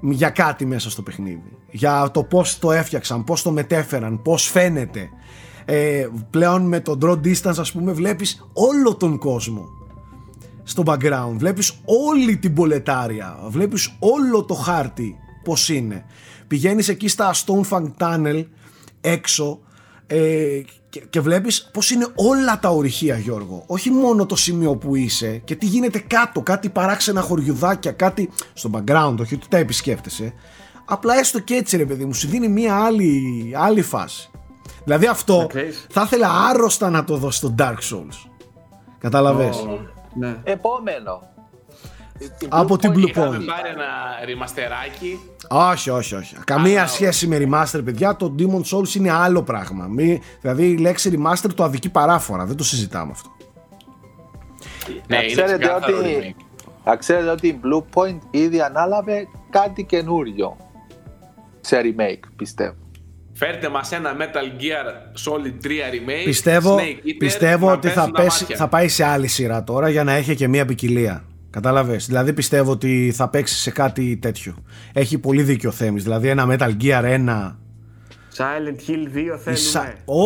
[0.00, 1.56] για κάτι μέσα στο παιχνίδι.
[1.70, 5.08] Για το πώς το έφτιαξαν, πώς το μετέφεραν, πώς φαίνεται.
[5.64, 9.77] Ε, πλέον με το draw distance, ας πούμε, βλέπεις όλο τον κόσμο
[10.68, 11.34] στο background.
[11.36, 16.04] Βλέπεις όλη την πολετάρια, βλέπεις όλο το χάρτη πώς είναι.
[16.46, 18.44] Πηγαίνεις εκεί στα Stonefang Tunnel
[19.00, 19.60] έξω
[20.06, 23.64] ε, και, και βλέπεις πως είναι όλα τα ορυχεία Γιώργο.
[23.66, 26.40] Όχι μόνο το σημείο που είσαι και τι γίνεται κάτω.
[26.40, 30.32] Κάτι παράξενα χωριουδάκια κάτι στο background όχι ότι τα επισκέφτεσαι
[30.84, 34.30] απλά έστω και έτσι ρε παιδί μου σου δίνει μια άλλη, άλλη φάση.
[34.84, 35.46] Δηλαδή αυτό
[35.90, 38.30] θα ήθελα άρρωστα να το δω στο Dark Souls.
[38.98, 39.56] Κατάλαβες
[40.14, 40.36] ναι.
[40.44, 41.36] Επόμενο
[42.48, 43.08] από την Blue Point.
[43.08, 43.86] Είχαμε πάρει ένα
[44.24, 45.20] ρημαστεράκι.
[45.48, 46.36] Όχι, όχι, όχι.
[46.44, 48.16] Καμία σχέση με remaster, παιδιά.
[48.16, 49.86] Το Demon Souls είναι άλλο πράγμα.
[49.86, 52.44] Μη, δηλαδή η λέξη remaster το αδικεί παράφορα.
[52.44, 53.36] Δεν το συζητάμε αυτό.
[55.06, 56.36] Ναι, να, ξέρετε ότι,
[56.84, 60.56] να ξέρετε ότι η Blue Point ήδη ανάλαβε κάτι καινούριο
[61.60, 62.76] σε remake, πιστεύω.
[63.38, 64.86] Φέρτε μας ένα Metal Gear
[65.28, 66.24] Solid 3 remake.
[66.24, 66.78] Πιστεύω,
[67.18, 70.64] πιστεύω ότι θα, πέσει, θα πάει σε άλλη σειρά τώρα για να έχει και μια
[70.64, 71.24] ποικιλία.
[71.50, 74.54] Κατάλαβες; Δηλαδή πιστεύω ότι θα παίξει σε κάτι τέτοιο.
[74.92, 76.02] Έχει πολύ δίκιο Θέμης.
[76.02, 77.56] Δηλαδή ένα Metal Gear 1.
[78.36, 79.94] Silent Hill 2 θέλουμε.
[80.04, 80.22] Ω,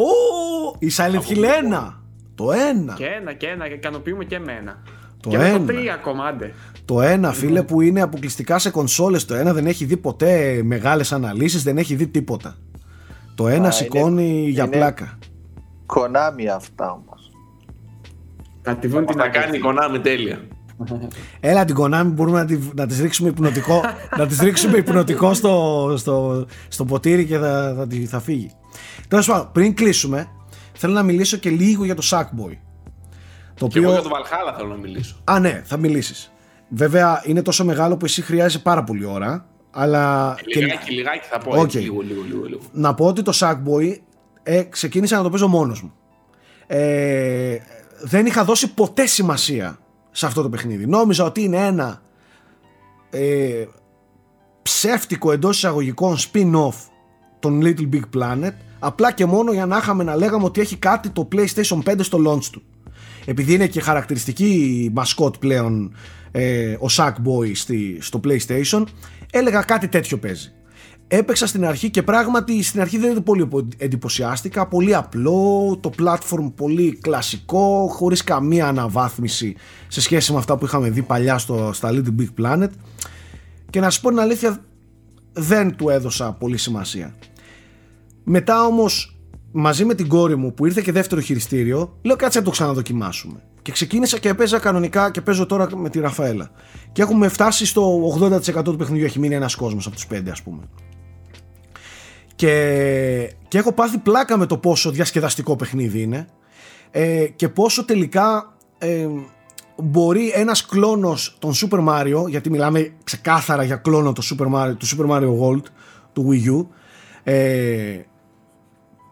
[0.00, 1.44] ω, η Silent Hill
[1.80, 1.92] 1.
[2.34, 2.46] Το
[2.90, 2.94] 1.
[2.94, 3.68] Και ένα και ένα.
[3.68, 4.82] Και ικανοποιούμε και εμένα.
[5.20, 5.40] Το και 1.
[5.40, 5.72] το 3
[6.02, 6.52] κομμάτι.
[6.84, 11.12] Το 1 φίλε που είναι αποκλειστικά σε κονσόλες Το 1 δεν έχει δει ποτέ μεγάλες
[11.12, 12.56] αναλύσεις Δεν έχει δει τίποτα.
[13.34, 15.18] Το 1 σηκώνει είναι, για είναι πλάκα.
[15.86, 17.30] Κονάμι αυτά όμως.
[18.62, 20.40] Κατηβούν την να κάνει η Konami τέλεια.
[21.40, 23.80] Έλα την Konami μπορούμε να, τη, να της ρίξουμε υπνοτικό,
[24.18, 28.50] να της ρίξουμε υπνοτικό στο, στο, στο ποτήρι και θα, θα, θα, φύγει.
[29.08, 30.28] Τέλος πάντων, πριν κλείσουμε,
[30.72, 32.56] θέλω να μιλήσω και λίγο για το Sackboy.
[33.54, 33.82] Το και οποίο...
[33.82, 35.16] εγώ για το Valhalla θέλω να μιλήσω.
[35.24, 36.32] Α, ναι, θα μιλήσεις.
[36.68, 39.46] Βέβαια, είναι τόσο μεγάλο που εσύ χρειάζεσαι πάρα πολύ ώρα.
[39.70, 40.36] Αλλά...
[40.54, 40.92] Λιγάκι, και...
[40.92, 41.60] λιγάκι θα πω.
[41.60, 41.72] Okay.
[41.72, 42.60] λίγο, λίγο, λίγο, λίγο.
[42.72, 43.96] Να πω ότι το Sackboy
[44.42, 45.92] ε, ξεκίνησα να το παίζω μόνος μου.
[46.66, 47.56] Ε,
[48.02, 49.78] δεν είχα δώσει ποτέ σημασία
[50.10, 50.86] σε αυτό το παιχνίδι.
[50.86, 52.02] Νόμιζα ότι είναι ένα
[53.10, 53.64] ε,
[54.62, 56.74] ψεύτικο εντός εισαγωγικών spin-off
[57.38, 61.10] των Little Big Planet απλά και μόνο για να είχαμε να λέγαμε ότι έχει κάτι
[61.10, 62.62] το PlayStation 5 στο launch του.
[63.24, 65.94] Επειδή είναι και χαρακτηριστική μασκότ πλέον
[66.36, 68.84] ε, ο Sackboy στη, στο PlayStation
[69.30, 70.52] έλεγα κάτι τέτοιο παίζει.
[71.08, 76.98] Έπαιξα στην αρχή και πράγματι στην αρχή δεν πολύ εντυπωσιάστηκα, πολύ απλό, το platform πολύ
[77.02, 79.56] κλασικό, χωρίς καμία αναβάθμιση
[79.88, 82.68] σε σχέση με αυτά που είχαμε δει παλιά στο, στα Little Big Planet
[83.70, 84.64] και να σου πω την αλήθεια
[85.32, 87.14] δεν του έδωσα πολύ σημασία.
[88.24, 89.13] Μετά όμως
[89.56, 93.42] μαζί με την κόρη μου που ήρθε και δεύτερο χειριστήριο λέω κάτσε να το ξαναδοκιμάσουμε
[93.64, 96.50] και ξεκίνησα και έπαιζα κανονικά και παίζω τώρα με τη Ραφαέλα.
[96.92, 98.14] Και έχουμε φτάσει στο
[98.56, 100.62] 80% του παιχνιδιού έχει μείνει ένας κόσμος από τους 5 ας πούμε.
[102.34, 106.26] Και, και έχω πάθει πλάκα με το πόσο διασκεδαστικό παιχνίδι είναι
[106.90, 109.06] ε, και πόσο τελικά ε,
[109.76, 114.86] μπορεί ένας κλόνος των Super Mario γιατί μιλάμε ξεκάθαρα για κλόνο του Super Mario, του
[114.86, 115.64] Super Mario World
[116.12, 116.66] του Wii U
[117.22, 118.00] ε,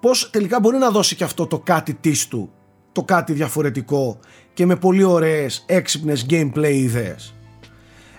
[0.02, 2.50] πως τελικά μπορεί να δώσει και αυτό το κάτι της του
[2.92, 4.18] το κάτι διαφορετικό
[4.54, 7.34] και με πολύ ωραίες έξυπνες gameplay ιδέες.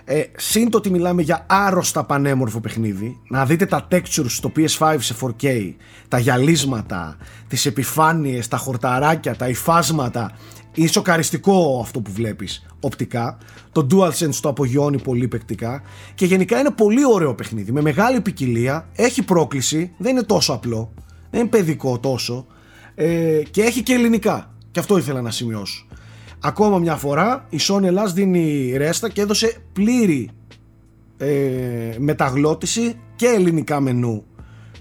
[0.04, 4.96] Ε, συν το ότι μιλάμε για άρρωστα πανέμορφο παιχνίδι, να δείτε τα textures στο PS5
[4.98, 5.74] σε 4K,
[6.08, 7.16] τα γυαλίσματα,
[7.48, 10.32] τις επιφάνειες, τα χορταράκια, τα υφάσματα,
[10.74, 13.38] είναι σοκαριστικό αυτό που βλέπεις οπτικά,
[13.72, 15.82] το DualSense το απογειώνει πολύ παικτικά
[16.14, 20.92] και γενικά είναι πολύ ωραίο παιχνίδι, με μεγάλη ποικιλία, έχει πρόκληση, δεν είναι τόσο απλό,
[21.34, 22.46] δεν είναι παιδικό τόσο
[22.94, 25.86] ε, και έχει και ελληνικά και αυτό ήθελα να σημειώσω.
[26.40, 30.30] ακόμα μια φορά η Sony Ελλάς δίνει ρέστα και έδωσε πλήρη
[31.16, 34.24] ε, μεταγλώττιση και ελληνικά μενού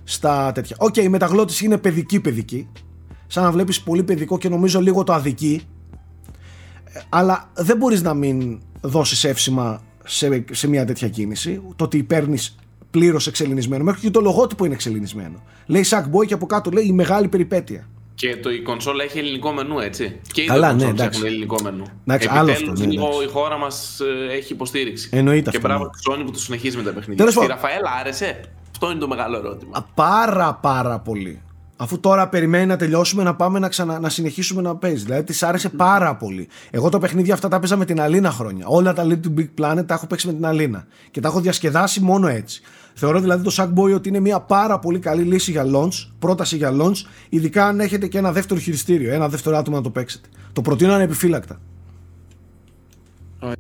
[0.04, 0.76] στα τέτοια.
[0.80, 2.70] Οκ, η μεταγλώττιση είναι παιδική παιδική.
[3.28, 5.62] Σαν να βλέπεις πολύ παιδικό και νομίζω λίγο το αδική.
[6.84, 11.62] Ε, αλλά δεν μπορείς να μην δώσεις εύσημα σε, σε μια τέτοια κίνηση.
[11.76, 12.56] Το ότι παίρνεις
[12.94, 13.84] πλήρως εξελληνισμένο.
[13.84, 15.44] Μέχρι και το λογότυπο είναι εξελληνισμένο.
[15.66, 17.88] Λέει Sackboy και από κάτω λέει η μεγάλη περιπέτεια.
[18.16, 20.20] Και το, η κονσόλα έχει ελληνικό μενού, έτσι.
[20.32, 21.20] Και οι Καλά, δύο ναι, κονσόλες εντάξει.
[21.20, 21.86] έχουν ελληνικό μενού.
[22.06, 23.26] Εντάξει, άλλο Επιτέλους, αυτό, ναι, λίγο εντάξει.
[23.26, 24.00] η χώρα μας
[24.32, 25.10] έχει υποστήριξη.
[25.12, 25.90] Εννοείται και αυτό, μπράβο ναι.
[25.90, 27.16] τη Sony που το συνεχίζει με τα παιχνίδια.
[27.16, 27.56] Τέλος Στη πάντων.
[27.56, 28.40] Ραφαέλα άρεσε;
[28.72, 29.78] Αυτό είναι το μεγάλο ερώτημα.
[29.78, 31.42] Α, Πάρα πάρα πολύ.
[31.78, 35.04] Αφού τώρα περιμένει να τελειώσουμε να πάμε να, ξανα, να συνεχίσουμε να παίζει.
[35.04, 36.48] Δηλαδή της άρεσε πάρα πολύ.
[36.72, 38.66] Εγώ τα παιχνίδια αυτά τα παίζα με την Αλίνα χρόνια.
[38.68, 40.86] Όλα τα Little Big Planet τα έχω παίξει με την Αλίνα.
[41.12, 42.62] Και τα έχω διασκεδάσει μόνο έτσι.
[42.94, 46.72] Θεωρώ δηλαδή το Sackboy ότι είναι μια πάρα πολύ καλή λύση για launch, πρόταση για
[46.82, 50.28] launch, ειδικά αν έχετε και ένα δεύτερο χειριστήριο, ένα δεύτερο άτομο να το παίξετε.
[50.54, 51.60] Το προτείνω ανεπιφύλακτα.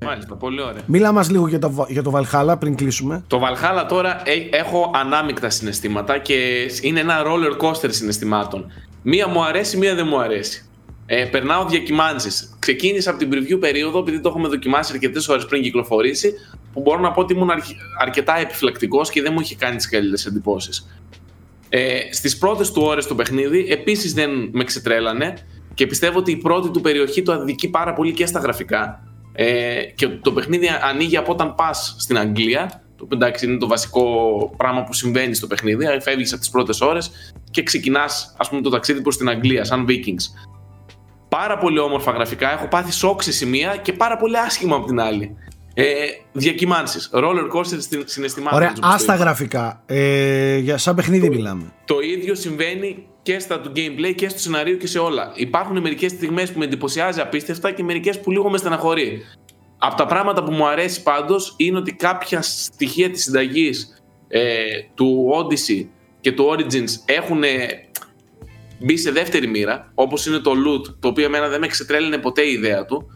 [0.05, 0.81] Μάλιστα, πολύ ωραία.
[0.85, 3.23] Μίλα μας λίγο για το, για το Valhalla πριν κλείσουμε.
[3.27, 8.71] Το Valhalla τώρα ε, έχω ανάμεικτα συναισθήματα και είναι ένα roller coaster συναισθημάτων.
[9.01, 10.65] Μία μου αρέσει, μία δεν μου αρέσει.
[11.05, 12.55] Ε, περνάω διακυμάνσεις.
[12.59, 16.33] Ξεκίνησα από την preview περίοδο, επειδή το έχουμε δοκιμάσει αρκετές ώρες πριν κυκλοφορήσει,
[16.73, 19.89] που μπορώ να πω ότι ήμουν αρκε- αρκετά επιφυλακτικός και δεν μου είχε κάνει τις
[19.89, 20.87] καλύτερες εντυπώσεις.
[21.69, 25.33] Ε, Στις πρώτες του ώρες το παιχνίδι, επίσης δεν με ξετρέλανε
[25.73, 29.07] και πιστεύω ότι η πρώτη του περιοχή το αδικεί πάρα πολύ και στα γραφικά.
[29.33, 32.81] Ε, και το παιχνίδι ανοίγει από όταν πας στην Αγγλία.
[32.97, 34.03] Το οποίο εντάξει είναι το βασικό
[34.57, 35.85] πράγμα που συμβαίνει στο παιχνίδι.
[36.01, 37.11] Φεύγεις από τις πρώτες ώρες
[37.51, 40.52] και ξεκινάς, ας πούμε, το ταξίδι προς την Αγγλία, σαν Vikings.
[41.37, 42.51] Πάρα πολύ όμορφα γραφικά.
[42.51, 45.35] Έχω πάθει σοκ σε σημεία και πάρα πολύ άσχημα από την άλλη.
[45.73, 45.83] Ε,
[46.31, 47.09] Διακυμάνσεις.
[47.13, 48.57] Roller coaster στην- συναισθημάτων.
[48.57, 49.23] Ωραία, έτσι όπως το άστα είπα.
[49.23, 49.81] γραφικά.
[49.85, 51.63] Ε, για σαν παιχνίδι μιλάμε.
[51.85, 55.31] Το ίδιο συμβαίνει και στα του gameplay και στο σενάριο και σε όλα.
[55.35, 59.21] Υπάρχουν μερικές στιγμές που με εντυπωσιάζει απίστευτα και μερικές που λίγο με στεναχωρεί.
[59.77, 64.41] Από τα πράγματα που μου αρέσει πάντως είναι ότι κάποια στοιχεία της συνταγής ε,
[64.95, 65.85] του Odyssey
[66.21, 67.43] και του Origins έχουν
[68.83, 72.41] μπει σε δεύτερη μοίρα, όπως είναι το loot, το οποίο εμένα δεν με ξετρέλαινε ποτέ
[72.41, 73.07] η ιδέα του.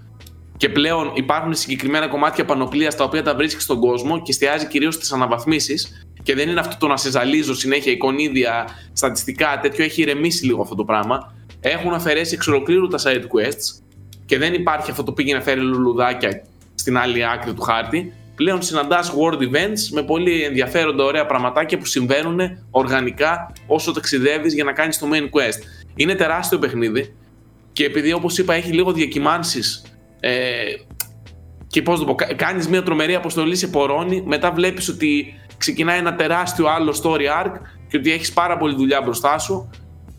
[0.57, 4.93] Και πλέον υπάρχουν συγκεκριμένα κομμάτια πανοπλίας τα οποία τα βρίσκεις στον κόσμο και εστιάζει κυρίως
[4.93, 6.07] στις αναβαθμίσεις.
[6.23, 9.83] Και δεν είναι αυτό το να σε ζαλίζω συνέχεια εικονίδια, στατιστικά, τέτοιο.
[9.83, 11.35] Έχει ηρεμήσει λίγο αυτό το πράγμα.
[11.59, 13.81] Έχουν αφαιρέσει εξ ολοκλήρου τα side quests
[14.25, 16.43] και δεν υπάρχει αυτό το πήγαινε να φέρει λουλουδάκια
[16.75, 18.13] στην άλλη άκρη του χάρτη.
[18.37, 22.39] Πλέον συναντάς world events με πολύ ενδιαφέροντα ωραία πραγματάκια που συμβαίνουν
[22.71, 25.61] οργανικά όσο ταξιδεύεις για να κάνεις το main quest.
[25.95, 27.15] Είναι τεράστιο παιχνίδι
[27.73, 29.83] και επειδή όπως είπα έχει λίγο διακυμάνσεις
[30.19, 30.31] ε,
[31.67, 35.99] και πώς το πω, κα- κάνεις μια τρομερή αποστολή σε πορώνει, μετά βλέπεις ότι ξεκινάει
[35.99, 37.51] ένα τεράστιο άλλο story arc
[37.87, 39.69] και ότι έχεις πάρα πολλή δουλειά μπροστά σου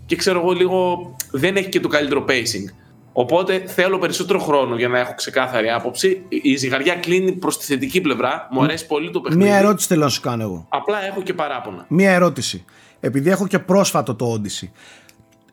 [0.06, 0.98] και ξέρω εγώ λίγο
[1.30, 2.72] δεν έχει και το καλύτερο pacing.
[3.20, 6.24] Οπότε θέλω περισσότερο χρόνο για να έχω ξεκάθαρη άποψη.
[6.28, 8.48] Η ζυγαριά κλείνει προς τη θετική πλευρά.
[8.50, 9.44] Μου αρέσει πολύ το παιχνίδι.
[9.48, 10.66] Μία ερώτηση θέλω να σου κάνω εγώ.
[10.68, 11.84] Απλά έχω και παράπονα.
[11.88, 12.64] Μία ερώτηση.
[13.00, 14.68] Επειδή έχω και πρόσφατο το Odyssey.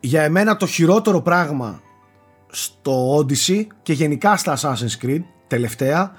[0.00, 1.80] Για εμένα το χειρότερο πράγμα
[2.48, 6.12] στο Odyssey και γενικά στα Assassin's Creed τελευταία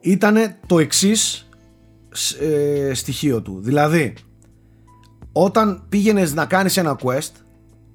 [0.00, 1.48] ήταν το εξής
[2.92, 3.60] στοιχείο του.
[3.60, 4.14] Δηλαδή,
[5.32, 7.32] όταν πήγαινες να κάνεις ένα quest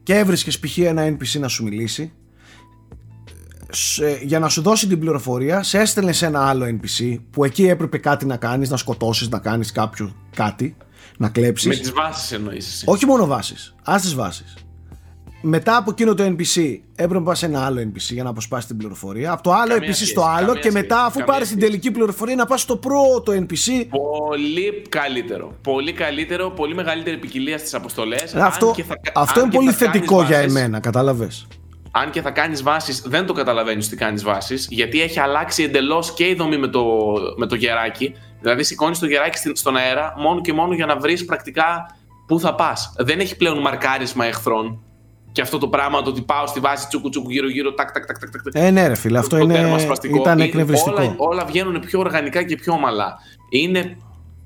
[0.03, 0.77] και έβρισκες π.χ.
[0.77, 2.13] ένα NPC να σου μιλήσει
[3.75, 7.67] σε- για να σου δώσει την πληροφορία σε έστελνε σε ένα άλλο NPC που εκεί
[7.67, 10.75] έπρεπε κάτι να κάνεις, να σκοτώσεις, να κάνεις κάποιο κάτι,
[11.17, 11.67] να κλέψεις.
[11.67, 12.83] Με τις βάσεις εννοείς εσύ.
[12.87, 14.53] Όχι μόνο βάσεις, ας τις βάσεις.
[15.45, 18.65] Μετά από εκείνο το NPC έπρεπε να πας σε ένα άλλο NPC για να αποσπάσεις
[18.67, 19.31] την πληροφορία.
[19.31, 21.47] Από το άλλο Καμία NPC σχέση, στο άλλο καμία και σχέση, μετά αφού καμία πάρεις
[21.47, 21.71] την σχέση.
[21.71, 23.85] τελική πληροφορία να πας στο πρώτο NPC.
[23.89, 25.55] Πολύ καλύτερο.
[25.61, 28.35] Πολύ καλύτερο, πολύ μεγαλύτερη ποικιλία στις αποστολές.
[28.35, 30.79] Αυτό, Αν και θα- αυτό αν είναι και πολύ θα κάνεις θετικό για βάσεις- εμένα,
[30.79, 31.47] κατάλαβες.
[31.95, 36.13] Αν και θα κάνεις βάσεις, δεν το καταλαβαίνεις ότι κάνεις βάσεις, γιατί έχει αλλάξει εντελώς
[36.13, 36.85] και η δομή με το,
[37.37, 38.13] με το γεράκι.
[38.41, 41.85] Δηλαδή, σηκώνεις το γεράκι στην- στον αέρα μόνο και μόνο για να βρεις πρακτικά
[42.27, 42.93] πού θα πας.
[42.97, 44.83] Δεν έχει πλέον μαρκάρισμα εχθρών.
[45.31, 48.05] Και αυτό το πράγμα το ότι πάω στη βάση τσούκου τσούκου γύρω γύρω, τάκ τάκ
[48.05, 48.29] τάκ τάκ.
[48.31, 50.15] τάκ, Ε, ναι, ρε φίλε, αυτό το είναι, τέρμα σπαστικό.
[50.17, 50.95] ήταν Είναι- εκνευριστικό.
[51.01, 53.17] Όλα, όλα βγαίνουν πιο οργανικά και πιο ομαλά.
[53.49, 53.97] Είναι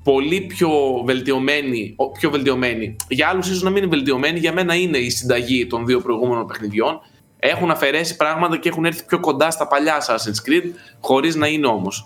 [0.04, 0.70] πολύ πιο
[1.04, 2.96] βελτιωμένη, ο- πιο βελτιωμένη.
[3.08, 6.46] Για άλλους ίσως να μην είναι βελτιωμένη, για μένα είναι η συνταγή των δύο προηγούμενων
[6.46, 7.00] παιχνιδιών.
[7.38, 10.64] Έχουν αφαιρέσει πράγματα και έχουν έρθει πιο κοντά στα παλιά Assassin's Creed,
[11.00, 12.04] χωρίς να είναι όμως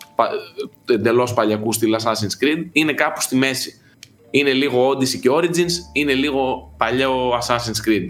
[0.89, 2.67] εντελώς παλιακούς στυλ Assassin's Creed.
[2.73, 3.81] Είναι κάπου στη μέση.
[4.31, 8.09] Είναι λίγο Odyssey και Origins, είναι λίγο παλιό Assassin's Creed.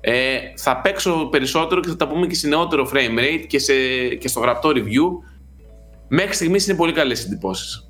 [0.00, 3.74] Ε, θα παίξω περισσότερο και θα τα πούμε και σε νεότερο frame rate και, σε,
[4.18, 5.28] και στο γραπτό review.
[6.08, 7.87] Μέχρι στιγμής είναι πολύ καλές εντυπώσεις.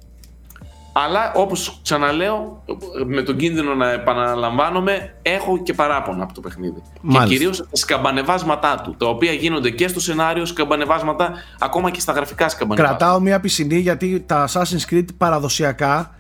[1.05, 2.62] Αλλά όπως ξαναλέω,
[3.07, 6.83] με τον κίνδυνο να επαναλαμβάνομαι, έχω και παράπονα από το παιχνίδι.
[7.01, 7.27] Μάλιστα.
[7.29, 12.12] Και κυρίως τα σκαμπανεβάσματά του, τα οποία γίνονται και στο σενάριο σκαμπανεβάσματα, ακόμα και στα
[12.12, 12.99] γραφικά σκαμπανεβάσματα.
[12.99, 16.15] Κρατάω μία πισινή γιατί τα Assassin's Creed παραδοσιακά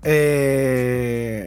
[0.00, 1.42] ε,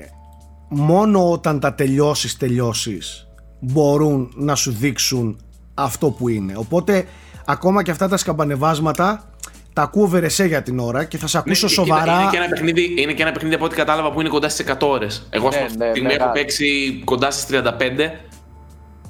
[0.70, 3.28] μόνο όταν τα τελειώσεις τελειώσεις
[3.60, 5.38] μπορούν να σου δείξουν
[5.74, 6.54] αυτό που είναι.
[6.56, 7.06] Οπότε
[7.46, 9.33] ακόμα και αυτά τα σκαμπανεβάσματα
[9.74, 12.22] τα ακούω βερεσέ για την ώρα και θα σε ακούσω Ναι, σοβαρά.
[12.22, 14.66] Είναι και, ένα παιχνίδι, είναι και ένα παιχνίδι από ό,τι κατάλαβα που είναι κοντά στις
[14.70, 15.28] 100 ώρες.
[15.30, 16.24] Εγώ Ναι, αυτή τη ναι, στιγμή μεγάλο.
[16.24, 18.12] έχω παίξει κοντά στις 35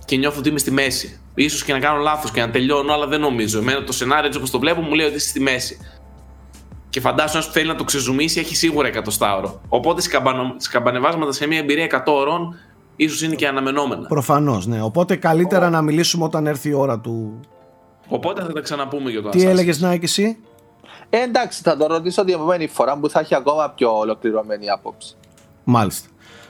[0.06, 1.20] και νιώθω ότι είμαι στη μέση.
[1.36, 3.60] Ίσως και να κάνω λάθος και να τελειώνω, αλλά δεν νομίζω.
[3.60, 5.78] Εμένα το σενάριο έτσι όπως το βλέπω μου λέει ότι είσαι στη μέση.
[6.90, 9.62] Και φαντάζομαι ένας που θέλει να το ξεζουμίσει έχει σίγουρα εκατοστάωρο.
[9.70, 12.56] Οπότε σκαμπανο- σκαμπανεβάσματα σε μια εμπειρία 100 ώρων
[12.96, 14.08] ίσως είναι και αναμενόμενα.
[14.08, 14.82] Προφανώς, ναι.
[14.82, 17.40] Οπότε καλύτερα να μιλήσουμε όταν έρθει η ώρα του.
[18.08, 19.48] Οπότε θα τα ξαναπούμε για το Τι Assassin's.
[19.48, 20.38] έλεγες να εσύ;
[21.16, 25.16] Ε, εντάξει, θα το ρωτήσω την επόμενη φορά που θα έχει ακόμα πιο ολοκληρωμένη άποψη.
[25.64, 26.08] Μάλιστα.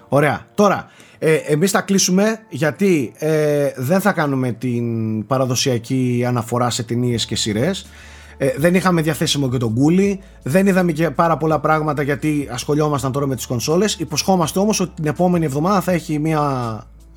[0.07, 0.45] Ωραία.
[0.56, 0.88] Τώρα,
[1.19, 7.35] ε, εμείς θα κλείσουμε γιατί ε, δεν θα κάνουμε την παραδοσιακή αναφορά σε ταινίες και
[7.35, 7.85] σειρές.
[8.38, 10.22] Ε, δεν είχαμε διαθέσιμο και τον κούλι.
[10.44, 13.95] Δεν είδαμε και πάρα πολλά πράγματα γιατί ασχολιόμασταν τώρα με τις κονσόλες.
[13.99, 16.41] Υποσχόμαστε όμως ότι την επόμενη εβδομάδα θα έχει μια...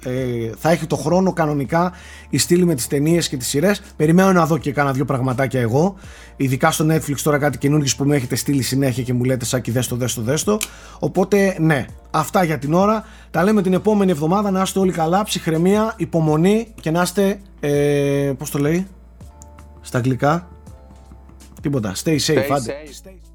[0.06, 1.92] Ε, θα έχει το χρόνο κανονικά
[2.30, 3.82] η στήλη με τις ταινίες και τις σειρές.
[3.96, 5.94] Περιμένω να δω και κάνα δύο πραγματάκια εγώ.
[6.36, 9.70] Ειδικά στο Netflix τώρα κάτι καινούργιο που μου έχετε στείλει συνέχεια και μου λέτε σάκι
[9.70, 10.58] δες το δες το δες το.
[10.98, 13.04] Οπότε ναι αυτά για την ώρα.
[13.30, 14.50] Τα λέμε την επόμενη εβδομάδα.
[14.50, 15.22] Να είστε όλοι καλά.
[15.22, 18.86] Ψυχραιμία, υπομονή και να είστε ε, πως το λέει
[19.80, 20.48] στα αγγλικά.
[21.62, 21.92] Τίποτα.
[22.04, 22.72] Stay safe, Stay άντε.
[22.72, 23.08] safe.
[23.08, 23.25] Stay-